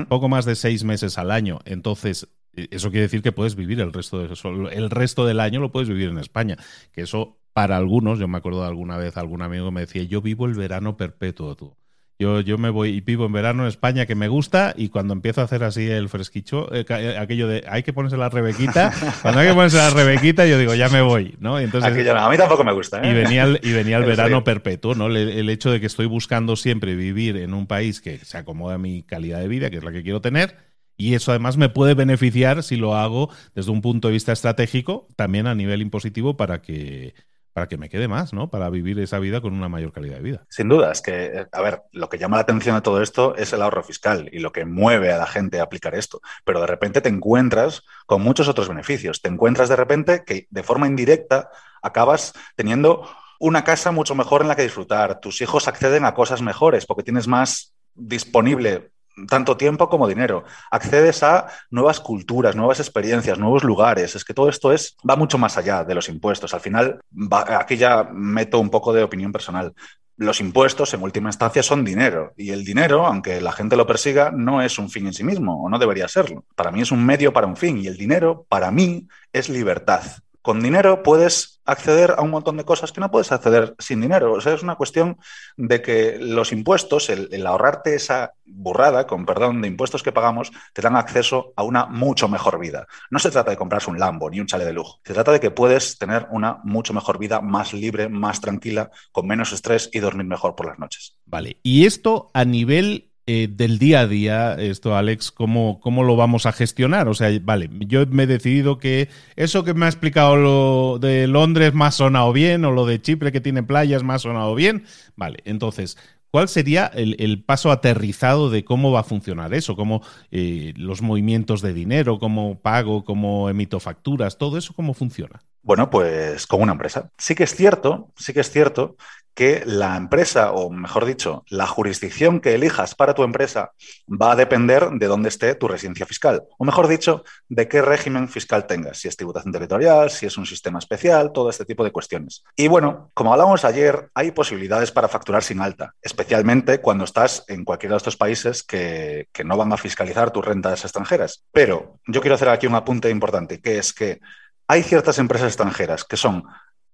poco 0.09 0.29
más 0.29 0.45
de 0.45 0.57
seis 0.57 0.83
meses 0.83 1.17
al 1.17 1.31
año. 1.31 1.61
Entonces, 1.65 2.29
e, 2.57 2.67
eso 2.73 2.91
quiere 2.91 3.03
decir 3.03 3.23
que 3.23 3.31
puedes 3.31 3.55
vivir 3.55 3.81
el 3.81 3.93
resto, 3.93 4.19
de, 4.19 4.35
el 4.73 4.91
resto 4.91 5.25
del 5.25 5.39
año 5.39 5.61
lo 5.61 5.71
puedes 5.71 5.89
vivir 5.89 6.09
en 6.09 6.19
España. 6.19 6.57
Que 6.93 7.03
eso, 7.03 7.39
para 7.53 7.77
algunos, 7.77 8.19
yo 8.19 8.27
me 8.27 8.39
acuerdo 8.39 8.63
de 8.63 8.69
alguna 8.69 8.97
vez, 8.97 9.17
algún 9.17 9.43
amigo 9.43 9.71
me 9.71 9.83
decía, 9.83 10.03
yo 10.03 10.23
vivo 10.23 10.47
el 10.47 10.55
verano 10.55 10.97
perpetuo, 10.97 11.55
tú. 11.55 11.77
Yo, 12.19 12.41
yo 12.41 12.59
me 12.59 12.71
voy 12.71 12.91
y 12.91 13.01
vivo 13.01 13.27
en 13.27 13.33
verano 13.33 13.65
en 13.65 13.69
España 13.69 14.07
que 14.07 14.15
me 14.15 14.29
gusta 14.29 14.73
y 14.77 14.89
cuando 14.89 15.15
empiezo 15.15 15.41
a 15.41 15.45
hacer 15.45 15.65
así 15.65 15.91
el 15.91 16.09
fresquicho, 16.09 16.73
eh, 16.73 16.85
eh, 16.89 17.17
aquello 17.19 17.49
de 17.49 17.65
hay 17.69 17.83
que 17.83 17.93
ponerse 17.93 18.17
la 18.17 18.29
rebequita, 18.29 18.93
cuando 19.23 19.41
hay 19.41 19.49
que 19.49 19.55
ponerse 19.55 19.79
la 19.79 19.91
rebequita 19.91 20.47
yo 20.47 20.57
digo 20.57 20.75
ya 20.77 20.89
me 20.89 21.03
voy, 21.03 21.35
¿no? 21.41 21.61
Y 21.61 21.65
entonces, 21.65 21.91
a 21.91 22.29
mí 22.31 22.37
tampoco 22.37 22.63
me 22.63 22.73
gusta. 22.73 23.03
¿eh? 23.03 23.11
Y 23.11 23.15
venía 23.15 23.43
el, 23.43 23.61
y 23.63 23.73
venía 23.73 23.97
el 23.97 24.05
verano 24.05 24.45
perpetuo, 24.45 24.95
¿no? 24.95 25.07
El, 25.07 25.49
hecho 25.49 25.73
de 25.73 25.81
que 25.81 25.87
estoy 25.87 26.07
buscando 26.07 26.55
siempre 26.55 26.95
vivir 26.95 27.37
en 27.37 27.53
un 27.53 27.67
país 27.67 28.01
que 28.01 28.19
se 28.19 28.39
acomoda 28.39 28.77
a 28.77 28.79
mi 28.79 29.03
calidad 29.03 29.41
de 29.41 29.49
vida, 29.49 29.71
que 29.71 29.79
es 29.79 29.85
la 29.85 29.91
que 29.91 30.03
quiero 30.03 30.21
tener, 30.21 30.57
y 30.97 31.15
eso 31.15 31.33
además 31.33 31.57
me 31.57 31.69
puede 31.69 31.95
beneficiar 31.95 32.63
si 32.63 32.77
lo 32.77 32.95
hago 32.95 33.29
desde 33.55 33.73
un 33.73 33.83
punto 33.83 34.09
de 34.09 34.15
vista 34.15 34.33
estratégico, 34.33 35.09
también 35.17 35.49
a 35.49 35.55
nivel 35.55 35.83
impositivo 35.83 36.37
para 36.37 36.63
que 36.63 37.15
para 37.55 37.69
que 37.69 37.79
me 37.79 37.89
quede 37.89 38.09
más, 38.09 38.33
¿no? 38.33 38.51
Para 38.51 38.69
vivir 38.69 38.99
esa 38.99 39.21
vida 39.21 39.41
con 39.41 39.55
una 39.55 39.69
mayor 39.69 39.93
calidad 39.93 40.17
de 40.17 40.23
vida. 40.23 40.45
Sin 40.51 40.69
duda, 40.69 40.91
es 40.91 41.01
que, 41.01 41.47
a 41.51 41.63
ver, 41.63 41.83
lo 41.93 42.09
que 42.09 42.19
llama 42.19 42.37
la 42.37 42.43
atención 42.43 42.75
de 42.75 42.83
todo 42.83 43.01
esto 43.01 43.37
es 43.37 43.53
el 43.53 43.63
ahorro 43.63 43.85
fiscal 43.85 44.29
y 44.33 44.41
lo 44.41 44.51
que 44.51 44.65
mueve 44.65 45.13
a 45.13 45.19
la 45.19 45.27
gente 45.27 45.61
a 45.61 45.63
aplicar 45.63 45.95
esto. 45.95 46.21
Pero 46.45 46.61
de 46.61 46.67
repente 46.67 47.01
te 47.01 47.09
encuentras 47.09 47.85
con 48.07 48.23
muchos 48.23 48.49
otros 48.49 48.69
beneficios. 48.69 49.23
Te 49.23 49.29
encuentras 49.29 49.69
de 49.69 49.77
repente 49.77 50.25
que 50.27 50.49
de 50.51 50.63
forma 50.65 50.89
indirecta 50.89 51.49
acabas 51.81 52.33
teniendo 52.57 53.09
una 53.39 53.63
casa 53.63 53.93
mucho 53.93 54.17
mejor 54.17 54.43
en 54.43 54.49
la 54.49 54.57
que 54.57 54.63
disfrutar. 54.63 55.21
Tus 55.21 55.41
hijos 55.41 55.69
acceden 55.69 56.05
a 56.05 56.15
cosas 56.15 56.43
mejores 56.43 56.87
porque 56.87 57.05
tienes 57.05 57.29
más 57.29 57.73
disponible 57.95 58.91
tanto 59.29 59.57
tiempo 59.57 59.89
como 59.89 60.09
dinero. 60.09 60.45
Accedes 60.71 61.23
a 61.23 61.47
nuevas 61.71 62.01
culturas, 62.01 62.57
nuevas 62.57 62.81
experiencias, 62.81 63.39
nuevos 63.39 63.65
lugares. 63.65 64.15
Es 64.15 64.25
que 64.25 64.35
todo 64.35 64.49
esto 64.49 64.73
es, 64.73 64.97
va 65.09 65.17
mucho 65.17 65.39
más 65.39 65.57
allá 65.57 65.85
de 65.85 65.95
los 65.95 66.09
impuestos. 66.09 66.55
Al 66.55 66.61
final, 66.61 67.01
aquí 67.31 67.77
ya 67.77 68.05
meto 68.13 68.59
un 68.59 68.71
poco 68.71 68.93
de 68.93 69.03
opinión 69.03 69.33
personal. 69.33 69.75
Los 70.17 70.41
impuestos, 70.41 70.95
en 70.95 71.03
última 71.03 71.29
instancia, 71.29 71.63
son 71.63 71.85
dinero. 71.85 72.33
Y 72.37 72.51
el 72.51 72.65
dinero, 72.65 73.05
aunque 73.07 73.41
la 73.41 73.53
gente 73.53 73.77
lo 73.77 73.87
persiga, 73.87 74.31
no 74.31 74.63
es 74.63 74.79
un 74.79 74.89
fin 74.89 75.07
en 75.07 75.13
sí 75.13 75.25
mismo, 75.25 75.65
o 75.65 75.69
no 75.69 75.79
debería 75.79 76.07
serlo. 76.07 76.45
Para 76.55 76.71
mí 76.71 76.83
es 76.83 76.93
un 76.93 77.05
medio 77.05 77.33
para 77.33 77.49
un 77.49 77.57
fin. 77.57 77.79
Y 77.79 77.89
el 77.89 77.97
dinero, 77.97 78.47
para 78.49 78.71
mí, 78.71 79.09
es 79.33 79.49
libertad. 79.49 80.03
Con 80.45 80.61
dinero 80.61 81.03
puedes 81.03 81.63
acceder 81.65 82.17
a 82.19 82.21
un 82.21 82.29
montón 82.29 82.59
de 82.59 82.67
cosas 82.67 82.93
que 82.93 83.01
no 83.01 83.11
puedes 83.11 83.33
acceder 83.33 83.75
sin 83.79 84.03
dinero. 84.03 84.35
O 84.35 84.43
sea, 84.43 84.53
es 84.53 84.63
una 84.63 84.75
cuestión 84.75 85.17
de 85.57 85.81
que 85.81 86.19
los 86.21 86.53
impuestos, 86.53 87.09
el, 87.09 87.47
ahorrarte 87.47 87.95
esa 87.95 88.35
burrada, 88.45 89.07
con 89.07 89.25
perdón, 89.25 89.63
de 89.63 89.69
impuestos 89.69 90.03
que 90.03 90.13
pagamos, 90.13 90.53
te 90.75 90.83
dan 90.83 90.97
acceso 90.97 91.55
a 91.57 91.63
una 91.63 91.87
mucho 91.87 92.29
mejor 92.29 92.59
vida. 92.59 92.87
No 93.11 93.19
se 93.19 93.31
trata 93.31 93.53
de 93.53 93.57
comprarse 93.57 93.89
un 93.89 93.99
Lambo 93.99 94.29
ni 94.29 94.39
un 94.39 94.47
chale 94.47 94.67
de 94.67 94.75
lujo. 94.75 95.01
Se 95.03 95.15
trata 95.15 95.33
de 95.33 95.41
que 95.41 95.51
puedes 95.51 95.97
tener 95.97 96.27
una 96.31 96.59
mucho 96.63 96.93
mejor 96.93 97.19
vida, 97.19 97.41
más 97.41 97.73
libre, 97.73 98.11
más 98.11 98.43
tranquila, 98.43 98.91
con 99.13 99.27
menos 99.27 99.51
estrés 99.55 99.89
y 99.95 100.01
dormir 100.01 100.27
mejor 100.27 100.55
por 100.57 100.67
las 100.67 100.79
noches. 100.79 101.17
Vale. 101.25 101.57
Y 101.63 101.87
esto 101.87 102.31
a 102.35 102.45
nivel 102.45 103.14
eh, 103.27 103.49
del 103.51 103.79
día 103.79 104.01
a 104.01 104.07
día, 104.07 104.55
esto, 104.55 104.97
Alex, 104.97 105.31
¿cómo, 105.31 105.81
¿cómo 105.81 106.03
lo 106.05 106.17
vamos 106.17 106.47
a 106.47 106.53
gestionar? 106.53 107.09
O 107.09 107.15
sea, 107.15 107.31
vale, 107.43 107.71
yo 107.81 108.05
me 108.07 108.25
he 108.25 108.27
decidido 108.27 108.79
que 108.79 109.09
eso 109.37 109.65
que 109.65 109.75
me 109.75 109.87
ha 109.87 109.89
explicado 109.89 110.37
lo 110.37 110.99
de 110.99 111.27
Londres 111.27 111.73
más 111.73 111.95
sonado 111.97 112.33
bien, 112.33 112.65
o 112.65 112.71
lo 112.71 112.87
de 112.87 113.01
Chipre 113.01 113.33
que 113.33 113.41
tiene 113.41 113.63
playas 113.63 114.03
más 114.03 114.23
sonado 114.23 114.55
bien. 114.55 114.85
Vale, 115.17 115.39
entonces, 115.45 115.97
¿Cuál 116.35 116.49
sería 116.49 116.87
el, 116.87 117.45
paso 117.45 117.71
aterrizado 117.71 118.51
de 118.51 118.65
cómo 118.65 118.91
va 118.91 119.01
a 119.01 119.05
funcionar 119.05 119.55
eso? 119.55 119.77
¿Cómo 119.77 120.03
eh, 120.33 120.73
los 120.77 121.01
movimientos 121.01 121.63
de 121.63 121.73
dinero, 121.73 122.19
cómo 122.19 122.59
pago, 122.61 123.05
cómo 123.05 123.49
emito 123.49 123.79
facturas, 123.79 124.37
todo 124.37 124.59
eso, 124.59 124.73
cómo 124.75 124.95
funciona? 124.95 125.45
Bueno, 125.65 125.89
pues 125.89 126.47
como 126.47 126.63
una 126.63 126.73
empresa. 126.73 127.11
Sí 127.17 127.35
que 127.35 127.45
es 127.45 127.55
cierto, 127.55 128.13
sí 128.17 128.35
que 128.35 128.41
es 128.41 128.51
cierto 128.51 128.97
que 129.35 129.63
la 129.67 129.97
empresa, 129.97 130.53
o 130.53 130.71
mejor 130.71 131.07
dicho, 131.07 131.43
la 131.49 131.67
jurisdicción 131.67 132.41
que 132.41 132.55
elijas 132.55 132.95
para 132.95 133.15
tu 133.15 133.25
empresa 133.25 133.73
va 134.09 134.33
a 134.33 134.37
depender 134.37 134.91
de 134.91 135.07
dónde 135.07 135.29
esté 135.29 135.55
tu 135.57 135.67
residencia 135.67 136.07
fiscal, 136.07 136.45
o 136.57 136.65
mejor 136.65 136.87
dicho, 136.87 137.25
de 137.49 137.67
qué 137.67 137.83
régimen 137.83 138.29
fiscal 138.29 138.67
tengas, 138.67 138.99
si 138.99 139.09
es 139.09 139.17
tributación 139.17 139.53
territorial, 139.53 140.11
si 140.11 140.27
es 140.27 140.39
un 140.39 140.47
sistema 140.47 140.79
especial, 140.79 141.33
todo 141.33 141.51
este 141.51 141.65
tipo 141.65 141.83
de 141.83 141.91
cuestiones. 141.91 142.45
Y 142.55 142.69
bueno, 142.69 143.11
como 143.15 143.33
hablamos 143.33 143.65
ayer, 143.65 144.09
hay 144.15 144.31
posibilidades 144.31 144.93
para 144.93 145.09
facturar 145.09 145.43
sin 145.43 145.61
alta, 145.61 145.95
especialmente 146.01 146.81
cuando 146.81 147.05
estás 147.05 147.45
en 147.49 147.65
cualquiera 147.65 147.95
de 147.95 147.99
estos 147.99 148.17
países 148.17 148.63
que, 148.63 149.29
que 149.33 149.45
no 149.45 149.57
van 149.57 149.73
a 149.73 149.77
fiscalizar 149.77 150.31
tus 150.31 150.45
rentas 150.45 150.85
extranjeras. 150.85 151.45
Pero 151.51 151.99
yo 152.07 152.21
quiero 152.21 152.37
hacer 152.37 152.51
aquí 152.51 152.69
un 152.69 152.77
apunte 152.77 153.11
importante, 153.11 153.61
que 153.61 153.79
es 153.79 153.93
que 153.93 154.21
hay 154.69 154.83
ciertas 154.83 155.19
empresas 155.19 155.49
extranjeras 155.49 156.05
que 156.05 156.17
son 156.17 156.45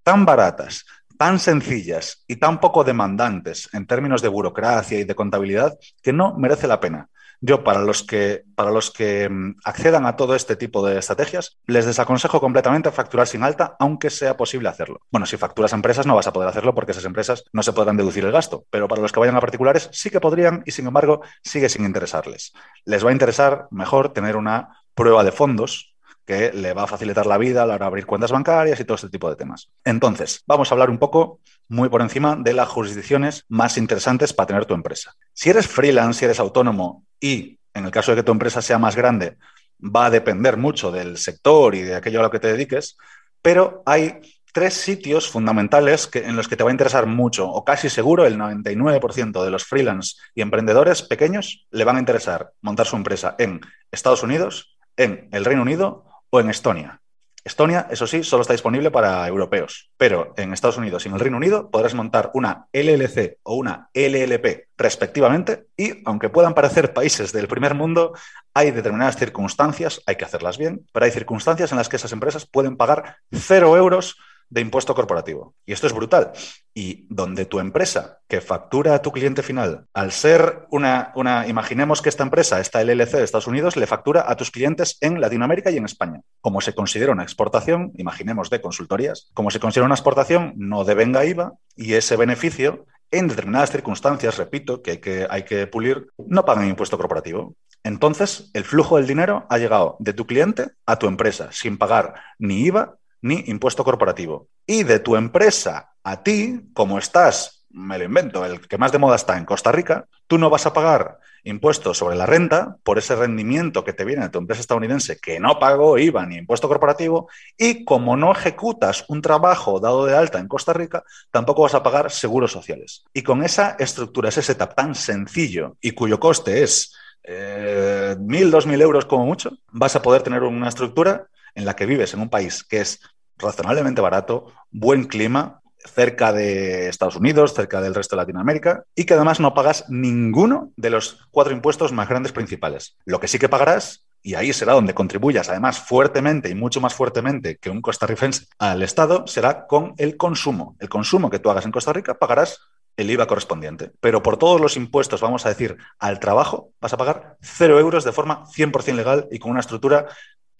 tan 0.03 0.25
baratas, 0.25 0.85
tan 1.19 1.39
sencillas 1.39 2.25
y 2.27 2.37
tan 2.37 2.61
poco 2.61 2.85
demandantes 2.85 3.69
en 3.73 3.87
términos 3.87 4.23
de 4.23 4.29
burocracia 4.29 4.99
y 4.99 5.05
de 5.05 5.15
contabilidad 5.15 5.79
que 6.03 6.13
no 6.13 6.35
merece 6.37 6.67
la 6.67 6.81
pena. 6.81 7.09
Yo, 7.43 7.65
para 7.65 7.81
los 7.81 8.03
que, 8.03 8.45
para 8.55 8.71
los 8.71 8.91
que 8.91 9.27
mm, 9.29 9.57
accedan 9.65 10.05
a 10.05 10.15
todo 10.15 10.35
este 10.35 10.57
tipo 10.57 10.87
de 10.87 10.99
estrategias, 10.99 11.59
les 11.67 11.87
desaconsejo 11.87 12.39
completamente 12.39 12.91
facturar 12.91 13.27
sin 13.27 13.43
alta, 13.43 13.77
aunque 13.79 14.11
sea 14.11 14.37
posible 14.37 14.69
hacerlo. 14.69 15.01
Bueno, 15.11 15.25
si 15.25 15.39
facturas 15.39 15.73
a 15.73 15.77
empresas 15.77 16.07
no 16.07 16.15
vas 16.15 16.27
a 16.27 16.35
poder 16.35 16.51
hacerlo 16.51 16.75
porque 16.75 16.93
esas 16.93 17.07
empresas 17.07 17.45
no 17.53 17.63
se 17.63 17.73
podrán 17.73 17.97
deducir 17.97 18.27
el 18.27 18.33
gasto, 18.33 18.65
pero 18.69 18.89
para 18.89 19.01
los 19.01 19.11
que 19.11 19.21
vayan 19.21 19.37
a 19.37 19.41
particulares 19.41 19.89
sí 19.91 20.11
que 20.11 20.21
podrían 20.21 20.63
y 20.67 20.73
sin 20.73 20.87
embargo 20.87 21.23
sigue 21.43 21.71
sin 21.71 21.87
interesarles. 21.87 22.53
Les 22.85 23.05
va 23.05 23.09
a 23.09 23.13
interesar 23.13 23.69
mejor 23.71 24.13
tener 24.13 24.37
una 24.37 24.77
prueba 24.95 25.25
de 25.25 25.33
fondos 25.33 25.95
que 26.31 26.53
le 26.53 26.73
va 26.75 26.85
a 26.85 26.87
facilitar 26.87 27.27
la 27.27 27.38
vida 27.38 27.64
a 27.64 27.66
la 27.66 27.75
hora 27.75 27.87
de 27.87 27.88
abrir 27.88 28.07
cuentas 28.07 28.31
bancarias 28.31 28.79
y 28.79 28.85
todo 28.85 28.95
este 28.95 29.09
tipo 29.09 29.29
de 29.29 29.35
temas. 29.35 29.69
Entonces, 29.85 30.45
vamos 30.47 30.71
a 30.71 30.75
hablar 30.77 30.88
un 30.88 30.99
poco 30.99 31.40
muy 31.66 31.88
por 31.88 32.03
encima 32.03 32.37
de 32.37 32.53
las 32.53 32.69
jurisdicciones 32.69 33.47
más 33.49 33.77
interesantes 33.77 34.33
para 34.33 34.47
tener 34.47 34.64
tu 34.64 34.75
empresa. 34.75 35.16
Si 35.33 35.51
eres 35.51 35.66
freelance, 35.66 36.21
si 36.21 36.27
eres 36.27 36.38
autónomo 36.38 37.05
y 37.19 37.59
en 37.75 37.85
el 37.85 37.90
caso 37.90 38.12
de 38.12 38.19
que 38.19 38.23
tu 38.23 38.31
empresa 38.31 38.62
sea 38.62 38.79
más 38.79 38.95
grande, 38.95 39.38
va 39.83 40.07
a 40.07 40.11
depender 40.11 40.57
mucho 40.57 40.93
del 40.93 41.19
sector 41.19 41.75
y 41.75 41.83
de 41.83 41.97
aquello 41.97 42.21
a 42.21 42.23
lo 42.23 42.31
que 42.31 42.38
te 42.38 42.53
dediques, 42.53 42.97
pero 43.43 43.83
hay 43.85 44.21
tres 44.53 44.75
sitios 44.75 45.29
fundamentales 45.29 46.07
que, 46.07 46.21
en 46.21 46.37
los 46.37 46.47
que 46.47 46.55
te 46.55 46.62
va 46.62 46.71
a 46.71 46.73
interesar 46.73 47.07
mucho, 47.07 47.51
o 47.51 47.64
casi 47.64 47.90
seguro 47.90 48.25
el 48.25 48.38
99% 48.38 49.43
de 49.43 49.51
los 49.51 49.64
freelance 49.64 50.14
y 50.37 50.43
emprendedores 50.43 51.03
pequeños 51.03 51.66
le 51.73 51.83
van 51.83 51.97
a 51.97 52.01
interesar 52.01 52.53
montar 52.61 52.87
su 52.87 52.95
empresa 52.95 53.35
en 53.37 53.61
Estados 53.90 54.23
Unidos, 54.23 54.77
en 54.97 55.29
el 55.33 55.45
Reino 55.45 55.62
Unido 55.62 56.05
o 56.31 56.40
en 56.40 56.51
Estonia. 56.51 57.01
Estonia, 57.43 57.87
eso 57.90 58.07
sí, 58.07 58.23
solo 58.23 58.43
está 58.43 58.53
disponible 58.53 58.90
para 58.90 59.27
europeos, 59.27 59.90
pero 59.97 60.35
en 60.37 60.53
Estados 60.53 60.77
Unidos 60.77 61.05
y 61.05 61.09
en 61.09 61.14
el 61.14 61.21
Reino 61.21 61.38
Unido 61.38 61.71
podrás 61.71 61.95
montar 61.95 62.31
una 62.35 62.66
LLC 62.73 63.38
o 63.43 63.55
una 63.55 63.88
LLP 63.95 64.69
respectivamente 64.77 65.66
y, 65.75 66.03
aunque 66.05 66.29
puedan 66.29 66.53
parecer 66.53 66.93
países 66.93 67.33
del 67.33 67.49
primer 67.49 67.75
mundo, 67.75 68.12
hay 68.53 68.73
determinadas 68.73 69.16
circunstancias, 69.16 70.03
hay 70.05 70.16
que 70.16 70.27
hacerlas 70.27 70.59
bien, 70.59 70.87
pero 70.93 71.07
hay 71.07 71.12
circunstancias 71.12 71.73
en 71.73 71.79
las 71.79 71.88
que 71.88 71.97
esas 71.97 72.12
empresas 72.12 72.45
pueden 72.45 72.77
pagar 72.77 73.16
cero 73.33 73.75
euros 73.75 74.19
de 74.51 74.61
impuesto 74.61 74.95
corporativo. 74.95 75.55
Y 75.65 75.73
esto 75.73 75.87
es 75.87 75.93
brutal. 75.93 76.33
Y 76.75 77.07
donde 77.09 77.47
tu 77.47 77.61
empresa 77.61 78.19
que 78.29 78.41
factura 78.41 78.95
a 78.95 79.03
tu 79.03 79.13
cliente 79.13 79.43
final, 79.43 79.87
al 79.95 80.13
ser 80.13 80.67
una, 80.71 81.13
una, 81.15 81.47
imaginemos 81.47 82.03
que 82.03 82.09
esta 82.09 82.25
empresa, 82.25 82.61
esta 82.61 82.83
LLC 82.83 83.13
de 83.13 83.25
Estados 83.25 83.47
Unidos, 83.47 83.77
le 83.77 83.87
factura 83.87 84.25
a 84.29 84.37
tus 84.37 84.51
clientes 84.51 84.99
en 85.01 85.21
Latinoamérica 85.21 85.71
y 85.71 85.77
en 85.77 85.85
España. 85.85 86.21
Como 86.41 86.61
se 86.61 86.75
considera 86.75 87.13
una 87.13 87.23
exportación, 87.23 87.93
imaginemos 87.97 88.51
de 88.51 88.61
consultorías, 88.61 89.31
como 89.35 89.51
se 89.51 89.61
considera 89.61 89.87
una 89.87 89.95
exportación, 89.95 90.53
no 90.57 90.85
devenga 90.85 91.25
IVA 91.25 91.53
y 91.77 91.95
ese 91.95 92.17
beneficio 92.17 92.87
en 93.13 93.29
determinadas 93.29 93.71
circunstancias, 93.71 94.39
repito, 94.39 94.83
que 94.83 94.93
hay, 94.93 94.99
que 94.99 95.27
hay 95.29 95.43
que 95.45 95.67
pulir, 95.67 96.09
no 96.19 96.45
pagan 96.45 96.69
impuesto 96.69 96.97
corporativo. 96.97 97.57
Entonces, 97.83 98.51
el 98.55 98.65
flujo 98.65 98.97
del 98.97 99.07
dinero 99.07 99.47
ha 99.49 99.59
llegado 99.59 99.97
de 100.01 100.13
tu 100.13 100.27
cliente 100.27 100.71
a 100.87 100.99
tu 100.99 101.07
empresa 101.07 101.49
sin 101.51 101.79
pagar 101.79 102.15
ni 102.39 102.67
IVA 102.67 102.99
ni 103.23 103.45
impuesto 103.47 103.85
corporativo. 103.85 104.49
Y 104.67 104.85
de 104.85 104.99
tu 104.99 105.17
empresa 105.17 105.93
a 106.03 106.23
ti, 106.23 106.61
como 106.73 106.99
estás, 106.99 107.67
me 107.71 107.99
lo 107.99 108.05
invento, 108.05 108.45
el 108.45 108.67
que 108.67 108.79
más 108.79 108.93
de 108.93 108.99
moda 108.99 109.17
está 109.17 109.37
en 109.37 109.45
Costa 109.45 109.73
Rica, 109.73 110.07
tú 110.27 110.39
no 110.39 110.51
vas 110.51 110.67
a 110.67 110.73
pagar 110.73 111.19
impuestos 111.45 111.99
sobre 111.99 112.17
la 112.17 112.27
renta 112.27 112.77
por 112.83 112.99
ese 112.99 113.17
rendimiento 113.17 113.85
que 113.85 113.93
te 113.93 114.05
viene 114.05 114.25
de 114.25 114.29
tu 114.29 114.39
empresa 114.39 114.61
estadounidense 114.61 115.19
que 115.19 115.41
no 115.41 115.59
pagó 115.59 115.99
IVA 115.99 116.27
ni 116.27 116.37
impuesto 116.37 116.69
corporativo 116.69 117.29
y 117.57 117.85
como 117.85 118.17
no 118.17 118.33
ejecutas 118.33 119.05
un 119.09 119.23
trabajo 119.23 119.81
dado 119.81 120.05
de 120.05 120.17
alta 120.17 120.39
en 120.39 120.49
Costa 120.49 120.73
Rica, 120.73 121.03
tampoco 121.31 121.63
vas 121.63 121.75
a 121.75 121.83
pagar 121.83 122.11
seguros 122.11 122.53
sociales. 122.53 123.05
Y 123.15 123.23
con 123.23 123.43
esa 123.43 123.77
estructura, 123.79 124.29
ese 124.29 124.43
setup 124.43 124.75
tan 124.75 124.95
sencillo 124.95 125.77
y 125.81 125.93
cuyo 125.93 126.21
coste 126.21 126.63
es 126.63 126.95
eh, 127.23 128.17
mil, 128.19 128.51
dos 128.51 128.67
mil 128.67 128.81
euros 128.81 129.05
como 129.07 129.25
mucho, 129.25 129.53
vas 129.71 129.97
a 129.97 130.03
poder 130.03 130.23
tener 130.23 130.43
una 130.43 130.69
estructura 130.69 131.27
en 131.55 131.65
la 131.65 131.77
que 131.77 131.87
vives 131.87 132.15
en 132.15 132.21
un 132.21 132.31
país 132.31 132.65
que 132.65 132.81
es 132.81 133.01
razonablemente 133.37 134.01
barato, 134.01 134.53
buen 134.71 135.05
clima, 135.05 135.61
cerca 135.85 136.33
de 136.33 136.89
Estados 136.89 137.17
Unidos, 137.17 137.55
cerca 137.55 137.81
del 137.81 137.95
resto 137.95 138.17
de 138.17 138.23
Latinoamérica, 138.23 138.85
y 138.95 139.05
que 139.05 139.15
además 139.15 139.41
no 139.41 139.55
pagas 139.55 139.85
ninguno 139.89 140.73
de 140.77 140.91
los 140.91 141.27
cuatro 141.31 141.53
impuestos 141.53 141.93
más 141.93 142.09
grandes 142.09 142.33
principales. 142.33 142.97
Lo 143.05 143.21
que 143.21 143.29
sí 143.29 143.39
que 143.39 143.49
pagarás, 143.49 144.07
y 144.23 144.35
ahí 144.35 144.53
será 144.53 144.75
donde 144.75 144.95
contribuyas 144.95 145.49
además 145.49 145.81
fuertemente 145.81 146.51
y 146.51 146.55
mucho 146.55 146.81
más 146.81 146.95
fuertemente 146.95 147.57
que 147.57 147.71
un 147.71 147.81
costarricense 147.81 148.47
al 148.59 148.83
Estado, 148.83 149.27
será 149.27 149.67
con 149.67 149.95
el 149.97 150.17
consumo. 150.17 150.77
El 150.79 150.91
consumo 150.91 151.31
que 151.31 151.39
tú 151.39 151.51
hagas 151.51 151.65
en 151.65 151.73
Costa 151.73 151.93
Rica 151.93 152.19
pagarás 152.19 152.61
el 152.97 153.11
IVA 153.11 153.27
correspondiente. 153.27 153.93
Pero 154.01 154.23
por 154.23 154.37
todos 154.37 154.61
los 154.61 154.77
impuestos, 154.77 155.23
vamos 155.23 155.47
a 155.47 155.49
decir, 155.49 155.79
al 155.99 156.21
trabajo, 156.21 156.73
vas 156.81 156.93
a 156.93 156.99
pagar 156.99 157.39
cero 157.41 157.81
euros 157.81 158.05
de 158.05 158.13
forma 158.13 158.45
100% 158.47 158.95
legal 158.95 159.27
y 159.31 159.39
con 159.39 159.53
una 159.53 159.61
estructura 159.61 160.07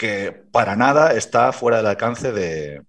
que 0.01 0.33
para 0.33 0.77
nada 0.77 1.13
está 1.13 1.53
fuera 1.53 1.77
del 1.77 1.87
alcance 1.87 2.33
de, 2.33 2.81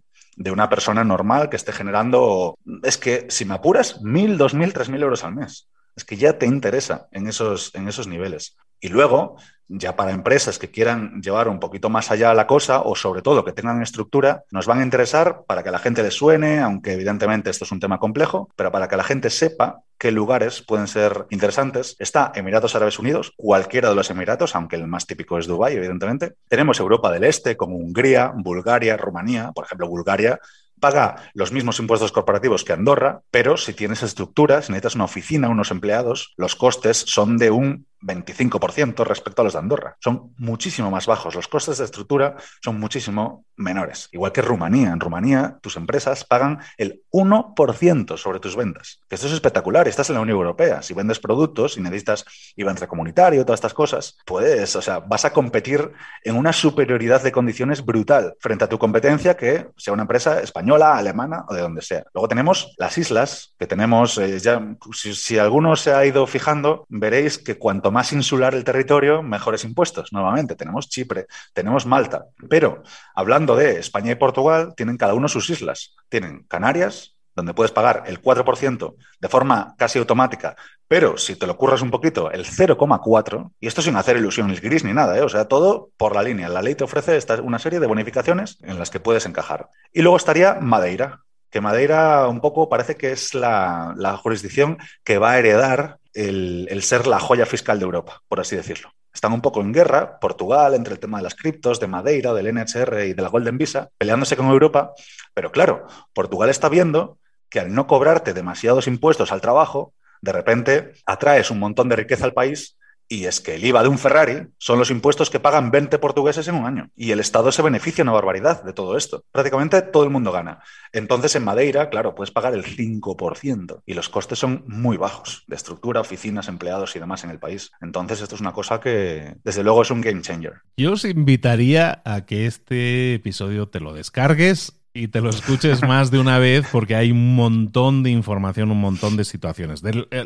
una 0.50 0.70
persona 0.70 1.04
normal 1.04 1.50
que 1.50 1.58
esté 1.58 1.74
generando, 1.74 2.58
es 2.84 2.98
que 2.98 3.26
si 3.28 3.44
me 3.44 3.56
apuras, 3.56 4.02
mil, 4.02 4.38
dos 4.38 4.54
mil, 4.54 4.72
tres 4.72 4.88
mil 4.88 5.04
euros 5.04 5.26
al 5.26 5.36
mes. 5.36 5.68
Es 5.96 6.06
que 6.06 6.18
ya 6.18 6.38
te 6.38 6.46
interesa 6.46 7.08
en 7.12 7.28
esos, 7.28 7.74
en 7.76 7.88
esos 7.88 8.08
niveles. 8.08 8.56
Y 8.80 8.90
luego, 8.90 9.38
ya 9.68 9.96
para 9.96 10.12
empresas 10.12 10.58
que 10.58 10.72
quieran 10.72 11.22
llevar 11.22 11.48
un 11.48 11.60
poquito 11.60 11.90
más 11.90 12.10
allá 12.10 12.34
la 12.34 12.48
cosa 12.48 12.82
o 12.82 12.96
sobre 12.96 13.22
todo 13.22 13.46
que 13.46 13.54
tengan 13.54 13.82
estructura, 13.82 14.44
nos 14.52 14.66
van 14.66 14.80
a 14.80 14.84
interesar 14.84 15.44
para 15.48 15.64
que 15.64 15.70
la 15.70 15.78
gente 15.78 16.02
les 16.02 16.16
suene, 16.16 16.60
aunque 16.60 16.94
evidentemente 16.94 17.52
esto 17.52 17.64
es 17.64 17.72
un 17.72 17.80
tema 17.80 18.00
complejo, 18.00 18.50
pero 18.56 18.72
para 18.72 18.88
que 18.88 18.98
la 18.98 19.04
gente 19.04 19.30
sepa 19.30 19.82
qué 20.00 20.12
lugares 20.12 20.64
pueden 20.64 20.88
ser 20.88 21.28
interesantes. 21.30 21.96
Está 22.00 22.32
Emiratos 22.34 22.76
Árabes 22.76 22.98
Unidos, 22.98 23.34
cualquiera 23.38 23.90
de 23.90 23.96
los 23.96 24.10
Emiratos, 24.10 24.56
aunque 24.56 24.78
el 24.78 24.88
más 24.88 25.06
típico 25.06 25.38
es 25.38 25.46
Dubái, 25.46 25.76
evidentemente. 25.76 26.34
Tenemos 26.48 26.80
Europa 26.80 27.12
del 27.12 27.24
Este, 27.24 27.56
como 27.56 27.78
Hungría, 27.78 28.34
Bulgaria, 28.36 28.98
Rumanía. 28.98 29.52
Por 29.54 29.66
ejemplo, 29.66 29.88
Bulgaria 29.88 30.40
paga 30.82 31.16
los 31.34 31.54
mismos 31.54 31.80
impuestos 31.80 32.12
corporativos 32.12 32.66
que 32.66 32.74
Andorra, 32.74 33.22
pero 33.32 33.56
si 33.56 33.72
tienes 33.72 34.04
estructura, 34.04 34.62
si 34.62 34.74
necesitas 34.74 34.96
una 34.96 35.06
oficina, 35.06 35.48
unos 35.48 35.72
empleados, 35.72 36.34
los 36.36 36.58
costes 36.58 36.98
son 36.98 37.38
de 37.38 37.52
un 37.52 37.86
25% 38.02 39.06
respecto 39.06 39.42
a 39.42 39.46
los 39.46 39.54
de 39.54 39.60
Andorra. 39.60 39.96
Son 40.00 40.34
muchísimo 40.38 40.90
más 40.90 41.06
bajos. 41.06 41.36
Los 41.36 41.48
costes 41.48 41.78
de 41.78 41.86
estructura 41.86 42.36
son 42.64 42.80
muchísimo 42.80 43.46
menores. 43.56 44.10
Igual 44.12 44.32
que 44.32 44.42
Rumanía. 44.42 44.92
En 44.92 45.00
Rumanía, 45.00 45.60
tus 45.62 45.78
empresas 45.78 46.26
pagan 46.26 46.60
el 46.78 47.04
1% 47.12 48.18
sobre 48.18 48.40
tus 48.40 48.56
ventas. 48.56 49.00
Esto 49.10 49.28
es 49.28 49.34
espectacular. 49.34 49.88
Estás 49.88 50.10
en 50.10 50.16
la 50.16 50.22
Unión 50.22 50.38
Europea. 50.38 50.82
Si 50.82 50.94
vendes 50.94 51.20
productos 51.20 51.78
y 51.78 51.82
necesitas 51.82 52.26
IVA 52.56 52.72
comunitario, 52.88 53.46
todas 53.46 53.60
estas 53.60 53.74
cosas, 53.74 54.18
pues, 54.26 54.76
o 54.76 54.82
sea, 54.82 55.00
vas 55.00 55.26
a 55.26 55.34
competir 55.34 55.92
en 56.24 56.36
una 56.36 56.54
superioridad 56.54 57.22
de 57.22 57.32
condiciones 57.32 57.84
brutal 57.84 58.36
frente 58.40 58.64
a 58.64 58.70
tu 58.70 58.80
competencia 58.80 59.36
que 59.36 59.68
sea 59.78 59.94
una 59.94 60.04
empresa 60.04 60.42
española, 60.42 60.98
alemana 60.98 61.46
o 61.48 61.54
de 61.54 61.62
donde 61.62 61.82
sea. 61.82 62.06
Luego 62.14 62.28
tenemos 62.28 62.74
las 62.78 62.98
islas, 62.98 63.56
que 63.60 63.68
tenemos, 63.68 64.18
eh, 64.18 64.40
ya, 64.40 64.76
si, 64.94 65.14
si 65.14 65.38
alguno 65.38 65.76
se 65.76 65.94
ha 65.94 66.06
ido 66.06 66.26
fijando, 66.28 66.86
veréis 66.90 67.38
que 67.38 67.58
cuanto 67.58 67.91
más 67.92 68.14
insular 68.14 68.56
el 68.56 68.64
territorio, 68.64 69.22
mejores 69.22 69.64
impuestos. 69.64 70.12
Nuevamente, 70.12 70.56
tenemos 70.56 70.90
Chipre, 70.90 71.28
tenemos 71.54 71.86
Malta. 71.86 72.26
Pero 72.50 72.84
hablando 73.14 73.56
de 73.56 73.80
España 73.80 74.12
y 74.12 74.16
Portugal, 74.16 74.74
tienen 74.76 74.98
cada 74.98 75.14
uno 75.14 75.28
sus 75.28 75.50
islas. 75.50 75.96
Tienen 76.10 76.44
Canarias, 76.48 77.18
donde 77.36 77.54
puedes 77.54 77.72
pagar 77.72 78.04
el 78.08 78.22
4% 78.22 78.96
de 79.20 79.30
forma 79.30 79.76
casi 79.78 80.00
automática, 80.00 80.56
pero 80.88 81.18
si 81.18 81.36
te 81.36 81.48
lo 81.48 81.58
curras 81.58 81.82
un 81.82 81.92
poquito, 81.92 82.32
el 82.32 82.46
0,4%, 82.46 83.54
y 83.60 83.68
esto 83.68 83.82
sin 83.82 83.96
hacer 83.96 84.18
ilusiones 84.18 84.62
gris 84.62 84.84
ni 84.84 84.94
nada, 84.94 85.18
¿eh? 85.18 85.22
o 85.22 85.30
sea, 85.30 85.46
todo 85.46 85.92
por 85.98 86.16
la 86.16 86.24
línea. 86.24 86.50
La 86.50 86.62
ley 86.62 86.76
te 86.76 86.84
ofrece 86.84 87.16
esta, 87.16 87.42
una 87.42 87.60
serie 87.60 87.80
de 87.80 87.88
bonificaciones 87.88 88.58
en 88.62 88.78
las 88.78 88.90
que 88.90 89.00
puedes 89.00 89.26
encajar. 89.26 89.70
Y 89.94 90.02
luego 90.02 90.18
estaría 90.18 90.56
Madeira, 90.56 91.22
que 91.50 91.62
Madeira 91.62 92.28
un 92.28 92.42
poco 92.42 92.68
parece 92.68 92.96
que 92.96 93.12
es 93.12 93.34
la, 93.34 94.20
jurisdicción 94.22 94.78
que 95.04 95.18
va 95.18 95.32
a 95.32 95.40
heredar 95.40 96.00
el, 96.14 96.84
ser 96.84 97.08
la 97.08 97.20
joya 97.20 97.46
fiscal 97.46 97.80
de 97.80 97.86
Europa, 97.86 98.22
por 98.28 98.40
así 98.40 98.56
decirlo. 98.56 98.94
Están 99.14 99.34
un 99.34 99.42
poco 99.42 99.62
en 99.62 99.74
guerra, 99.74 100.20
Portugal, 100.20 100.74
entre 100.74 100.94
el 100.94 101.00
tema 101.00 101.18
de 101.18 101.24
las 101.24 101.36
criptos, 101.36 101.80
de 101.80 101.88
Madeira, 101.88 102.34
del 102.34 102.54
NHR 102.54 103.06
y 103.06 103.14
de 103.14 103.22
la 103.22 103.28
Golden 103.28 103.58
Visa, 103.58 103.90
peleándose 103.98 104.38
con 104.38 104.48
Europa, 104.48 104.94
pero 105.34 105.52
claro, 105.52 105.86
Portugal 106.14 106.50
está 106.50 106.70
viendo 106.70 107.18
que 107.50 107.60
al 107.60 107.74
no 107.74 107.88
cobrarte 107.88 108.34
demasiados 108.34 108.88
impuestos 108.88 109.32
al 109.32 109.42
trabajo, 109.42 109.94
de 110.22 110.32
repente 110.32 110.94
atraes 111.06 111.52
un 111.52 111.60
montón 111.60 111.90
de 111.90 111.98
riqueza 111.98 112.26
al 112.26 112.34
país 112.34 112.78
y 113.12 113.26
es 113.26 113.42
que 113.42 113.56
el 113.56 113.66
IVA 113.66 113.84
de 113.84 113.90
un 113.90 113.98
Ferrari 113.98 114.48
son 114.58 114.80
los 114.80 114.90
impuestos 114.90 115.30
que 115.30 115.42
pagan 115.42 115.70
20 115.70 116.00
portugueses 116.00 116.48
en 116.48 116.56
un 116.56 116.66
año. 116.66 116.90
Y 116.96 117.12
el 117.12 117.20
Estado 117.20 117.52
se 117.52 117.62
beneficia 117.62 118.06
una 118.06 118.14
barbaridad 118.14 118.64
de 118.64 118.72
todo 118.72 118.96
esto. 118.96 119.26
Prácticamente 119.34 119.82
todo 119.82 120.06
el 120.06 120.10
mundo 120.10 120.32
gana. 120.32 120.64
Entonces, 120.94 121.36
en 121.36 121.44
Madeira, 121.44 121.90
claro, 121.90 122.16
puedes 122.16 122.32
pagar 122.32 122.54
el 122.54 122.64
5%. 122.64 123.82
Y 123.86 123.96
los 123.96 124.08
costes 124.08 124.40
son 124.40 124.64
muy 124.66 124.96
bajos 124.96 125.44
de 125.48 125.58
estructura, 125.58 126.00
oficinas, 126.00 126.48
empleados 126.48 126.96
y 126.96 127.00
demás 127.00 127.26
en 127.26 127.32
el 127.32 127.40
país. 127.40 127.74
Entonces, 127.82 128.22
esto 128.22 128.36
es 128.36 128.42
una 128.42 128.54
cosa 128.54 128.80
que, 128.80 129.36
desde 129.44 129.64
luego, 129.64 129.82
es 129.82 129.92
un 129.92 130.00
game 130.00 130.22
changer. 130.22 130.62
Yo 130.78 130.94
os 130.94 131.04
invitaría 131.04 132.02
a 132.06 132.26
que 132.26 132.46
este 132.46 133.16
episodio 133.16 133.68
te 133.68 133.82
lo 133.82 133.94
descargues 133.94 134.81
y 134.94 135.08
te 135.08 135.22
lo 135.22 135.30
escuches 135.30 135.82
más 135.88 136.12
de 136.12 136.20
una 136.20 136.40
vez 136.40 136.66
porque 136.72 136.96
hay 136.96 137.12
un 137.12 137.36
montón 137.36 138.04
de 138.04 138.12
información, 138.12 138.72
un 138.72 138.82
montón 138.82 139.18
de 139.18 139.26
situaciones. 139.26 139.82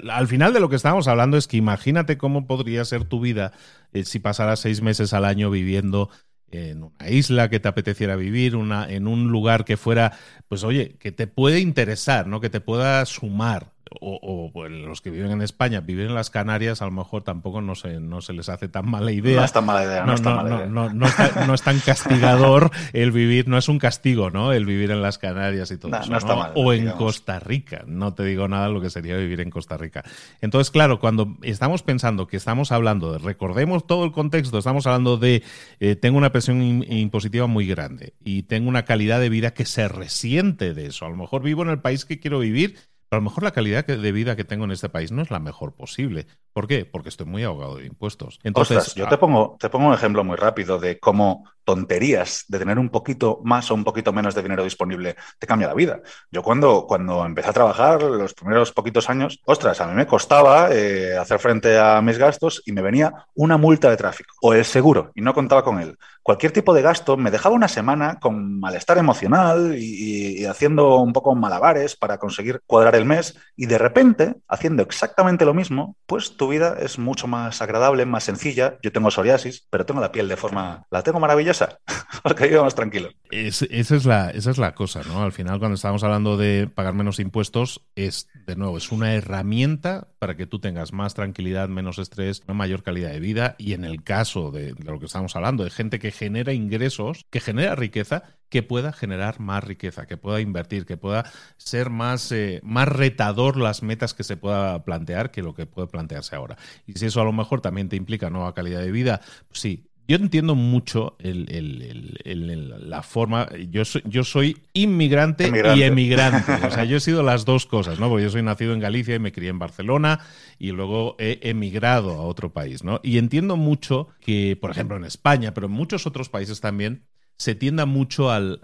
al 0.10 0.28
final 0.28 0.54
de 0.54 0.60
lo 0.60 0.69
que 0.69 0.75
estábamos 0.75 1.08
hablando 1.08 1.38
es 1.38 1.47
que 1.47 1.58
imagínate 1.58 2.17
cómo 2.17 2.47
podría 2.47 2.84
ser 2.86 3.06
tu 3.06 3.19
vida 3.19 3.54
eh, 3.93 4.04
si 4.04 4.19
pasaras 4.19 4.60
seis 4.60 4.82
meses 4.82 5.13
al 5.13 5.25
año 5.25 5.49
viviendo 5.49 6.10
en 6.51 6.84
una 6.84 7.10
isla 7.10 7.49
que 7.49 7.60
te 7.60 7.67
apeteciera 7.67 8.15
vivir, 8.15 8.56
una, 8.56 8.89
en 8.89 9.08
un 9.08 9.30
lugar 9.30 9.65
que 9.65 9.78
fuera, 9.78 10.13
pues 10.47 10.63
oye, 10.63 10.95
que 10.99 11.12
te 11.12 11.28
puede 11.28 11.60
interesar, 11.60 12.28
¿no? 12.28 12.39
Que 12.39 12.49
te 12.49 12.62
pueda 12.62 13.06
sumar 13.06 13.75
o, 14.02 14.50
pues, 14.52 14.71
los 14.71 15.02
que 15.02 15.10
viven 15.10 15.32
en 15.32 15.41
España, 15.41 15.82
viven 15.82 16.08
en 16.08 16.15
las 16.15 16.30
Canarias, 16.30 16.82
a 16.82 16.86
lo 16.86 16.91
mejor 16.91 17.24
tampoco 17.24 17.62
no 17.62 17.76
se, 17.76 18.00
no 18.00 18.21
se 18.21 18.34
les 18.34 18.50
hace 18.50 18.67
tan 18.67 18.89
mala 18.89 19.12
idea. 19.12 19.38
No 19.38 19.45
es 19.45 19.54
tan 19.54 19.65
mala 19.65 19.84
idea, 19.84 20.06
no, 20.06 20.13
es 20.13 20.21
tan 20.21 20.36
mala 20.36 20.56
idea. 20.56 20.67
No, 20.67 21.54
es 21.54 21.62
tan 21.62 21.80
castigador 21.80 22.71
el 22.93 23.12
vivir, 23.12 23.48
no 23.48 23.58
es 23.58 23.69
un 23.69 23.80
castigo, 23.80 24.32
¿no? 24.32 24.54
El 24.54 24.65
vivir 24.65 24.91
en 24.91 25.02
las 25.02 25.17
Canarias 25.17 25.71
y 25.71 25.78
todo 25.78 25.95
eso. 25.95 26.16
Está 26.16 26.36
mal, 26.36 26.51
o 26.55 26.74
en 26.74 26.91
Costa 26.91 27.39
Rica, 27.39 27.84
no 27.86 28.14
te 28.14 28.24
digo 28.24 28.47
nada 28.47 28.70
lo 28.70 28.82
que 28.82 28.89
sería 28.89 29.18
vivir 29.18 29.41
en 29.41 29.49
Costa 29.49 29.78
Rica. 29.78 30.03
Entonces, 30.41 30.72
claro, 30.72 30.99
cuando 30.99 31.38
estamos 31.43 31.84
pensando 31.84 32.28
que 32.28 32.38
estamos 32.38 32.72
hablando 32.72 33.14
de, 33.14 33.20
recordemos 33.20 33.86
todo 33.86 34.05
el 34.05 34.12
contexto, 34.12 34.57
estamos 34.57 34.88
hablando 34.88 35.18
de, 35.18 35.43
eh, 35.80 35.95
tengo 35.95 36.18
una 36.18 36.32
presión 36.32 36.62
impositiva 36.62 37.47
muy 37.47 37.68
grande 37.68 38.14
y 38.24 38.43
tengo 38.43 38.68
una 38.68 38.86
calidad 38.86 39.20
de 39.20 39.30
vida 39.30 39.53
que 39.53 39.66
se 39.66 39.88
resiente 39.88 40.74
de 40.74 40.88
eso. 40.88 41.05
A 41.05 41.10
lo 41.10 41.18
mejor 41.18 41.43
vivo 41.43 41.62
en 41.62 41.70
el 41.70 41.80
país 41.80 42.05
que 42.05 42.20
quiero 42.20 42.39
vivir 42.39 42.78
a 43.16 43.20
lo 43.20 43.24
mejor 43.24 43.43
la 43.43 43.51
calidad 43.51 43.86
de 43.86 44.11
vida 44.11 44.36
que 44.36 44.43
tengo 44.43 44.66
en 44.66 44.72
este 44.72 44.89
país 44.89 45.11
no 45.11 45.22
es 45.22 45.32
la 45.32 45.39
mejor 45.39 45.74
posible. 45.74 46.28
¿Por 46.53 46.68
qué? 46.68 46.86
Porque 46.86 47.09
estoy 47.09 47.26
muy 47.26 47.43
ahogado 47.43 47.78
de 47.78 47.86
impuestos. 47.86 48.39
Entonces, 48.43 48.93
yo 48.95 49.07
te 49.07 49.18
pongo, 49.18 49.57
te 49.59 49.70
pongo 49.70 49.88
un 49.88 49.93
ejemplo 49.93 50.24
muy 50.24 50.36
rápido 50.36 50.80
de 50.80 50.99
cómo 50.99 51.45
tonterías 51.66 52.45
de 52.47 52.59
tener 52.59 52.80
un 52.80 52.89
poquito 52.89 53.41
más 53.43 53.70
o 53.72 53.76
un 53.76 53.84
poquito 53.84 54.13
menos 54.13 54.36
de 54.36 54.43
dinero 54.43 54.63
disponible 54.63 55.16
te 55.39 55.47
cambia 55.47 55.68
la 55.68 55.74
vida. 55.74 55.99
Yo 56.32 56.43
cuando, 56.43 56.86
cuando 56.88 57.26
empecé 57.26 57.49
a 57.49 57.53
trabajar, 57.53 58.01
los 58.01 58.34
primeros 58.34 58.72
poquitos 58.72 59.09
años, 59.09 59.39
ostras, 59.45 59.82
a 59.82 59.88
mí 59.88 59.95
me 59.95 60.07
costaba 60.07 60.70
eh, 60.72 61.18
hacer 61.18 61.39
frente 61.39 61.78
a 61.78 62.01
mis 62.01 62.18
gastos 62.18 62.61
y 62.66 62.72
me 62.72 62.82
venía 62.82 63.13
una 63.34 63.57
multa 63.57 63.89
de 63.89 63.97
tráfico 63.97 64.34
o 64.41 64.53
el 64.53 64.63
seguro 64.63 65.11
y 65.16 65.22
no 65.22 65.34
contaba 65.34 65.63
con 65.63 65.80
él. 65.80 65.97
Cualquier 66.22 66.51
tipo 66.51 66.74
de 66.74 66.82
gasto 66.82 67.18
me 67.18 67.32
dejaba 67.32 67.55
una 67.55 67.68
semana 67.68 68.20
con 68.20 68.59
malestar 68.59 68.97
emocional 68.97 69.76
y, 69.78 70.41
y 70.41 70.45
haciendo 70.45 70.97
un 70.97 71.13
poco 71.13 71.36
malabares 71.36 71.95
para 71.95 72.18
conseguir 72.18 72.61
cuadrar 72.66 72.95
el 72.95 73.05
mes 73.05 73.38
y 73.55 73.68
de 73.68 73.78
repente, 73.78 74.36
haciendo 74.47 74.82
exactamente 74.84 75.45
lo 75.45 75.53
mismo, 75.53 75.95
pues 76.05 76.38
tu 76.38 76.47
vida 76.47 76.78
es 76.80 76.97
mucho 76.97 77.28
más 77.28 77.61
agradable, 77.61 78.05
más 78.05 78.24
sencilla. 78.24 78.78
Yo 78.82 78.91
tengo 78.91 79.11
psoriasis, 79.11 79.68
pero 79.70 79.86
tengo 79.86 80.01
la 80.01 80.11
piel 80.11 80.28
de 80.28 80.38
forma, 80.38 80.86
la 80.89 81.03
tengo 81.03 81.20
maravillosa 81.20 81.55
porque 82.24 82.47
vivo 82.47 82.64
más 82.64 82.76
tranquilo. 82.76 83.10
esa, 83.32 83.66
es 83.68 84.06
la, 84.06 84.30
esa 84.30 84.51
es 84.51 84.58
la 84.58 84.74
cosa, 84.74 85.01
¿no? 85.03 85.24
Al 85.24 85.32
final, 85.32 85.60
cuando 85.60 85.76
estamos 85.76 86.03
hablando 86.03 86.38
de 86.38 86.68
pagar 86.68 86.93
menos 86.93 87.20
impuestos, 87.20 87.82
es, 87.95 88.28
de 88.45 88.56
nuevo, 88.56 88.78
es 88.78 88.91
una 88.91 89.14
herramienta 89.14 90.08
para 90.20 90.36
que 90.36 90.47
tú 90.47 90.60
tengas 90.60 90.93
más 90.93 91.14
tranquilidad, 91.14 91.70
menos 91.70 91.99
estrés, 91.99 92.41
una 92.47 92.56
mayor 92.56 92.84
calidad 92.84 93.12
de 93.12 93.20
vida. 93.20 93.56
Y 93.58 93.74
en 93.74 93.86
el 93.86 94.03
caso 94.03 94.51
de, 94.51 94.74
de 94.74 94.91
lo 94.91 94.99
que 94.99 95.06
estamos 95.06 95.36
hablando, 95.36 95.64
de 95.64 95.70
gente 95.70 95.99
que 95.99 96.12
genera 96.12 96.53
ingresos, 96.53 97.26
que 97.30 97.39
genera 97.39 97.76
riqueza, 97.76 98.24
que 98.49 98.64
pueda 98.64 98.91
generar 98.93 99.39
más 99.39 99.64
riqueza, 99.64 100.06
que 100.06 100.18
pueda 100.18 100.39
invertir, 100.39 100.86
que 100.86 100.97
pueda 100.97 101.30
ser 101.58 101.89
más, 101.89 102.32
eh, 102.32 102.62
más 102.64 102.88
retador 102.88 103.58
las 103.58 103.84
metas 103.84 104.14
que 104.14 104.24
se 104.24 104.38
pueda 104.38 104.84
plantear 104.84 105.32
que 105.32 105.41
lo 105.41 105.53
que 105.53 105.66
puede 105.66 105.88
plantearse 105.88 106.36
ahora. 106.36 106.58
Y 106.86 106.93
si 106.93 107.08
eso 107.08 107.22
a 107.22 107.26
lo 107.26 107.34
mejor 107.34 107.62
también 107.62 107.89
te 107.89 107.95
implica 107.95 108.30
nueva 108.30 108.53
calidad 108.53 108.82
de 108.82 108.91
vida, 108.91 109.22
pues 109.47 109.60
sí, 109.60 109.89
yo 110.08 110.18
entiendo 110.18 110.56
mucho 110.56 111.18
la 111.20 113.01
forma. 113.01 113.47
Yo 113.70 113.86
soy, 113.86 114.03
yo 114.06 114.24
soy 114.24 114.58
inmigrante, 114.74 115.51
y 115.76 115.84
emigrante. 115.84 116.53
O 116.68 116.72
sea, 116.72 116.84
yo 116.84 116.97
he 116.97 116.99
sido 116.99 117.24
las 117.24 117.45
dos 117.45 117.66
cosas, 117.66 117.99
¿no? 117.99 118.10
Porque 118.10 118.24
yo 118.24 118.30
soy 118.30 118.43
nacido 118.43 118.74
en 118.74 118.80
Galicia 118.80 119.16
y 119.16 119.20
me 119.20 119.32
crié 119.32 119.49
en 119.49 119.60
Barcelona 119.60 120.20
y 120.60 120.72
luego 120.72 121.16
he 121.20 121.39
emigrado 121.43 122.12
a 122.14 122.22
otro 122.22 122.53
país, 122.53 122.84
¿no? 122.84 122.99
Y 123.03 123.18
entiendo 123.18 123.58
mucho 123.58 124.10
que, 124.20 124.58
por 124.60 124.72
ejemplo, 124.72 124.97
en 124.97 125.06
España, 125.06 125.53
pero 125.53 125.68
en 125.68 125.74
muchos 125.74 126.06
otros 126.06 126.30
países 126.30 126.62
también, 126.62 127.03
se 127.38 127.53
tienda 127.53 127.86
mucho 127.86 128.32
al, 128.32 128.62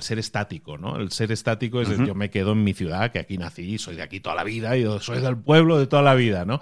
ser 0.00 0.18
estático, 0.18 0.78
¿no? 0.78 0.96
El 0.96 1.10
ser 1.10 1.32
estático 1.32 1.80
es 1.80 1.88
yo 1.88 2.14
me 2.14 2.30
quedo 2.30 2.52
en 2.52 2.62
mi 2.62 2.72
ciudad, 2.72 3.10
que 3.10 3.18
aquí 3.18 3.36
nací, 3.36 3.78
soy 3.78 3.96
de 3.96 4.02
aquí 4.02 4.20
toda 4.20 4.36
la 4.36 4.44
vida, 4.44 4.76
y 4.76 4.86
soy 5.00 5.20
del 5.20 5.36
pueblo 5.36 5.78
de 5.78 5.88
toda 5.88 6.02
la 6.02 6.14
vida, 6.14 6.44
¿no? 6.44 6.60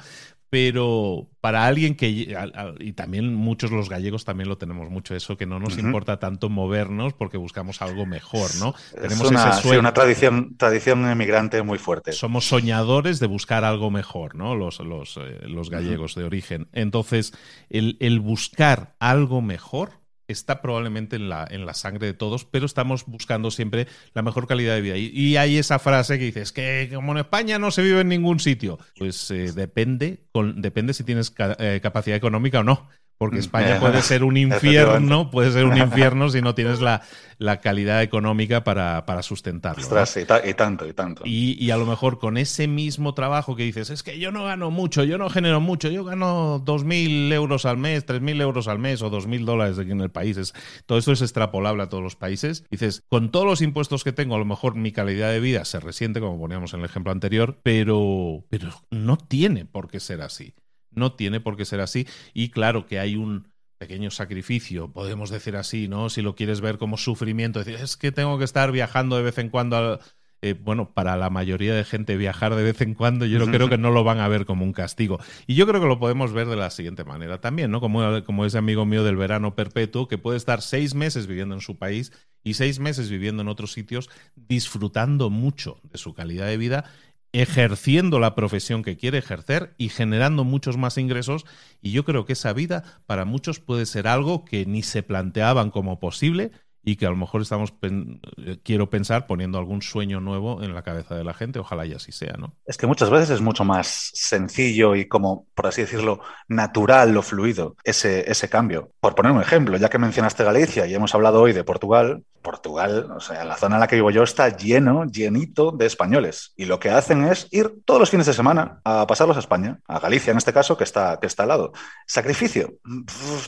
Pero 0.51 1.29
para 1.41 1.65
alguien 1.65 1.95
que, 1.95 2.37
y 2.81 2.93
también 2.93 3.35
muchos 3.35 3.71
los 3.71 3.89
gallegos 3.89 4.25
también 4.25 4.49
lo 4.49 4.59
tenemos 4.59 4.91
mucho 4.91 5.15
eso, 5.15 5.37
que 5.37 5.47
no 5.47 5.61
nos 5.61 5.79
importa 5.79 6.19
tanto 6.19 6.49
movernos 6.49 7.15
porque 7.15 7.39
buscamos 7.39 7.81
algo 7.81 8.05
mejor, 8.05 8.51
¿no? 8.59 8.75
Tenemos 9.01 9.31
una, 9.31 9.61
una 9.79 9.95
tradición, 9.95 10.57
tradición 10.57 11.09
emigrante 11.09 11.63
muy 11.63 11.79
fuerte. 11.79 12.13
Somos 12.13 12.49
soñadores 12.49 13.21
de 13.21 13.29
buscar 13.29 13.65
algo 13.65 13.93
mejor, 13.93 14.35
¿no? 14.35 14.57
Los, 14.57 14.81
los, 14.81 15.17
eh, 15.19 15.39
los 15.47 15.71
gallegos 15.71 16.17
de 16.17 16.25
origen. 16.25 16.67
Entonces, 16.73 17.33
el, 17.71 17.97
el 18.01 18.19
buscar 18.19 18.97
algo 18.99 19.41
mejor 19.43 20.00
está 20.31 20.61
probablemente 20.61 21.17
en 21.17 21.29
la, 21.29 21.47
en 21.51 21.67
la 21.67 21.75
sangre 21.75 22.07
de 22.07 22.15
todos, 22.15 22.45
pero 22.45 22.67
estamos 22.67 23.07
buscando 23.07 23.51
siempre 23.51 23.87
la 24.15 24.23
mejor 24.23 24.47
calidad 24.47 24.75
de 24.75 24.81
vida. 24.81 24.97
Y, 24.97 25.37
hay 25.37 25.59
esa 25.59 25.79
frase 25.79 26.19
que 26.19 26.25
dices 26.25 26.53
que 26.53 26.91
como 26.93 27.13
en 27.13 27.19
España 27.19 27.59
no 27.59 27.71
se 27.71 27.83
vive 27.83 28.01
en 28.01 28.09
ningún 28.09 28.41
sitio. 28.41 28.79
Pues 28.99 29.31
eh, 29.31 29.53
depende, 29.53 30.25
depende 30.57 30.93
si 30.93 31.05
tienes 31.05 31.33
eh, 31.59 31.81
capacidad 31.83 32.17
económica 32.17 32.61
o 32.61 32.65
no 32.65 32.89
porque 33.21 33.37
mm. 33.37 33.41
España 33.41 33.79
puede 33.81 34.01
ser 34.01 34.25
un 34.25 34.39
infierno, 34.39 35.31
puede 35.31 35.53
ser 35.53 35.67
un 35.67 35.77
infierno 35.77 36.31
si 36.31 36.41
no 36.41 36.55
tienes 36.55 36.81
la, 36.81 37.03
la 37.37 37.61
calidad 37.61 38.03
económica 38.03 38.65
para, 38.65 39.05
para 39.05 39.23
sustentarlo. 39.23 39.85
y, 39.85 40.55
tanto, 40.55 40.87
y 40.89 40.95
tanto. 40.95 41.23
Y, 41.27 41.71
a 41.71 41.77
lo 41.77 41.85
mejor 41.85 42.19
con 42.19 42.39
ese 42.39 42.67
mismo 42.67 43.13
trabajo 43.13 43.57
que 43.57 43.65
dices, 43.65 43.91
es 43.91 44.03
que 44.03 44.19
yo 44.19 44.33
no 44.33 44.45
gano 44.45 44.71
mucho, 44.71 45.05
yo 45.05 45.19
no 45.19 45.29
genero 45.29 45.61
mucho, 45.61 45.91
yo 45.91 46.03
gano 46.03 46.65
2.000 46.65 47.31
euros 47.35 47.67
al 47.67 47.77
mes, 47.77 48.07
3.000 48.07 48.41
euros 48.41 48.69
al 48.69 48.79
mes 48.79 49.03
o 49.03 49.11
2.000 49.11 49.45
dólares 49.45 49.79
aquí 49.79 49.91
en 49.91 50.01
el 50.01 50.11
país. 50.11 50.55
todo 50.87 50.97
esto 50.97 51.13
es 51.13 51.21
extrapolable 51.21 51.83
a 51.83 51.91
todos 51.91 52.03
los 52.03 52.17
países. 52.17 52.65
Dices, 52.71 53.03
con 53.11 53.31
todos 53.31 53.45
los 53.45 53.61
impuestos 53.61 54.03
que 54.03 54.13
tengo, 54.13 54.35
a 54.35 54.39
lo 54.39 54.47
mejor 54.47 54.77
mi 54.77 54.93
calidad 54.93 55.31
de 55.31 55.41
vida 55.41 55.67
se 55.67 55.79
resiente, 55.79 56.21
como 56.21 56.39
poníamos 56.39 56.73
en 56.73 56.81
el 56.81 56.87
ejemplo 56.87 57.13
anterior, 57.13 57.61
pero, 57.63 58.47
pero 58.49 58.71
no 58.91 59.19
tiene 59.19 59.67
por 59.67 59.89
qué 59.89 60.01
ser 60.01 60.23
así. 60.23 60.55
No 60.91 61.13
tiene 61.13 61.41
por 61.41 61.57
qué 61.57 61.65
ser 61.65 61.81
así. 61.81 62.07
Y 62.35 62.51
claro 62.51 62.87
que 62.87 62.99
hay 62.99 63.17
un 63.17 63.49
pequeño 63.79 64.11
sacrificio, 64.11 64.93
podemos 64.93 65.31
decir 65.31 65.57
así, 65.57 65.89
¿no? 65.89 66.11
Si 66.11 66.21
lo 66.21 66.35
quieres 66.35 66.61
ver 66.61 66.77
como 66.77 66.99
sufrimiento, 66.99 67.61
decir, 67.61 67.77
es 67.77 67.97
que 67.97 68.13
tengo 68.13 68.39
que 68.39 68.45
estar 68.45 68.73
viajando 68.73 69.17
de 69.17 69.23
vez 69.23 69.39
en 69.39 69.49
cuando 69.49 69.99
eh, 70.43 70.55
bueno, 70.55 70.95
para 70.95 71.19
la 71.19 71.29
mayoría 71.29 71.75
de 71.75 71.85
gente 71.85 72.17
viajar 72.17 72.55
de 72.55 72.63
vez 72.63 72.81
en 72.81 72.95
cuando, 72.95 73.27
yo 73.27 73.45
creo 73.47 73.69
que 73.69 73.77
no 73.77 73.91
lo 73.91 74.05
van 74.05 74.21
a 74.21 74.29
ver 74.29 74.47
como 74.47 74.65
un 74.65 74.73
castigo. 74.73 75.19
Y 75.47 75.55
yo 75.55 75.67
creo 75.67 75.83
que 75.83 75.87
lo 75.87 75.99
podemos 75.99 76.33
ver 76.33 76.47
de 76.47 76.57
la 76.57 76.71
siguiente 76.71 77.05
manera 77.05 77.43
también, 77.43 77.71
¿no? 77.71 77.81
Como, 77.81 78.25
como 78.25 78.47
ese 78.47 78.57
amigo 78.57 78.87
mío 78.87 79.05
del 79.05 79.17
verano 79.17 79.55
perpetuo, 79.55 80.09
que 80.09 80.17
puede 80.17 80.39
estar 80.39 80.63
seis 80.63 80.95
meses 80.95 81.27
viviendo 81.27 81.55
en 81.55 81.61
su 81.61 81.77
país 81.77 82.13
y 82.43 82.55
seis 82.55 82.79
meses 82.79 83.11
viviendo 83.11 83.43
en 83.43 83.49
otros 83.49 83.73
sitios, 83.73 84.09
disfrutando 84.35 85.29
mucho 85.29 85.79
de 85.83 85.99
su 85.99 86.15
calidad 86.15 86.47
de 86.47 86.57
vida 86.57 86.85
ejerciendo 87.33 88.19
la 88.19 88.35
profesión 88.35 88.83
que 88.83 88.97
quiere 88.97 89.19
ejercer 89.19 89.75
y 89.79 89.89
generando 89.89 90.45
muchos 90.45 90.77
más 90.77 90.99
ingresos. 90.99 91.47
Y 91.81 91.93
yo 91.93 92.05
creo 92.05 92.27
que 92.27 92.33
esa 92.33 92.53
vida 92.53 93.03
para 93.07 93.25
muchos 93.25 93.61
puede 93.61 93.87
ser 93.87 94.09
algo 94.09 94.45
que 94.45 94.67
ni 94.67 94.83
se 94.83 95.03
planteaban 95.03 95.71
como 95.71 96.01
posible 96.01 96.51
y 96.83 96.97
que 96.97 97.07
a 97.07 97.11
lo 97.11 97.17
mejor 97.17 97.43
estamos, 97.43 97.73
eh, 97.83 98.59
quiero 98.63 98.89
pensar, 98.91 99.27
poniendo 99.27 99.59
algún 99.59 99.83
sueño 99.83 100.21
nuevo 100.21 100.63
en 100.63 100.75
la 100.75 100.83
cabeza 100.83 101.15
de 101.15 101.25
la 101.25 101.35
gente. 101.35 101.59
Ojalá 101.59 101.87
y 101.87 101.93
así 101.93 102.13
sea, 102.13 102.35
¿no? 102.39 102.55
Es 102.65 102.77
que 102.77 102.87
muchas 102.87 103.11
veces 103.11 103.31
es 103.31 103.41
mucho 103.41 103.65
más 103.65 104.11
sencillo 104.15 104.95
y 104.95 105.07
como, 105.07 105.47
por 105.55 105.67
así 105.67 105.83
decirlo, 105.83 106.21
natural 106.49 107.17
o 107.17 107.23
fluido 107.23 107.77
ese, 107.85 108.31
ese 108.31 108.49
cambio. 108.49 108.93
Por 109.01 109.15
poner 109.15 109.33
un 109.33 109.43
ejemplo, 109.43 109.77
ya 109.77 109.91
que 109.91 109.99
mencionaste 109.99 110.45
Galicia 110.45 110.87
y 110.87 110.95
hemos 110.95 111.15
hablado 111.15 111.43
hoy 111.43 111.53
de 111.53 111.65
Portugal, 111.65 112.25
Portugal, 112.43 113.11
o 113.15 113.21
sea, 113.21 113.45
la 113.45 113.57
zona 113.57 113.77
en 113.77 113.81
la 113.81 113.87
que 113.87 113.97
vivo 113.97 114.11
yo 114.11 114.23
está 114.23 114.57
lleno, 114.57 115.05
llenito 115.05 115.73
de 115.73 115.87
españoles. 115.87 116.53
Y 116.57 116.65
lo 116.65 116.79
que 116.79 116.91
hacen 116.91 117.25
es 117.25 117.47
ir 117.51 117.83
todos 117.85 118.01
los 118.01 118.11
fines 118.11 118.27
de 118.27 118.33
semana 118.33 118.81
a 118.85 119.07
pasarlos 119.07 119.37
a 119.37 119.41
España, 119.41 119.81
a 119.87 120.01
Galicia 120.01 120.31
en 120.31 120.39
este 120.39 120.53
caso, 120.53 120.77
que 120.77 120.85
está, 120.85 121.19
que 121.21 121.27
está 121.27 121.43
al 121.43 121.51
lado. 121.51 121.73
Sacrificio, 122.07 122.75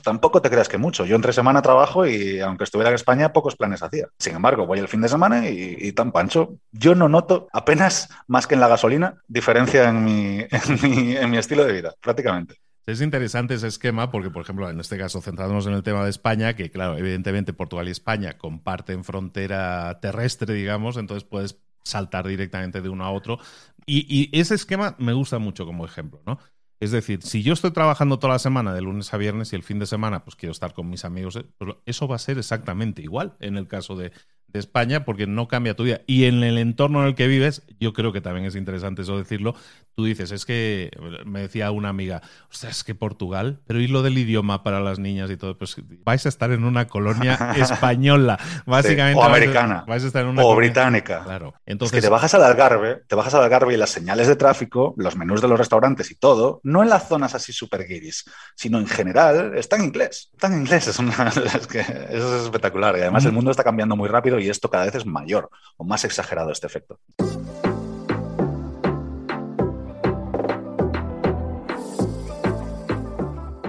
tampoco 0.03 0.43
te 0.43 0.51
creas 0.51 0.69
que 0.69 0.79
mucho. 0.79 1.05
Yo 1.05 1.17
entre 1.17 1.33
semana 1.33 1.63
trabajo 1.63 2.07
y 2.07 2.41
aunque 2.41 2.65
estuviera 2.65 2.91
en 2.91 2.97
España, 2.97 3.22
pocos 3.31 3.57
planes 3.57 3.83
hacía. 3.83 4.09
Sin 4.19 4.35
embargo, 4.35 4.67
voy 4.67 4.79
el 4.79 4.89
fin 4.89 5.01
de 5.01 5.09
semana 5.09 5.49
y, 5.49 5.93
tan 5.93 6.13
pancho. 6.13 6.57
Yo 6.73 6.95
no 6.95 7.09
noto 7.09 7.49
apenas 7.53 8.09
más 8.27 8.47
que 8.47 8.55
en 8.55 8.61
la 8.61 8.69
gasolina 8.69 9.23
diferencia 9.29 9.89
en 9.89 10.05
mi, 10.05 10.47
en 10.51 11.31
mi, 11.31 11.39
estilo 11.39 11.65
de 11.65 11.73
vida, 11.73 11.95
prácticamente. 12.01 12.57
Es 12.87 13.01
interesante 13.01 13.55
ese 13.55 13.69
esquema 13.69 14.11
porque, 14.11 14.31
por 14.31 14.43
ejemplo, 14.43 14.69
en 14.69 14.81
este 14.81 14.99
caso, 14.99 15.21
centrándonos 15.21 15.67
en 15.67 15.75
el 15.75 15.83
tema 15.83 16.03
de 16.03 16.11
España, 16.11 16.55
que 16.55 16.71
claro, 16.71 16.97
evidentemente 16.97 17.53
Portugal 17.53 17.87
y 17.87 17.93
España 17.93 18.37
comparten 18.39 19.05
frontera 19.05 20.01
terrestre, 20.01 20.53
digamos, 20.53 20.97
entonces 20.97 21.23
puedes 21.23 21.59
saltar 21.85 22.27
directamente 22.27 22.81
de 22.81 22.89
uno 22.89 23.05
a 23.05 23.11
otro. 23.11 23.39
Y, 23.87 24.07
y, 24.09 24.41
ese 24.41 24.55
esquema 24.55 24.97
me 24.99 25.13
gusta 25.13 25.39
mucho 25.39 25.67
como 25.67 25.85
ejemplo, 25.85 26.23
¿no? 26.27 26.39
Es 26.83 26.91
decir, 26.91 27.23
si 27.23 27.45
yo 27.45 27.53
estoy 27.53 27.71
trabajando 27.71 28.19
toda 28.19 28.33
la 28.33 28.39
semana 28.41 28.75
de 28.75 28.81
lunes 28.81 29.15
a 29.15 29.17
viernes 29.17 29.53
y 29.53 29.55
el 29.55 29.63
fin 29.63 29.79
de 29.79 29.87
semana 29.87 30.25
pues 30.25 30.35
quiero 30.35 30.51
estar 30.51 30.75
con 30.75 30.91
mis 30.91 31.05
amigos, 31.05 31.37
eh, 31.37 31.45
pues 31.57 31.77
eso 31.87 32.09
va 32.09 32.17
a 32.17 32.19
ser 32.19 32.39
exactamente 32.39 33.03
igual 33.03 33.37
en 33.39 33.57
el 33.57 33.69
caso 33.69 33.95
de, 33.95 34.11
de 34.53 34.59
España 34.59 35.05
porque 35.05 35.27
no 35.27 35.49
cambia 35.49 35.75
tu 35.75 35.85
vida. 35.85 36.01
Y 36.07 36.25
en 36.25 36.43
el 36.43 36.59
entorno 36.59 37.03
en 37.03 37.09
el 37.09 37.15
que 37.15 37.27
vives, 37.27 37.63
yo 37.81 37.93
creo 37.93 38.13
que 38.13 38.21
también 38.21 38.47
es 38.47 38.55
interesante 38.55 39.03
eso 39.03 39.17
decirlo. 39.17 39.55
Tú 39.95 40.05
dices, 40.05 40.31
es 40.33 40.47
que, 40.47 40.91
me 41.27 41.41
decía 41.41 41.71
una 41.71 41.91
amiga, 41.91 42.23
o 42.51 42.55
sea, 42.55 42.71
es 42.71 42.83
que 42.83 42.95
Portugal, 42.95 43.61
pero 43.67 43.81
¿y 43.81 43.89
lo 43.89 44.03
del 44.03 44.17
idioma 44.17 44.63
para 44.63 44.81
las 44.81 44.99
niñas 44.99 45.31
y 45.31 45.37
todo? 45.37 45.57
Pues 45.57 45.77
vais 46.05 46.25
a 46.25 46.29
estar 46.29 46.51
en 46.51 46.65
una 46.65 46.87
colonia 46.87 47.53
española, 47.57 48.39
básicamente. 48.65 49.21
o 49.21 49.25
americana. 49.25 49.85
Vais 49.87 50.03
a 50.05 50.07
estar 50.07 50.23
en 50.23 50.31
una 50.31 50.45
o 50.45 50.57
británica. 50.57 51.23
Claro. 51.25 51.55
Entonces, 51.67 51.97
es 51.97 52.01
que 52.01 52.07
te 52.07 52.11
bajas 52.11 52.33
al 52.35 52.43
Algarve, 52.43 53.03
te 53.07 53.15
bajas 53.15 53.35
al 53.35 53.45
Algarve 53.45 53.75
y 53.75 53.77
las 53.77 53.91
señales 53.91 54.29
de 54.29 54.37
tráfico, 54.37 54.95
los 54.97 55.17
menús 55.17 55.43
de 55.43 55.49
los 55.49 55.59
restaurantes 55.59 56.11
y 56.11 56.15
todo, 56.15 56.61
no 56.65 56.83
en 56.83 56.89
las 56.89 57.09
zonas 57.09 57.35
así 57.35 57.53
super 57.53 57.87
guiris, 57.87 58.25
sino 58.55 58.79
en 58.79 58.87
general, 58.87 59.57
está 59.57 59.77
en 59.77 59.85
inglés. 59.85 60.31
Está 60.33 60.47
en 60.47 60.61
inglés, 60.61 60.89
es, 60.89 60.99
una, 60.99 61.29
es 61.55 61.67
que 61.67 61.81
eso 61.81 62.37
es 62.37 62.45
espectacular. 62.45 62.97
Y 62.97 63.01
además 63.01 63.25
el 63.25 63.33
mundo 63.33 63.51
está 63.51 63.63
cambiando 63.63 63.97
muy 63.97 64.09
rápido 64.09 64.39
y 64.43 64.51
esto 64.51 64.69
cada 64.69 64.85
vez 64.85 64.95
es 64.95 65.07
mayor 65.07 65.51
o 65.77 65.85
más 65.85 66.05
exagerado 66.05 66.51
este 66.51 66.67
efecto. 66.67 66.99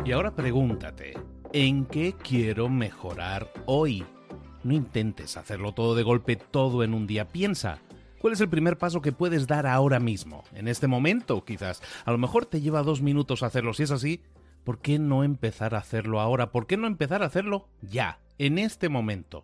Y 0.05 0.11
ahora 0.11 0.35
pregúntate, 0.35 1.13
¿en 1.53 1.85
qué 1.85 2.13
quiero 2.13 2.67
mejorar 2.67 3.51
hoy? 3.65 4.05
No 4.63 4.73
intentes 4.73 5.37
hacerlo 5.37 5.73
todo 5.73 5.95
de 5.95 6.03
golpe, 6.03 6.35
todo 6.35 6.83
en 6.83 6.93
un 6.93 7.07
día. 7.07 7.29
Piensa, 7.29 7.79
¿Cuál 8.23 8.31
es 8.31 8.39
el 8.39 8.47
primer 8.47 8.77
paso 8.77 9.01
que 9.01 9.11
puedes 9.11 9.47
dar 9.47 9.67
ahora 9.67 9.99
mismo? 9.99 10.45
En 10.53 10.69
este 10.69 10.87
momento, 10.87 11.43
quizás. 11.43 11.81
A 12.05 12.11
lo 12.13 12.17
mejor 12.17 12.45
te 12.45 12.61
lleva 12.61 12.81
dos 12.81 13.01
minutos 13.01 13.43
hacerlo. 13.43 13.73
Si 13.73 13.83
es 13.83 13.91
así, 13.91 14.21
¿por 14.63 14.79
qué 14.79 14.97
no 14.97 15.25
empezar 15.25 15.75
a 15.75 15.79
hacerlo 15.79 16.21
ahora? 16.21 16.49
¿Por 16.49 16.65
qué 16.65 16.77
no 16.77 16.87
empezar 16.87 17.21
a 17.21 17.25
hacerlo 17.25 17.67
ya, 17.81 18.21
en 18.37 18.59
este 18.59 18.87
momento? 18.87 19.43